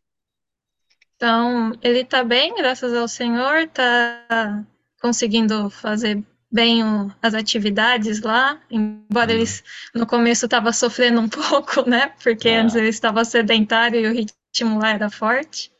[1.16, 4.64] Então, ele está bem, graças ao Senhor, está
[5.00, 9.36] conseguindo fazer bem o, as atividades lá, embora uhum.
[9.36, 9.62] eles
[9.94, 12.12] no começo estava sofrendo um pouco, né?
[12.22, 15.70] Porque antes ele estava sedentário e o ritmo lá era forte.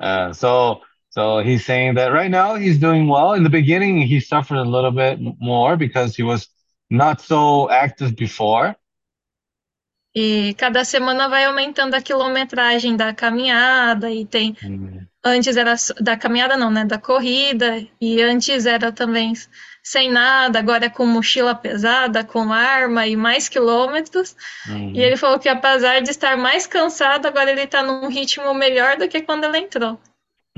[0.00, 0.80] Uh, so
[1.10, 3.34] so he's saying that right now he's doing well.
[3.34, 6.48] In the beginning he suffered a little bit more because he was
[6.90, 8.76] not so active before.
[10.14, 15.06] E cada semana vai aumentando a quilometragem da caminhada e tem uhum.
[15.26, 19.34] Antes era da caminhada não, né, da corrida e antes era também
[19.82, 24.34] sem nada, agora é com mochila pesada, com arma e mais quilômetros.
[24.68, 24.92] Uhum.
[24.92, 28.96] E ele falou que apesar de estar mais cansado, agora ele está num ritmo melhor
[28.96, 29.98] do que quando ele entrou.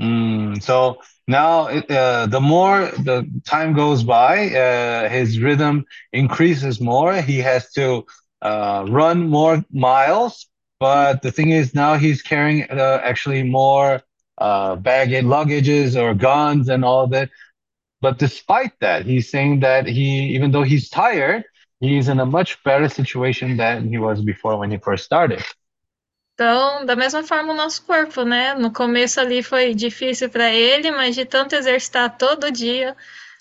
[0.01, 0.97] Mm, so
[1.27, 7.21] now uh, the more the time goes by, uh, his rhythm increases more.
[7.21, 8.05] He has to
[8.41, 10.47] uh, run more miles,
[10.79, 14.01] but the thing is now he's carrying uh, actually more
[14.39, 17.29] uh, baggage, luggages or guns and all that.
[18.01, 21.43] But despite that, he's saying that he, even though he's tired,
[21.81, 25.43] he's in a much better situation than he was before when he first started.
[26.33, 28.53] Então, da mesma forma o nosso corpo, né?
[28.53, 32.95] No começo ali foi difícil para ele, mas de tanto exercitar todo dia,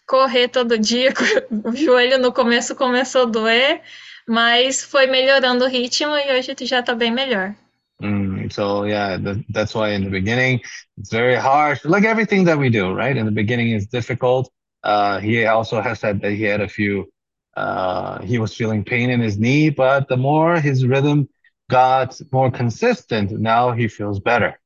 [0.04, 1.14] correr todo dia,
[1.64, 3.82] o joelho no começo começou a doer,
[4.26, 7.54] mas foi melhorando o ritmo e hoje já está bem melhor.
[8.02, 10.60] Mm, so yeah, that, that's why in the beginning
[10.96, 11.84] it's very harsh.
[11.84, 13.16] Like everything that we do, right?
[13.16, 14.50] In the beginning is difficult.
[14.84, 17.10] Uh, he also has said that he had a few.
[17.56, 21.28] Uh, he was feeling pain in his knee, but the more his rhythm
[21.70, 24.58] got more consistent, now he feels better.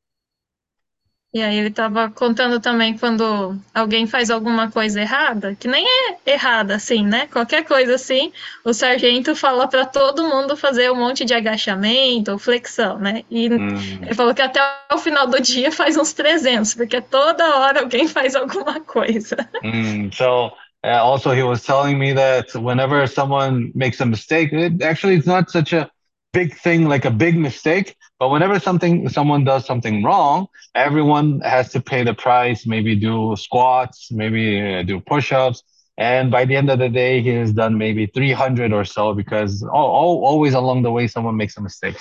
[1.34, 6.18] E aí ele estava contando também quando alguém faz alguma coisa errada, que nem é
[6.26, 7.26] errada assim, né?
[7.32, 8.30] Qualquer coisa assim,
[8.62, 13.22] o sargento fala para todo mundo fazer um monte de agachamento ou flexão, né?
[13.30, 13.68] E hum.
[14.02, 14.60] ele falou que até
[14.92, 19.36] o final do dia faz uns 300, porque toda hora alguém faz alguma coisa.
[19.64, 20.48] Mm, so
[20.84, 25.26] uh, also he was telling me that whenever someone makes a mistake, it actually it's
[25.26, 25.90] not such a
[26.34, 30.46] big thing like a big mistake but whenever something someone does something wrong
[30.76, 35.64] everyone has to pay the price maybe do squats maybe uh, do push-ups
[35.98, 39.64] and by the end of the day he has done maybe 300 or so because
[39.64, 41.98] oh, always along the way someone makes a mistake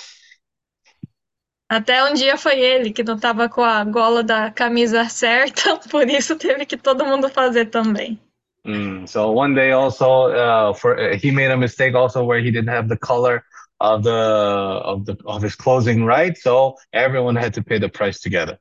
[1.72, 6.07] Até um dia foi ele que não estava com a gola da camisa certa, por
[6.07, 8.19] isso teve que todo mundo fazer também.
[8.68, 12.52] Mm, so one day also, uh, for uh, he made a mistake also where he
[12.52, 13.41] didn't have the color
[13.82, 14.12] of the
[14.91, 18.60] of the of his closing right so everyone had to pay the price together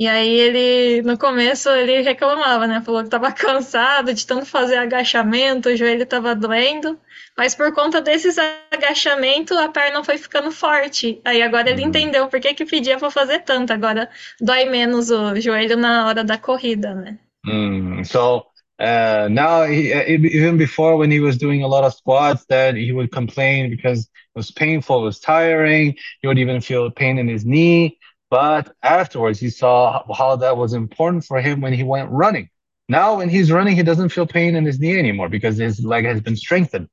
[0.00, 2.82] E aí ele, no começo, ele reclamava, né?
[2.82, 7.00] Falou que estava cansado de tanto fazer agachamento, o joelho estava doendo.
[7.38, 8.36] Mas por conta desses
[8.70, 11.20] agachamentos, a perna foi ficando forte.
[11.24, 11.84] Aí agora ele Uhum.
[11.84, 13.72] entendeu por que que pedia para fazer tanto.
[13.72, 14.10] Agora
[14.40, 17.18] dói menos o joelho na hora da corrida, né?
[17.46, 18.46] Mm, so
[18.78, 22.92] uh, now, he, even before when he was doing a lot of squats, that he
[22.92, 25.96] would complain because was painful, it was tiring.
[26.20, 27.98] He would even feel pain in his knee.
[28.30, 32.48] But afterwards, he saw how that was important for him when he went running.
[32.88, 36.04] Now, when he's running, he doesn't feel pain in his knee anymore because his leg
[36.04, 36.88] has been strengthened.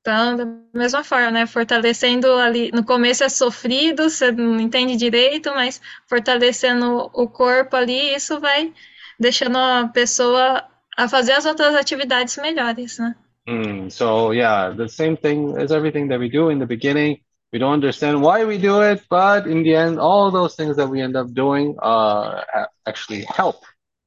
[0.00, 0.44] Então, da
[0.74, 1.46] mesma forma, né?
[1.46, 2.72] Fortalecendo ali.
[2.72, 8.72] No começo é sofrido, você não entende direito, mas fortalecendo o corpo ali, isso vai
[9.18, 13.14] deixando a pessoa a fazer as outras atividades melhores, né?
[13.48, 17.20] Mm, so yeah, the same thing as everything that we do in the beginning.
[17.52, 20.88] We don't understand why we do it, but in the end, all those things that
[20.88, 22.42] we end up doing uh,
[22.86, 23.62] actually help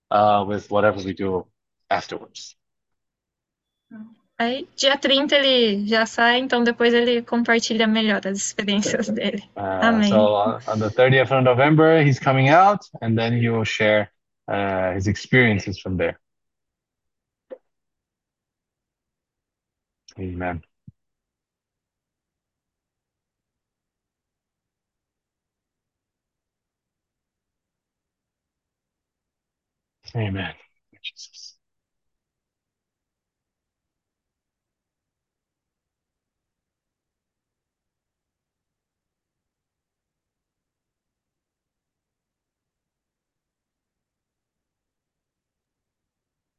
[0.10, 1.46] uh, with whatever we do
[1.90, 2.56] afterwards.
[4.38, 9.44] Aí, dia 30 ele já sai, então depois ele compartilha melhor as experiências dele.
[9.56, 10.10] Uh, Amém.
[10.10, 14.10] so on, on the 30th of November, he's coming out, and then he will share
[14.50, 16.20] uh, his experiences from there.
[20.20, 20.62] Amen.
[30.16, 30.56] Amen.
[31.02, 31.58] Jesus.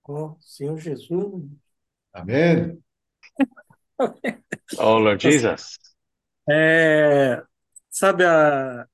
[0.04, 1.10] Ó, Senhor Jesus.
[2.12, 2.82] Amém.
[4.78, 5.78] Oh, Lord Jesus.
[6.48, 7.42] É,
[7.90, 8.86] sabe, a,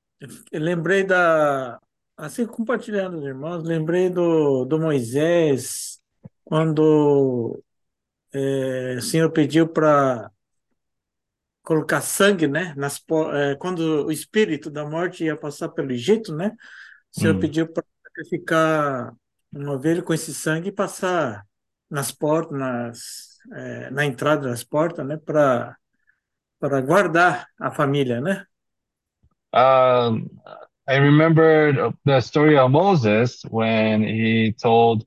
[0.52, 1.80] lembrei da.
[2.16, 6.00] Assim, compartilhando os irmãos, lembrei do, do Moisés,
[6.44, 7.62] quando
[8.32, 10.30] é, o Senhor pediu para
[11.62, 12.74] colocar sangue, né?
[12.76, 13.02] Nas,
[13.34, 16.54] é, quando o espírito da morte ia passar pelo Egito, né?
[17.14, 17.40] O Senhor Hum.
[17.40, 19.14] pediu para sacrificar
[19.52, 21.44] uma ovelha com esse sangue e passar
[21.90, 25.16] nas portas, nas, é, na entrada das portas, né?
[25.16, 25.76] Para
[26.60, 28.46] para guardar a família, né?
[29.52, 30.28] Um,
[30.86, 35.04] I remembered the story of Moses when he told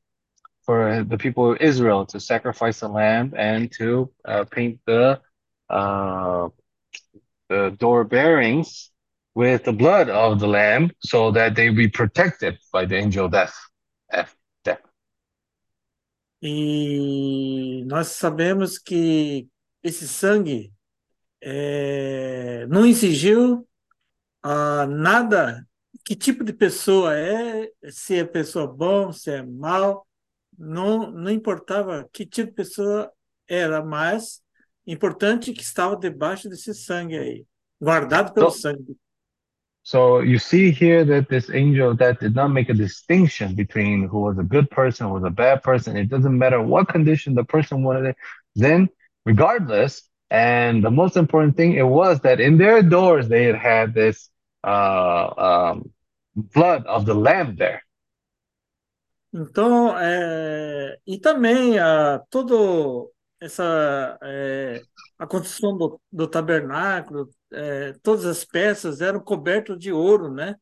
[0.65, 5.21] for the people of Israel to sacrifice a lamb and to uh, paint the
[5.69, 6.49] uh,
[7.49, 8.91] the door bearings
[9.33, 13.31] with the blood of the lamb so that they be protected by the angel of
[13.31, 13.55] death.
[16.47, 19.47] E nós sabemos que
[19.81, 20.71] esse sangue
[21.41, 23.67] é, não exigiu
[24.43, 25.67] ah, nada,
[26.05, 30.07] que tipo de pessoa é, se é pessoa bom, se é mal,
[30.55, 33.11] não, não importava que tipo de pessoa
[33.47, 34.39] era, mas
[34.85, 37.45] importante que estava debaixo desse sangue aí,
[37.81, 38.95] guardado pelo So- sangue.
[39.85, 44.07] So you see here that this angel of death did not make a distinction between
[44.07, 45.95] who was a good person, who was a bad person.
[45.95, 48.15] It doesn't matter what condition the person was
[48.55, 48.89] in,
[49.27, 50.01] regardless.
[50.31, 54.27] And the most important thing it was that in their doors they had had this
[54.63, 55.91] uh, um,
[56.33, 57.83] blood of the lamb there.
[59.31, 64.81] Então, é, e também a, todo essa é,
[65.19, 70.55] a construção do, do tabernáculo, é, todas as peças eram cobertas de ouro, né?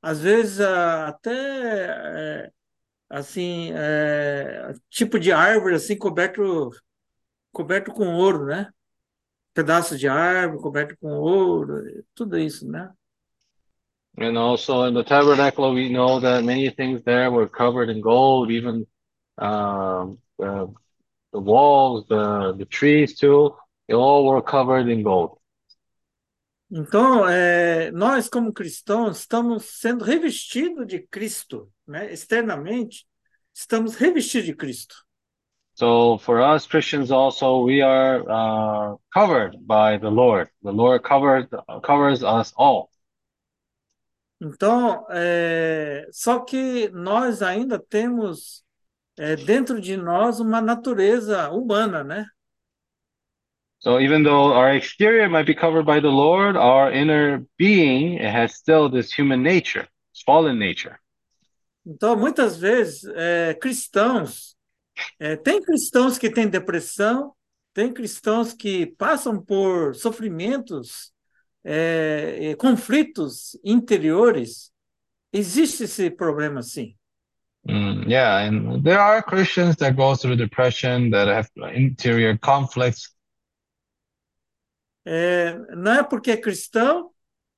[0.00, 2.50] Às vezes até é,
[3.10, 6.70] assim é, tipo de árvore assim coberto
[7.52, 8.70] coberto com ouro, né?
[9.54, 11.82] Pedaços de árvore coberto com ouro,
[12.14, 12.92] tudo isso, né?
[14.18, 18.50] And also in the tabernacle, we know that many things there were covered in gold,
[18.50, 18.86] even
[19.38, 20.72] um, the,
[21.32, 23.54] the walls, the, the trees too,
[23.88, 25.38] they all were covered in gold.
[26.70, 32.12] Então, é, nós, como cristãos, estamos sendo revestidos de Cristo, né?
[32.12, 33.06] Externamente,
[33.54, 34.96] estamos revestidos de Cristo.
[35.74, 40.50] So for us Christians also, we are uh, covered by the Lord.
[40.62, 41.46] The Lord covers
[41.82, 42.90] covers us all.
[44.40, 48.64] Então, é, só que nós ainda temos
[49.18, 52.26] é, dentro de nós uma natureza humana, né?
[53.78, 58.30] So even though our exterior might be covered by the Lord, our inner being it
[58.30, 59.86] has still this human nature,
[60.24, 60.98] fallen nature.
[61.86, 64.56] Então, muitas vezes, é, cristãos,
[65.20, 67.32] é, tem cristãos que têm depressão,
[67.72, 71.12] tem cristãos que passam por sofrimentos,
[71.62, 74.72] é, conflitos interiores,
[75.32, 76.96] existe esse problema sim.
[77.68, 83.15] Mm, yeah, and there are Christians that go through depression, that have interior conflicts.
[85.08, 87.12] É, não é porque é cristão,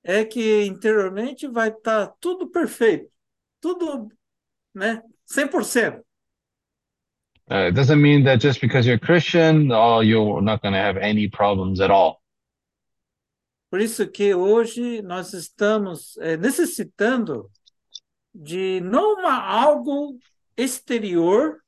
[0.05, 3.11] é que interiormente vai estar tudo perfeito,
[3.59, 4.09] tudo,
[4.75, 6.05] né, 100%.
[7.51, 10.99] Uh, it doesn't mean that just because you're Christian, oh, you're not going to have
[10.99, 12.21] any problems at all.
[13.71, 17.51] Por isso que hoje nós estamos é, necessitando
[18.35, 20.19] de não uma, algo
[20.57, 21.59] exterior,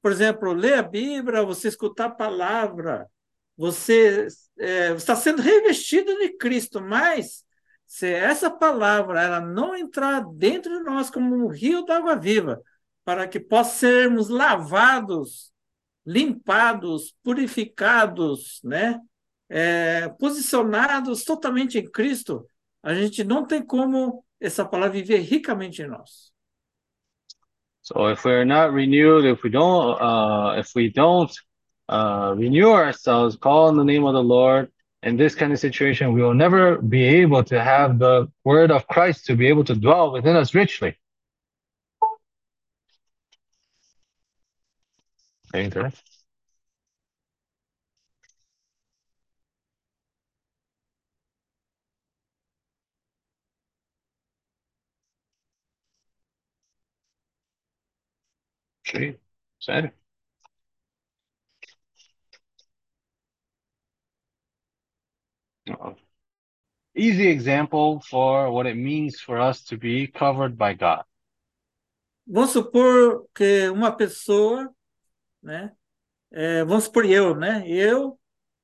[0.00, 3.08] por exemplo, ler a Bíblia, você escutar a palavra,
[3.56, 4.26] você
[4.58, 7.44] é, está sendo revestido de Cristo, mas
[7.86, 12.62] se essa palavra ela não entrar dentro de nós como um rio d'água viva,
[13.04, 15.52] para que possamos sermos lavados,
[16.06, 19.00] limpados, purificados, né?
[19.48, 22.46] É, posicionados totalmente em Cristo,
[22.82, 26.32] a gente não tem como essa palavra viver ricamente em nós.
[27.82, 31.30] So if we're not renewed, if we don't, uh, if we don't
[31.88, 34.70] uh, renew ourselves, call on the name of the Lord,
[35.02, 38.86] in this kind of situation, we will never be able to have the word of
[38.86, 40.96] Christ to be able to dwell within us richly.
[45.52, 45.92] There?
[58.84, 59.18] Sí,
[59.58, 59.92] sério.
[67.02, 71.04] Easy example for what it means for us to be covered by God.
[72.24, 74.72] Vamos supor que uma pessoa,
[75.42, 75.72] né?
[76.30, 77.68] é, vamos supor eu, né?
[77.68, 78.18] Eu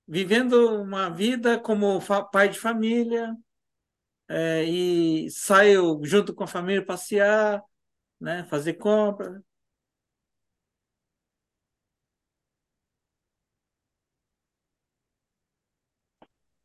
[0.07, 2.01] vivendo uma vida como
[2.31, 3.37] pai de família
[4.29, 7.63] é, e saio junto com a família passear,
[8.21, 8.45] né?
[8.45, 9.43] Fazer compra.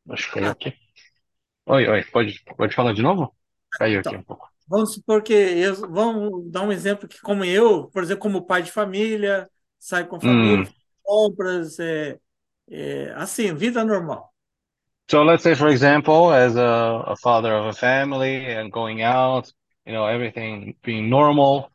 [0.08, 0.83] Acho que caiu aqui.
[1.66, 3.34] Oi, oi, pode, pode falar de novo?
[3.70, 4.50] Caiu aqui Então, um pouco.
[4.68, 8.62] vamos supor que eu, vamos dar um exemplo que como eu, por exemplo, como pai
[8.62, 10.66] de família, saio com a família, Hum.
[11.02, 12.18] compras, é,
[12.68, 14.34] é, assim, vida normal.
[15.10, 19.52] So let's say, for example, as a, a father of a family and going out,
[19.86, 21.70] you know, everything being normal,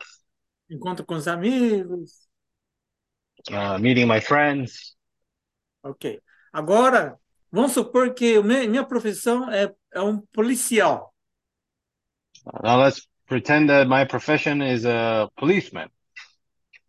[0.69, 2.27] Encontro com os amigos,
[3.51, 4.95] uh, meeting my friends.
[5.83, 6.21] ok.
[6.51, 7.19] Agora,
[7.51, 11.13] vamos supor que minha profissão é, é um policial.
[12.63, 15.89] Now let's pretend that my profession is a policeman.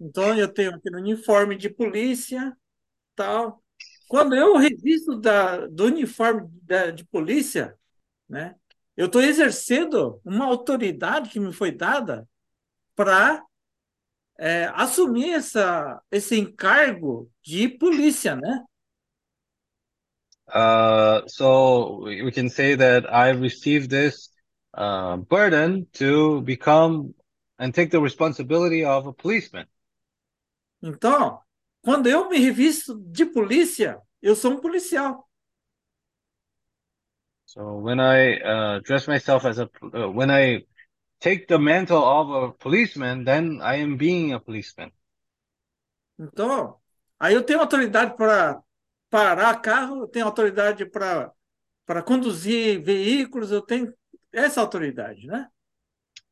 [0.00, 2.56] Então, eu tenho aquele uniforme de polícia,
[3.14, 3.62] tal.
[4.08, 7.76] Quando eu revisto da, do uniforme da, de polícia,
[8.26, 8.54] né,
[8.96, 12.26] eu estou exercendo uma autoridade que me foi dada
[12.96, 13.44] para
[14.74, 18.64] assumir essa, esse encargo de polícia, né?
[20.52, 24.31] Uh, so we we can say that I received this
[24.74, 27.14] uh, burden to become
[27.59, 29.66] and take the responsibility of a policeman.
[30.82, 31.40] Então,
[31.82, 35.28] quando eu me revisto de polícia, eu sou um policial.
[37.44, 40.64] So when I uh, dress myself as a, uh, when I
[41.20, 44.93] take the mantle of a policeman, then I am being a policeman.
[46.18, 46.78] Então,
[47.18, 48.62] aí eu tenho autoridade para
[49.10, 51.32] parar carro, eu tenho autoridade para
[52.04, 53.92] conduzir veículos, eu tenho
[54.32, 55.48] essa autoridade, né?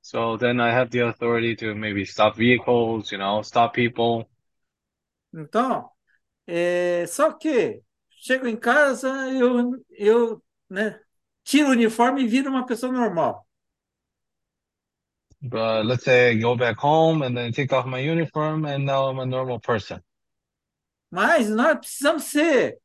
[0.00, 4.26] So then I have the authority to maybe stop vehicles, you know, stop people.
[5.34, 5.90] Então,
[6.46, 10.98] é, só que chego em casa, eu, eu né,
[11.44, 13.46] tiro o uniforme e viro uma pessoa normal.
[15.40, 19.08] But let's say I go back home and then take off my uniform and now
[19.08, 20.02] I'm a normal person.
[21.10, 22.78] Mas nós precisamos ser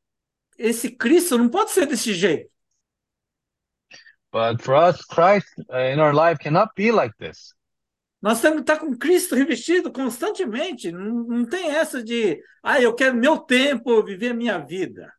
[0.57, 2.49] esse Cristo, não pode ser desse jeito.
[4.31, 7.53] But for us, Christ uh, in our life cannot be like this.
[8.19, 10.91] Nós temos que estar com Cristo revestido constantemente.
[10.91, 15.13] Não, não tem essa de, ah, eu quero meu tempo, viver a minha vida.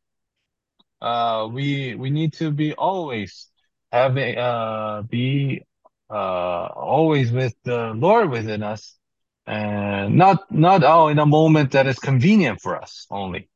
[1.03, 3.53] Uh, we we need to be always
[3.93, 5.63] having uh, be
[6.09, 8.99] uh, always with the Lord within us,
[9.47, 13.49] and not not oh in a moment that is convenient for us only.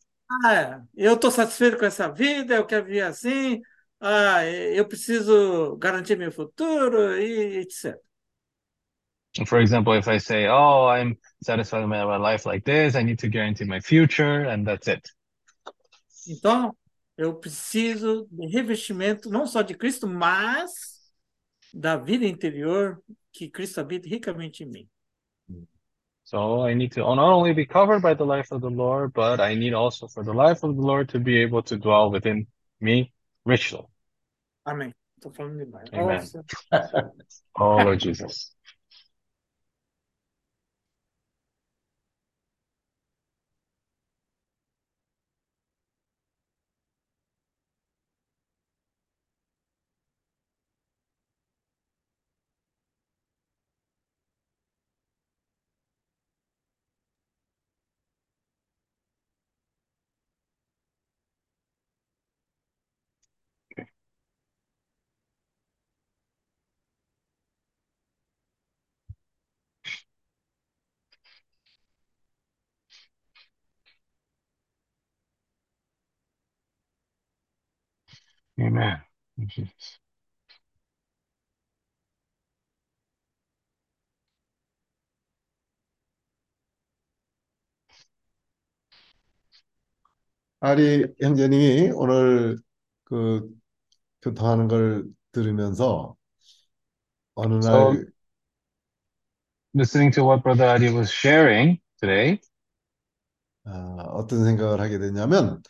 [0.45, 3.63] Ah, eu estou satisfeito com essa vida, eu quero viver assim,
[4.01, 7.99] ah, eu preciso garantir meu futuro e etc.
[9.47, 12.97] For example, if I say, "Oh, I'm satisfied with my life like this.
[12.97, 15.03] I need to guarantee my future," and that's it.
[16.27, 16.77] Então,
[17.17, 20.99] eu preciso de revestimento não só de Cristo, mas
[21.73, 23.03] da vida interior
[23.33, 24.89] que Cristo habite ricamente em mim.
[26.29, 29.41] So I need to not only be covered by the life of the Lord, but
[29.41, 32.47] I need also for the life of the Lord to be able to dwell within
[32.83, 33.15] me
[33.47, 33.81] richly.
[34.63, 34.93] Falando
[35.57, 35.89] demais.
[35.95, 36.29] Amen.
[37.59, 38.55] Oh, Lord Jesus.
[78.59, 79.01] Amen.
[79.49, 79.99] Jesus.
[90.61, 92.59] 아리 형제님이 오늘
[93.05, 93.49] 그
[94.23, 96.17] 교통하는 걸 들으면서
[97.35, 98.07] 어느 So- 날
[99.75, 102.41] Listening to what Brother Adi was sharing today,
[103.65, 105.63] 아, 어떤 생각을 하게 됐냐면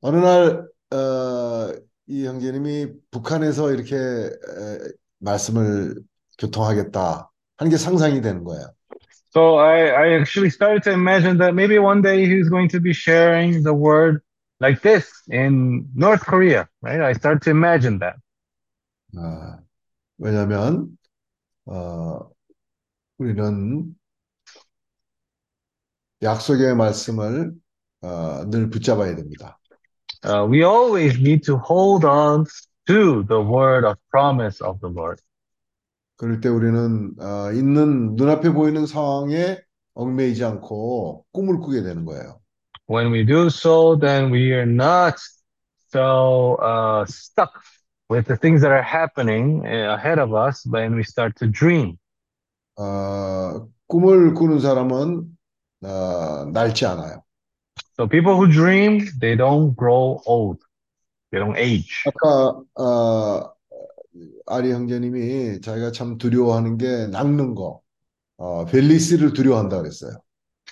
[0.00, 1.72] 어느 날 어,
[2.08, 4.78] 이 형제님이 북한에서 이렇게 에,
[5.18, 5.96] 말씀을
[6.38, 8.70] 교통하겠다 하는 게 상상이 되는 거예요.
[9.32, 12.92] So I, I actually started to imagine that maybe one day he's going to be
[12.92, 14.22] sharing the word
[14.60, 17.00] like this in North Korea, right?
[17.00, 18.16] I started to imagine that.
[19.16, 19.58] 아,
[20.18, 20.96] 왜냐하면
[21.66, 22.30] 어,
[23.18, 23.94] 우리는
[26.22, 27.52] 약속의 말씀을
[28.02, 29.58] 어, 늘 붙잡아야 됩니다.
[30.25, 32.45] Uh, we always need to hold on
[32.87, 35.21] to the word of promise of the Lord.
[36.17, 39.57] 그럴 때 우리는 어, 있는 눈앞에 보이는 상황에
[39.95, 42.39] 얽매이지 않고 꿈을 꾸게 되는 거예요.
[42.87, 45.15] When we do so, then we are not
[45.91, 47.63] so uh, stuck
[48.09, 51.97] with the things that are happening uh, ahead of us when we start to dream.
[52.77, 55.25] 어, 꿈을 꾸는 사람은
[55.83, 57.23] 어, 낡지 않아요.
[57.96, 60.60] So people who dream, they don't grow old.
[61.32, 62.04] They don't age.
[62.06, 63.52] 아까 어,
[64.46, 67.80] 아리 형제님이 자기가 참 두려워하는 게 낚는 거,
[68.36, 70.12] 어, 벨리스를 두려워한다 그랬어요.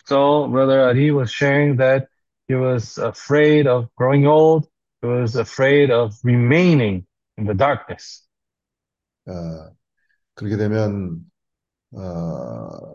[0.06, 2.08] So Brother Adi was sharing that
[2.46, 4.68] he was afraid of growing old.
[5.00, 7.06] He was afraid of remaining
[7.38, 8.28] in the darkness.
[9.26, 9.74] 어,
[10.34, 11.24] 그렇게 되면
[11.92, 12.94] 어,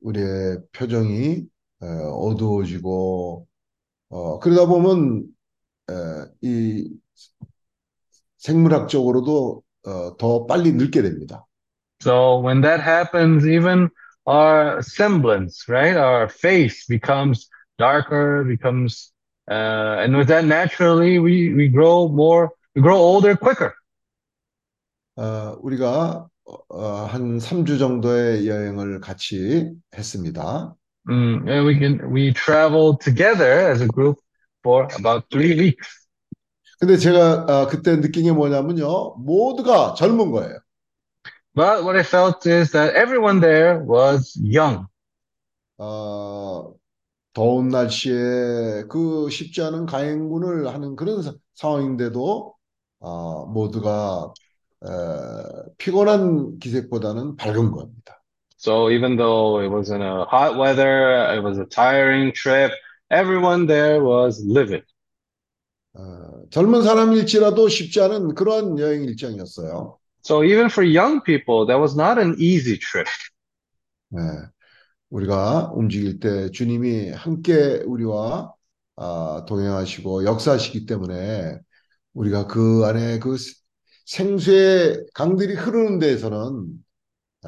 [0.00, 1.46] 우리의 표정이
[1.80, 3.46] 어, 어두워지고
[4.10, 5.24] 어, 그러다 보면
[5.88, 5.92] 어,
[6.42, 6.88] 이
[8.38, 11.46] 생물학적으로도 어, 더 빨리 늙게 됩니다.
[12.00, 13.88] So when that happens, even
[14.26, 15.96] our semblance, right?
[15.96, 17.48] Our face becomes
[17.78, 19.12] darker, becomes,
[19.50, 23.74] uh, and with that, naturally, we, we grow more, we grow older quicker.
[25.16, 26.28] 어, 우리가
[26.68, 30.76] 어, 한 3주 정도의 여행을 같이 했습니다.
[31.08, 34.18] Mm, and we can, we traveled together as a group
[34.62, 35.86] for about three weeks.
[36.80, 39.16] 근데 제가 아, 그때 느낀 게 뭐냐면요.
[39.18, 40.58] 모두가 젊은 거예요.
[41.54, 44.88] But what I felt is that everyone there was young.
[45.78, 46.74] 어,
[47.34, 52.54] 더운 날씨에 그 쉽지 않은 가행군을 하는 그런 사- 상황인데도
[53.00, 54.34] 어, 모두가
[54.84, 54.88] 에,
[55.78, 58.15] 피곤한 기색보다는 밝은 겁니다.
[58.66, 62.72] So even though it was in a hot weather, it was a tiring trip,
[63.12, 64.82] everyone there was livid.
[65.94, 69.98] 어, 젊은 사람일지라도 쉽지 않은 그러한 여행 일정이었어요.
[70.24, 73.06] So even for young people, that was not an easy trip.
[74.08, 74.20] 네,
[75.10, 78.52] 우리가 움직일 때 주님이 함께 우리와
[78.96, 81.60] 아, 동행하시고 역사하시기 때문에
[82.14, 83.36] 우리가 그 안에 그
[84.06, 86.85] 생수의 강들이 흐르는 데에서는 아,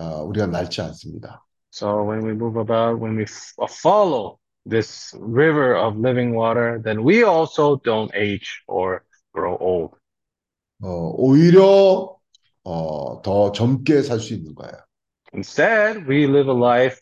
[0.02, 1.44] 우리가 낡지 않습니다.
[1.70, 7.02] So when we move about, when we uh, follow this river of living water, then
[7.02, 9.94] we also don't age or grow old.
[10.82, 12.16] 어, 오히려
[12.64, 14.72] 어, 더 젊게 살 수 있는 거예요.
[15.34, 17.00] Instead, we live a life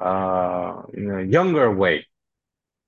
[0.00, 2.04] uh, in a younger way.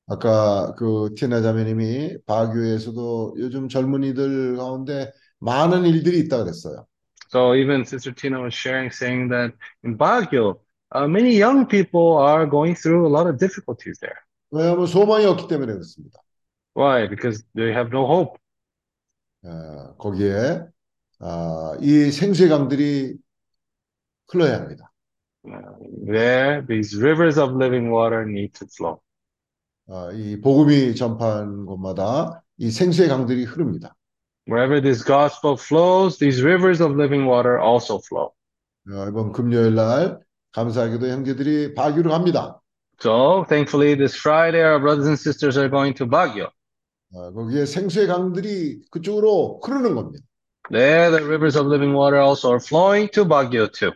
[0.07, 6.87] 아까 그 티나 자매님이 바교에서도 요즘 젊은이들 가운데 많은 일들이 있다 그랬어요.
[7.34, 9.53] So even Sister Tina was sharing, saying that
[9.84, 10.60] in Baguio,
[10.91, 14.18] uh, many young people are going through a lot of difficulties there.
[14.52, 16.20] 왜냐하면 소망이 없기 때문에 그렇습니다.
[16.74, 17.07] Why?
[17.07, 18.40] Because they have no hope.
[19.44, 20.66] 어, 거기에
[21.20, 23.18] 아, 이 생수의 강들이
[24.30, 24.91] 흘러야 합니다.
[25.45, 25.61] Uh,
[26.06, 28.99] there, these rivers of living water need to flow.
[29.88, 33.95] 아, 이 복음이 전파한 곳마다 이 생수의 강들이 흐릅니다.
[34.45, 38.34] Wherever this gospel flows, these rivers of living water also flow.
[38.90, 40.20] 어, 이번 금요일 날
[40.53, 42.60] 감사하게도 형제들이 바규로 갑니다.
[43.02, 46.49] So, thankfully, this Friday, our brothers and sisters are going to Baguio.
[47.14, 50.26] 어, 거기에 생수의 강들이 그쪽으로 흐르는 겁니다.
[50.72, 53.91] There, the rivers of living water also are flowing to Baguio too.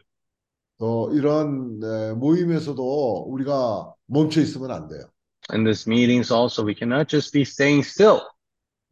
[0.80, 5.06] 또 이런 에, 모임에서도 우리가 멈춰 있으면 안 돼요.
[5.52, 8.22] In these meetings also, we cannot just be staying still.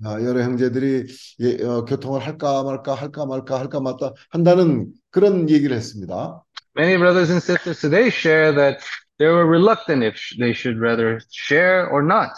[0.05, 1.07] 아, 여러 형제들이
[1.41, 6.43] 예, 어, 교통을 할까 말까 할까 말까 할까 말까 한다는 그런 얘기를 했습니다.
[6.77, 8.85] Many brothers and sisters today share that
[9.19, 12.31] they were reluctant if they should rather share or not.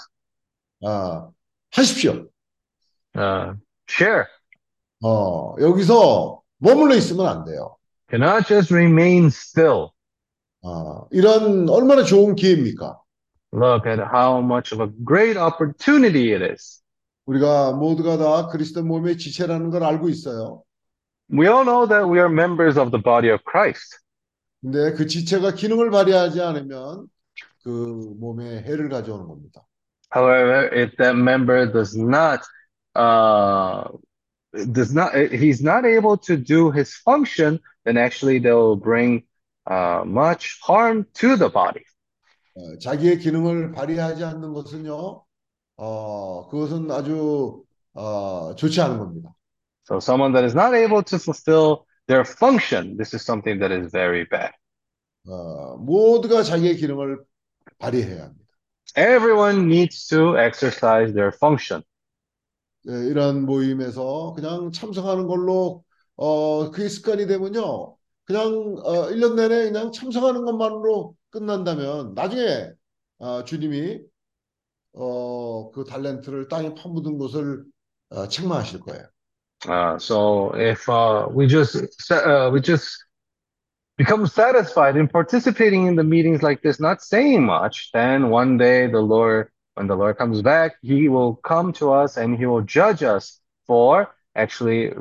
[0.84, 1.28] 아,
[1.72, 2.28] 하십시오.
[3.16, 3.54] Uh,
[3.88, 4.26] share.
[5.02, 7.76] 어, 여기서 머물러 있으면 안 돼요.
[8.08, 9.90] Cannot just remain still.
[10.62, 13.00] 아, 이런 얼마나 좋은 기회입니까?
[13.52, 16.82] Look at how much of a great opportunity it is.
[17.28, 20.62] 우리가 모두가 다 그리스도 몸의 지체라는 걸 알고 있어요.
[21.30, 23.98] We all know that we are members of the body of Christ.
[24.62, 27.06] 근데 그 지체가 기능을 발휘하지 않으면
[27.62, 29.62] 그 몸에 해를 가져오는 겁니다.
[30.10, 32.40] However, if that member does not,
[32.96, 33.84] uh,
[34.72, 39.22] does not, he's not able to do his function, then actually they'll bring
[39.66, 41.84] uh, much harm to the body.
[42.54, 45.27] 어, 자기의 기능을 발휘하지 않는 것은요,
[45.78, 47.64] 어, 그것은 아주
[47.94, 49.34] 어, 좋지 않은 겁니다.
[49.84, 53.90] So someone that is not able to fulfill their function, this is something that is
[53.90, 54.52] very bad.
[55.26, 57.24] 어, 모두가 자기의 기능을
[57.78, 58.44] 발휘해야 합니다.
[58.96, 61.84] Everyone needs to exercise their function.
[62.88, 65.84] 예, 이런 모임에서 그냥 참석하는 걸로
[66.16, 72.72] 어, 그게 습관이 되면요, 그냥 어, 1년 내내 그냥 참석하는 것만으로 끝난다면 나중에
[73.18, 74.00] 어, 주님이
[74.94, 77.64] 어, 그 달란트를 땅에 파묻은 것을
[78.10, 79.04] 어, 책망하실 거예요.
[79.66, 81.74] Uh, so if uh, we just
[82.12, 82.96] uh, we just
[83.96, 88.86] become satisfied in participating in the meetings like this, not saying much, then one day
[88.86, 92.62] the Lord, when the Lord comes back, He will come to us and He will
[92.62, 94.92] judge us for actually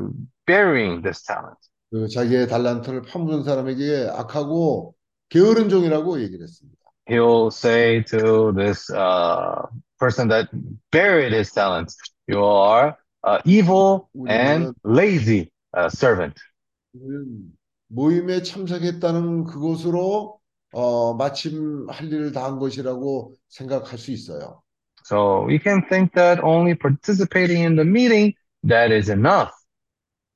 [0.47, 1.57] burying this talent.
[1.91, 4.95] 그 자기의 달란트를 파묻은 사람에게 악하고
[5.29, 6.76] 게으른 종이라고 얘기를 했습니다.
[7.07, 9.67] He'll say to this uh,
[9.97, 10.49] person that
[10.91, 11.95] buried his talents,
[12.27, 16.35] "You are uh, evil and lazy uh, servant."
[17.89, 20.39] 모임에 참석했다는 그것으로
[20.73, 24.61] 어, 마침 할 일을 다한 것이라고 생각할 수 있어요.
[25.05, 28.33] So we can think that only participating in the meeting
[28.67, 29.51] that is enough.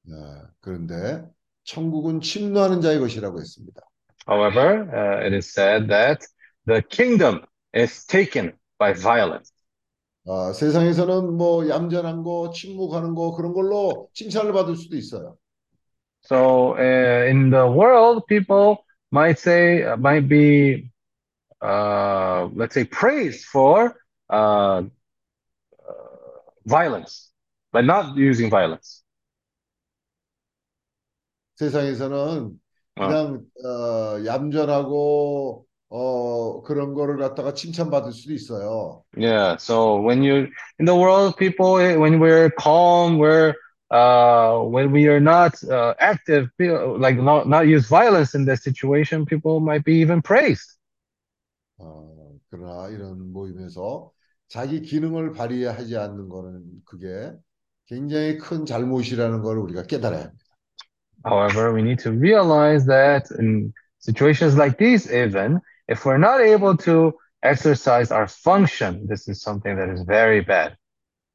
[0.03, 0.15] 네,
[0.61, 1.27] 그런데
[1.65, 3.81] 천국은 침노하는 자의 것이라고 했습니다.
[4.25, 6.25] However, uh, it is said that
[6.66, 9.52] the kingdom is taken by violence.
[10.28, 15.38] 아, 세상에서는 뭐 얌전한 거, 침묵하는 거 그런 걸로 칭찬을 받을 수도 있어요.
[16.22, 18.78] So uh, in the world, people
[19.12, 20.90] might say, uh, might be,
[21.62, 23.94] uh, let's say, praised for
[24.28, 24.82] uh, uh,
[26.66, 27.30] violence,
[27.72, 29.04] but not using violence.
[31.54, 32.60] 세상에서는
[32.96, 39.03] 그냥 어, 얌전하고 어, 그런 거를 갖다가 칭찬받을 수도 있어요.
[39.17, 39.57] Yeah.
[39.57, 40.47] So when you
[40.79, 43.55] in the world, people, eh, when we're calm, we're
[43.91, 49.25] uh, when we are not uh, active, like not not use violence in that situation,
[49.25, 50.79] people might be even praised.
[51.77, 54.11] 어, 그러나 이런 모임에서
[54.47, 57.33] 자기 기능을 발휘하지 않는 거는 그게
[57.87, 60.45] 굉장히 큰 잘못이라는 걸 우리가 깨달아야 합니다.
[61.25, 65.59] However, we need to realize that in situations like these, even
[65.90, 70.76] if we're not able to exercise our function, this is something that is very bad.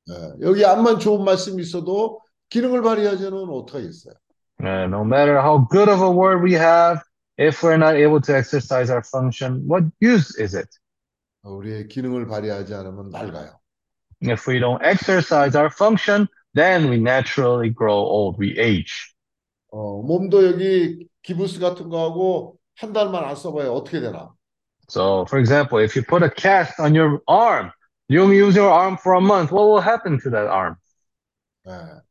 [0.10, 4.14] 예, 여기 암만 좋은 말씀이 있어도 기능을 발휘하지는 어떡하겠어요.
[4.64, 7.02] Uh, no matter how good of a word we have,
[7.38, 10.70] if we're not able to exercise our function, what use is it?
[11.44, 13.60] 어, 우리의 기능을 발휘하지 않으면 낡아요.
[14.22, 18.94] If we don't exercise our function, then we naturally grow old, we age.
[19.72, 23.72] 어, 몸도 여기 기부스 같은 거 하고 한 달만 안 써봐요.
[23.74, 24.34] 어떻게 되나?
[24.90, 27.72] So, for example, if you put a cast on your arm,
[28.10, 30.78] you only use your arm for a month, what will happen to that arm?
[31.68, 32.02] 예.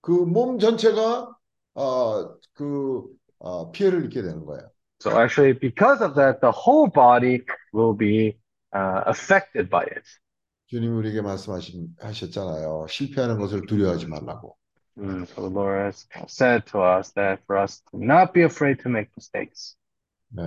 [0.00, 1.34] 그 몸 전체가
[1.74, 3.04] 어, 그
[3.38, 4.70] 어, 피해를 입게 되는 거예요.
[5.00, 8.38] So actually, because of that, the whole body will be
[8.74, 10.02] uh, affected by it.
[10.68, 12.86] 주님이 우리에게 말씀하셨잖아요.
[12.88, 14.56] 실패하는 것을 두려워하지 말라고.
[14.98, 18.80] Mm, so the Lord has said to us that for us to not be afraid
[18.82, 19.76] to make mistakes.
[20.35, 20.43] 네,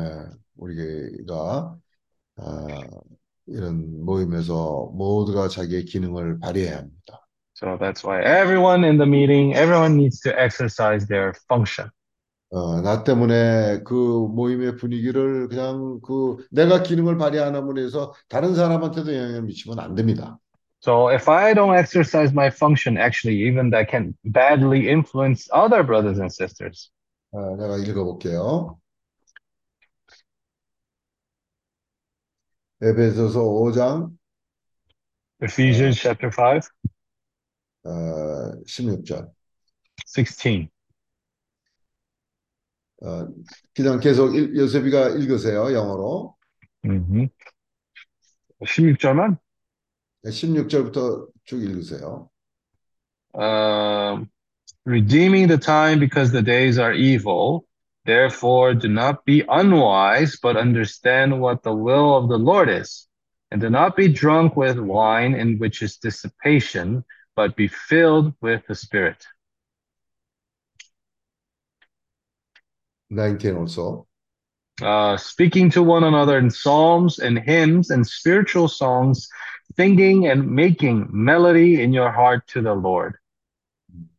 [0.56, 1.76] 우리가
[2.36, 2.66] 아,
[3.46, 7.26] 이런 모임에서 모두가 자기의 기능을 발휘해야 합니다.
[7.54, 11.90] So that's why everyone in the meeting, everyone needs to exercise their function.
[12.50, 19.42] 어, 나 때문에 그 모임의 분위기를 그냥 그 내가 기능을 발휘하는 해서 다른 사람한테도 영향을
[19.42, 20.38] 미치면 안 됩니다.
[20.80, 26.18] So if I don't exercise my function, actually, even that can badly influence other brothers
[26.20, 26.90] and sisters.
[27.32, 28.78] 어, 내가 읽어볼게요.
[32.82, 34.16] 에베소서 5장
[35.42, 36.70] Ephesians chapter 5,
[37.84, 39.30] 어, 16절.
[40.06, 40.68] 16.
[43.02, 43.28] 어,
[43.74, 46.34] 그냥 계속 일, 요셉이가 읽으세요, 영어로.
[46.84, 47.28] Mm-hmm.
[48.64, 49.38] 16절만?
[50.24, 52.30] 16절부터 쭉 읽으세요.
[53.34, 54.30] Um,
[54.86, 57.65] redeeming the time because the days are evil.
[58.06, 63.08] Therefore, do not be unwise, but understand what the will of the Lord is.
[63.50, 67.04] And do not be drunk with wine, in which is dissipation,
[67.34, 69.26] but be filled with the Spirit.
[73.10, 74.06] 19 also.
[74.80, 79.28] Uh, speaking to one another in psalms and hymns and spiritual songs,
[79.74, 83.16] singing and making melody in your heart to the Lord.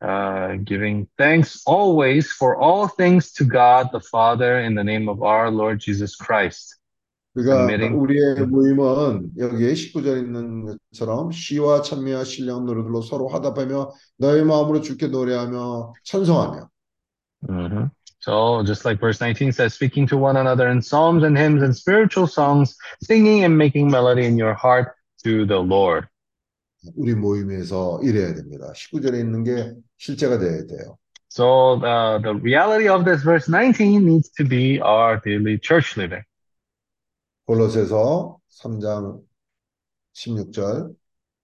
[0.01, 5.23] Uh, giving thanks always for all things to God the Father in the name of
[5.23, 6.77] our Lord Jesus Christ.
[7.35, 14.45] 그러니까 Admitting- 우리의 모임은 여기에 19절 있는 것처럼 시와 찬미와 신령 노래들로 서로 화답하며 너희
[14.45, 16.69] 마음으로 주께 노래하며 찬송하며
[17.49, 17.91] Mhm.
[18.21, 21.75] So, just like verse 19 says, speaking to one another in psalms and hymns and
[21.75, 24.95] spiritual songs, singing and making melody in your heart
[25.25, 26.07] to the Lord.
[26.96, 28.72] 우리 모임에서 이래야 됩니다.
[28.76, 30.98] 19절에 있는 게 실제가 돼야 돼요.
[31.30, 36.24] So, uh, the reality of this verse 19 needs to be our daily church living.
[37.46, 39.22] 골로새서 3장
[40.14, 40.96] 16절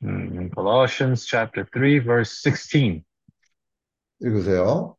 [0.04, 3.06] Mm, In Colossians chapter 3, verse 16.
[4.22, 4.98] 읽으세요.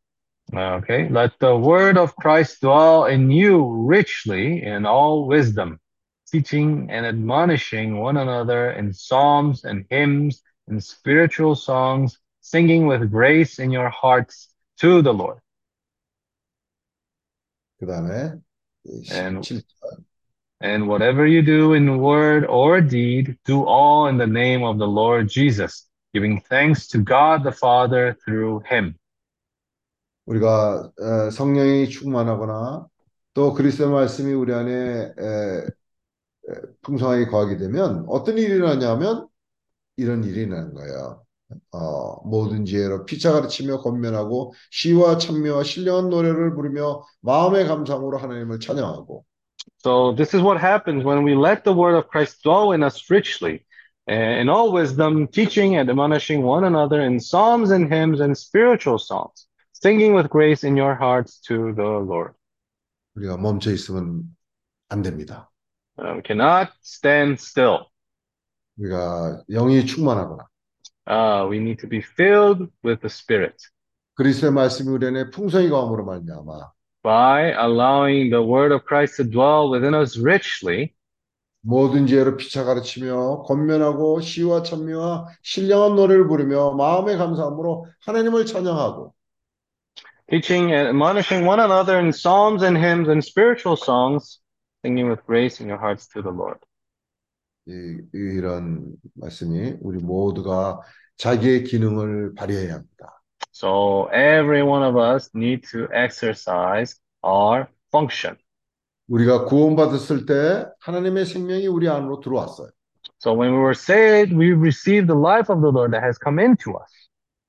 [0.51, 5.79] Okay, let the word of Christ dwell in you richly in all wisdom,
[6.30, 13.58] teaching and admonishing one another in psalms and hymns and spiritual songs, singing with grace
[13.58, 15.40] in your hearts to the Lord.
[17.80, 18.40] 그 다음에
[19.12, 20.04] And- 17절
[20.62, 24.86] And whatever you do in word or deed, do all in the name of the
[24.86, 28.94] Lord Jesus, giving thanks to God the Father through him.
[30.26, 32.86] 우리가 어, 성령이 충만하거나
[33.32, 35.66] 또 그리스도의 말씀이 우리 안에 에, 에,
[36.81, 39.27] 풍성하게 거하게 되면 어떤 일이 일어나냐면
[39.97, 41.25] 이런 일이 일어나는 거예요.
[41.71, 49.25] 어, 모든 지혜로 피차 가르치며 권면하고 시와 찬미와 신령한 노래를 부르며 마음의 감상으로 하나님을 찬양하고
[49.83, 53.09] So this is what happens when we let the word of Christ dwell in us
[53.09, 53.65] richly,
[54.07, 58.97] eh, in all wisdom, teaching and admonishing one another in psalms and hymns and spiritual
[58.97, 62.33] songs, singing with grace in your hearts to the Lord.
[63.15, 64.35] 우리가 멈춰 있으면
[64.89, 65.51] 안 됩니다.
[65.97, 67.85] Uh, we cannot stand still.
[68.77, 70.47] 우리가 영이 충만하거나
[71.07, 73.55] Uh, we need to be filled with the Spirit
[74.15, 76.71] 그리스도의 말씀이 우리 안에 풍성히 거함으로 말미암아
[77.03, 80.93] by allowing the word of Christ to dwell within us richly.
[81.61, 89.13] 모든 지혜로 피차 가르치며 권면하고 시와 찬미와 신령한 노래를 부르며 마음의 감사함으로 하나님을 찬양하고
[90.29, 94.39] teaching and admonishing one another in psalms and hymns and spiritual songs,
[94.85, 96.59] singing with grace in your hearts to the Lord.
[97.67, 100.81] 이, 이런 말씀이 우리 모두가
[101.17, 103.21] 자기의 기능을 발휘해야 합니다.
[103.51, 108.37] So every one of us need to exercise our function.
[109.07, 112.69] 우리가 구원받았을 때 하나님의 생명이 우리 안으로 들어왔어요.
[113.19, 116.39] So when we were saved, we received the life of the Lord that has come
[116.39, 116.91] into us.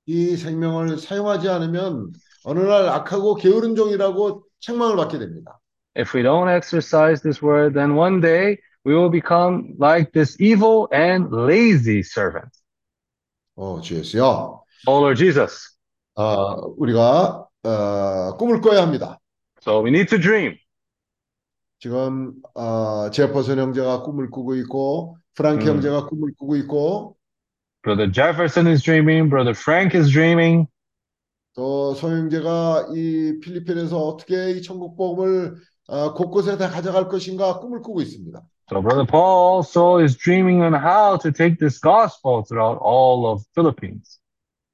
[0.06, 2.12] 이 생명을 사용하지 않으면
[2.44, 5.58] 어느 날 악하고 게으른 종이라고 책망을 받게 됩니다.
[5.95, 10.87] If we don't exercise this word, then one day we will become like this evil
[10.91, 12.49] and lazy servant.
[13.55, 14.63] 어, 주 예수여.
[14.87, 15.77] Oh Lord Jesus.
[16.15, 19.19] 아, 우리가 어, 꿈을 꿔야 합니다.
[19.61, 20.57] So we need to dream.
[21.79, 25.75] 지금 어, 제퍼슨 형제가 꿈을 꾸고 있고 프랑키 음.
[25.75, 27.17] 형제가 꿈을 꾸고 있고
[27.83, 29.29] Brother Jefferson is dreaming.
[29.29, 30.67] Brother Frank is dreaming.
[31.53, 38.00] 또 소형제가 이 필리핀에서 어떻게 이 천국 복음을 어, 곳곳에 다 가져갈 것인가 꿈을 꾸고
[38.00, 38.42] 있습니다.
[38.68, 43.44] So Brother Paul also is dreaming on how to take this gospel throughout all of
[43.54, 44.18] Philippines.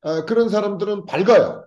[0.01, 1.67] 어, 그런 사람들은 밝아요.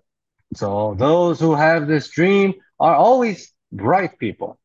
[0.56, 4.56] So those who have this dream are always bright people.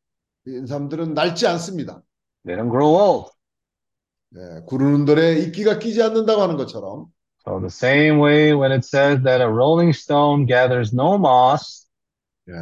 [0.47, 2.01] 이 사람들은 낡지 않습니다.
[2.45, 3.29] They don't grow old.
[4.35, 7.07] 예, 구르는 돌에 이끼가 끼지 않는다고 하는 것처럼
[7.45, 11.87] So the same way when it says that a rolling stone gathers no moss,
[12.49, 12.53] 예,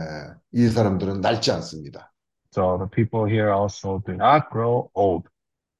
[0.54, 2.09] 이 사람들은 낡지 않습니다.
[2.51, 5.29] so the people here also do not grow old.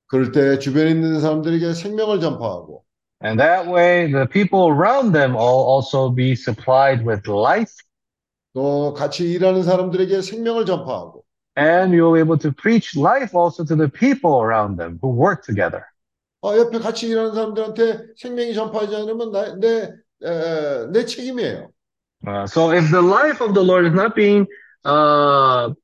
[0.07, 2.85] 그럴 때 주변에 있는 사람들에게 생명을 전파하고
[3.23, 7.73] And that way the people around them all also be supplied with life
[8.53, 11.25] 또 같이 일하는 사람들에게 생명을 전파하고
[11.57, 15.43] and you'll be able to preach life also to the people around them who work
[15.43, 15.85] together.
[16.43, 19.91] 어, 옆에 같이 일하는 사람들한테 생명이 전파하지 않으면 나, 내,
[20.23, 21.71] 에, 내 책임이에요.
[22.27, 24.47] Uh, so if the life of the Lord is not being
[24.85, 25.75] uh, uh,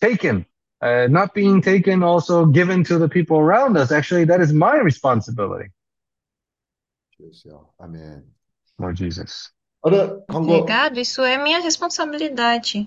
[0.00, 0.46] taken,
[0.80, 4.78] uh, not being taken, also given to the people around us, actually, that is my
[4.78, 5.70] responsibility,
[7.20, 8.24] 주여, 아멘.
[8.78, 9.52] Lord Jesus.
[9.82, 12.86] 어느 광고 Obrigado, isso é minha responsabilidade.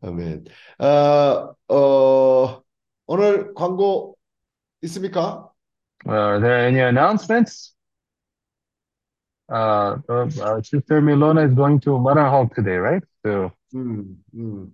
[0.00, 0.44] 아멘.
[0.78, 2.62] 아, 어,
[3.06, 4.16] 오늘 광고
[4.82, 5.50] 있습니까?
[6.06, 7.73] Are there any announcements?
[9.48, 13.02] Uh, uh, uh, Sister Milona is going to Marahog today, right?
[13.24, 14.72] So 음, 음.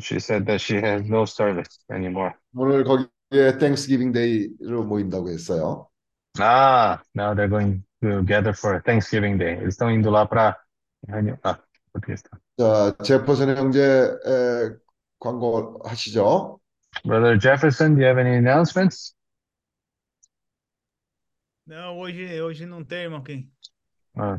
[0.00, 2.34] she said that she has no service anymore.
[2.54, 5.88] 오늘 거기에 Thanksgiving Day로 모인다고 했어요.
[6.38, 9.58] Ah, now they're going to gather for Thanksgiving Day.
[9.64, 10.56] Estão indo lá para
[11.42, 11.58] ah,
[11.92, 12.30] porque está.
[12.58, 14.76] 자, 제퍼슨 형제 에,
[15.18, 16.60] 광고 하시죠.
[17.04, 19.14] Brother Jefferson, do you have any announcements?
[21.66, 23.22] Não, hoje, hoje não tem, irmão.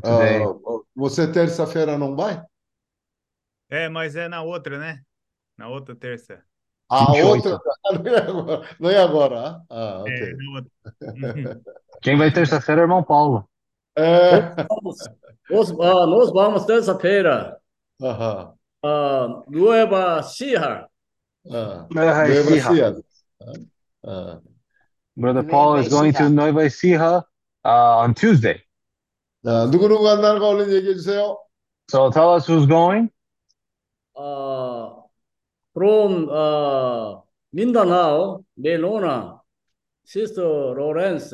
[0.01, 0.45] Quem?
[0.45, 2.43] Uh, você terça-feira não vai?
[3.69, 5.01] É, mas é na outra, né?
[5.57, 6.43] Na outra terça.
[6.89, 7.49] Ah, 28.
[7.49, 7.59] outra,
[7.99, 8.69] não é agora.
[8.79, 9.61] Não é agora.
[9.69, 10.33] Ah, É, ok.
[10.35, 10.71] na outra.
[11.01, 11.61] Uhum.
[12.01, 13.47] quem vai terça-feira é irmão Paulo.
[13.97, 14.55] É,
[15.49, 17.57] Nós, ah, nós vamos terça-feira.
[18.01, 18.53] aham,
[18.83, 20.87] ah, Nueva Ecija.
[21.51, 21.87] ah.
[21.89, 23.03] Nueva.
[24.05, 24.39] Ah,
[25.17, 26.29] Brother Paul is going to.
[26.29, 27.25] Nueva Ecija
[27.65, 28.61] uh, on Tuesday.
[29.43, 31.37] 자, 누구누구 간다는 거 얼른 얘기해 주세요.
[31.89, 33.09] So tell us who's going.
[34.19, 34.89] uh,
[35.73, 37.15] from uh,
[37.53, 39.39] Mindanao, Melona,
[40.03, 41.33] Sister Lawrence,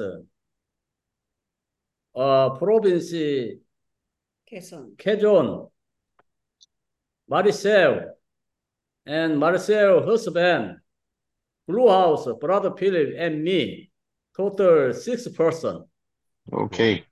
[2.15, 3.11] uh, province
[4.49, 4.95] Quezon.
[4.97, 5.69] Quezon,
[7.29, 8.11] Maricel,
[9.05, 10.77] and Maricel husband,
[11.67, 13.89] Blue House, Brother Philip, and me.
[14.37, 15.85] Total six person.
[16.51, 17.05] Okay.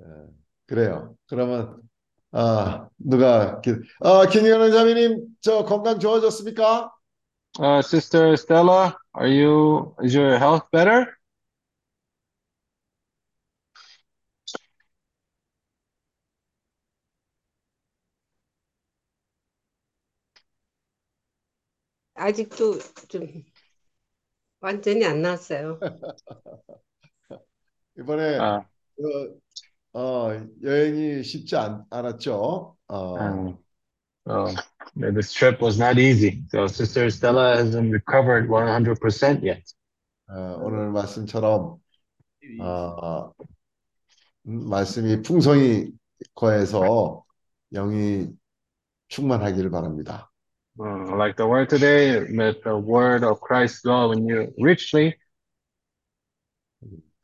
[0.00, 0.04] 예,
[0.66, 1.16] 그래요.
[1.28, 1.80] 그러면
[2.32, 6.90] 아, 누가 기, 아, 김영환 자매님 저 건강 좋아졌습니까?
[7.58, 11.06] Uh, Sister Stella, are you, is your health better?
[22.14, 22.78] 아직도
[23.08, 23.44] 좀
[24.62, 25.78] 완전히 안 나왔어요.
[27.98, 28.62] 이번에 Uh,
[28.96, 29.38] 그,
[29.92, 30.30] 어,
[30.62, 32.76] 여행이 쉽지 않, 않았죠?
[32.88, 33.58] 어, um,
[34.26, 34.46] so
[34.96, 36.42] yeah, this trip was not easy.
[36.50, 39.62] So Sister Stella hasn't recovered 100% yet.
[40.30, 41.78] 어, 오늘 말씀처럼
[42.60, 43.32] 어,
[44.46, 45.92] 음, 말씀이 풍성히
[46.34, 47.24] 거해서
[47.72, 48.28] 영이
[49.08, 50.31] 충만하기를 바랍니다.
[50.79, 55.15] Uh, like the word today, let the word of Christ dwell in you richly.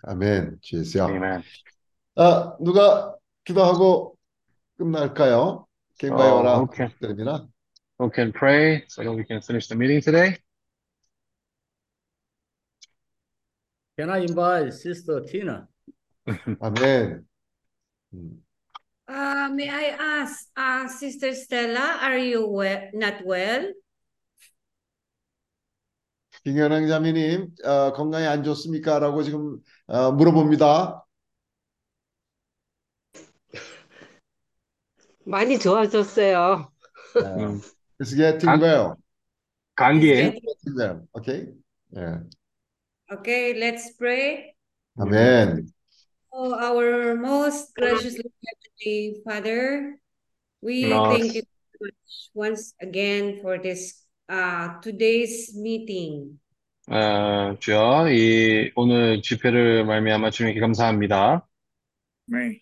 [0.06, 0.60] 아멘.
[0.62, 1.06] 주여.
[1.08, 1.44] Amen.
[2.16, 3.16] 아, 누가
[3.46, 4.18] 기도하고
[4.78, 5.66] 끝날까요?
[6.00, 6.88] Quem vai Oh, orar okay.
[7.00, 7.48] para terminar?
[8.00, 10.38] Who can pray so that we can finish the meeting today?
[13.98, 15.68] Can I invite Sister Tina?
[16.60, 17.26] 아멘.
[18.14, 18.44] 음.
[19.09, 23.73] Uh, may I ask, uh, Sister Stella, are you well, not well?
[26.45, 28.99] 김현영 자매님, 어, 건강이 안 좋습니까?
[28.99, 31.05] 라고 지금 어, 물어봅니다.
[35.25, 36.71] 많이 좋아졌어요.
[37.17, 37.61] 음,
[38.01, 38.95] It's getting 안- well.
[40.77, 41.09] well.
[41.17, 41.53] Okay?
[41.97, 42.21] 예.
[43.11, 44.55] Okay, let's pray.
[44.99, 45.67] 아멘.
[46.31, 48.17] Oh, our most gracious
[48.78, 50.00] Heavenly Father,
[50.62, 51.10] we Lord.
[51.12, 56.40] thank you so much once again for this uh, today's meeting.
[56.90, 61.48] 어, 주여, 이 오늘 집회를 말미암아 주님께 감사합니다.
[62.30, 62.60] Amém.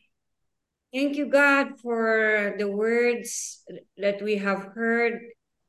[0.93, 3.63] Thank you, God, for the words
[3.97, 5.19] that we have heard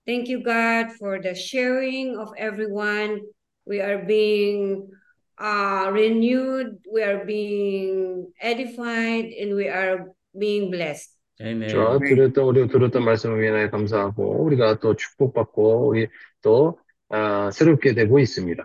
[0.04, 3.22] Thank you, God, for the sharing of everyone.
[3.64, 4.90] We are being
[5.38, 11.16] uh, renewed, we are being edified, and we are being blessed.
[11.40, 11.68] 아멘.
[11.68, 16.08] 저 들었던 우리 들었던 말씀을 위해 감사하고 우리가 또 축복받고 우리
[16.42, 16.78] 또
[17.08, 18.64] 아, 새롭게 되고 있습니다.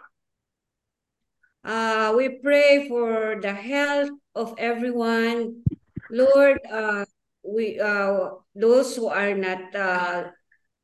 [1.67, 5.63] Uh, we pray for the health of everyone.
[6.09, 7.03] Lord, uh,
[7.43, 10.31] we uh, those who are not uh,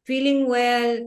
[0.04, 1.00] feeling well,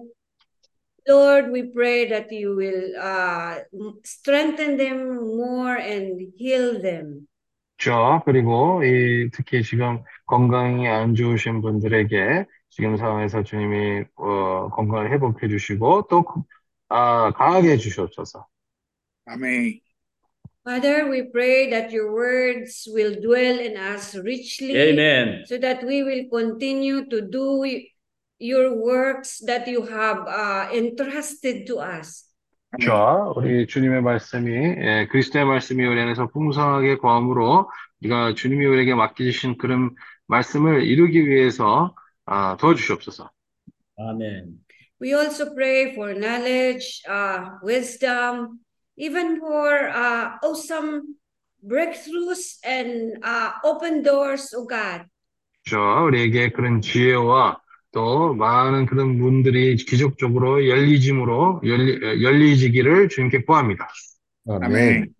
[1.07, 3.61] Lord, we pray that you will uh,
[4.03, 7.29] strengthen them more and heal them.
[7.82, 15.48] 저 그리고 이 특히 지금 건강이 안 좋으신 분들에게 지금 상황에서 주님이 어, 건강을 회복해
[15.48, 16.24] 주시고 또
[16.90, 18.46] 아, 강하게 해 주시옵소서.
[19.28, 19.80] Amém.
[20.64, 25.46] Father, we pray that your words will dwell in us richly 아멘.
[25.48, 27.66] so that we will continue to do
[28.38, 32.31] your works that you have uh, entrusted to us.
[32.80, 37.70] 자, 우리 주님의 말씀이 예, 그리스도의 말씀이 우리 안에서 풍성하게 거함으로
[38.00, 39.94] 우리가 주님이 우리에게 맡기신 그런
[40.28, 41.94] 말씀을 이루기 위해서
[42.26, 43.30] 아, 도와주시옵소서.
[43.98, 44.62] 아멘.
[45.02, 48.60] We also pray for knowledge, uh, wisdom,
[48.96, 51.18] even for uh, awesome
[51.68, 55.04] breakthroughs and uh, open doors, oh God.
[55.66, 57.60] 자, 우리에게 그런 지혜와
[57.92, 63.88] 또 많은 그런 문들이 기적적으로 열리짐으로 열리, 열리지기를 주님께 구합니다.
[64.48, 65.14] Amém.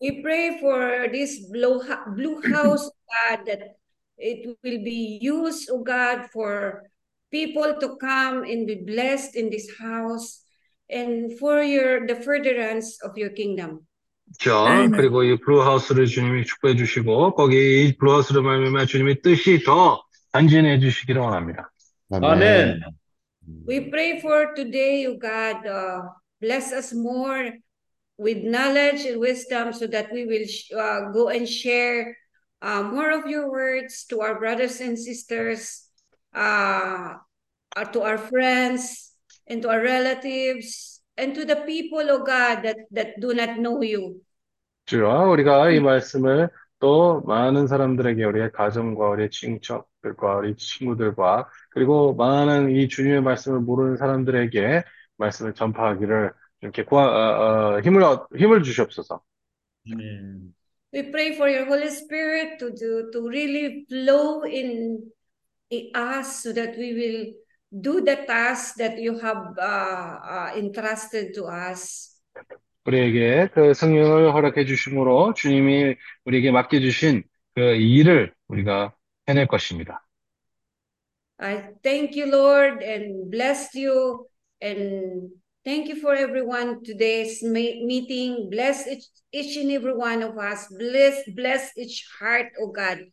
[0.00, 1.80] We pray for this blue,
[2.16, 3.76] blue house, God, that
[4.18, 6.82] it will be used, oh God, for
[7.30, 10.42] people to come and be blessed in this house
[10.90, 13.86] and for your the furtherance of your kingdom.
[14.38, 20.02] 자, 그리고 이 블루하우스를 주님이 축복해 주시고 거기 이 블루하우스를 말미암아 주님의 뜻이 더
[20.32, 21.71] 단진해 주시기를 원합니다.
[22.11, 22.81] 아멘.
[23.65, 26.01] We pray for today, oh God, uh,
[26.41, 27.51] bless us more
[28.17, 32.17] with knowledge and wisdom so that we will sh- uh, go and share
[32.61, 35.87] uh, more of your words to our brothers and sisters,
[36.35, 37.15] uh,
[37.75, 39.13] uh, to our friends,
[39.47, 43.81] and to our relatives, and to the people, oh God, that, that do not know
[43.81, 44.21] you.
[44.85, 46.49] 자, 우리가 이 말씀을
[46.79, 53.60] 또 많은 사람들에게 우리의 가정과 우리의 친척 들과 우리 친구들과 그리고 많은 이 주님의 말씀을
[53.60, 54.82] 모르는 사람들에게
[55.16, 59.22] 말씀을 전파하기를 이렇게 구하, 어, 어, 힘을 얻- 힘을 주시옵소서.
[59.90, 60.54] 아멘.
[60.94, 65.00] We pray for your Holy Spirit to, to, to really flow in,
[65.70, 67.32] in us so that we will
[67.80, 72.10] do the task that you have uh, uh, entrusted to us.
[72.84, 77.22] 우리에게 그 성령을 허락해 주심으로 주님이 우리에게 맡겨 주신
[77.54, 78.92] 그 일을 우리가
[79.28, 80.04] 해낼 것입니다.
[81.38, 84.26] I thank you, Lord, and bless you.
[84.60, 85.32] And
[85.64, 88.48] thank you for everyone today's meeting.
[88.48, 90.68] Bless each, each and every one of us.
[90.78, 93.06] Bless, bless each heart, oh God.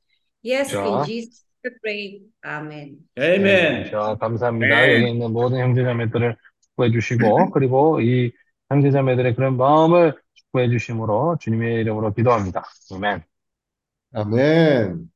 [0.43, 0.85] Yes, 자.
[0.85, 2.21] in Jesus we pray.
[2.45, 2.97] Amen.
[3.17, 3.91] 아멘.
[3.91, 4.85] 자, 감사합니다.
[4.85, 4.95] 네.
[4.95, 8.31] 여기 있는 모든 형제자매들을 축복해 주시고, 그리고 이
[8.69, 12.63] 형제자매들의 그런 마음을 축복해 주심으로 주님의 이름으로 기도합니다.
[12.91, 13.23] 아멘.
[14.15, 15.11] Amen.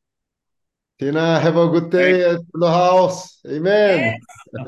[1.03, 3.41] Tina, have a good day at the house.
[3.45, 4.21] Amen.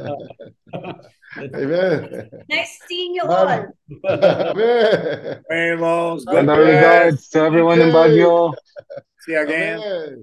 [1.38, 2.30] Amen.
[2.50, 3.48] Nice seeing you all.
[4.10, 5.44] Amen.
[5.50, 6.26] Hey, Los.
[6.26, 8.54] And Good our regards to everyone in Baguio.
[9.22, 9.80] See you again.
[9.80, 10.14] Amen.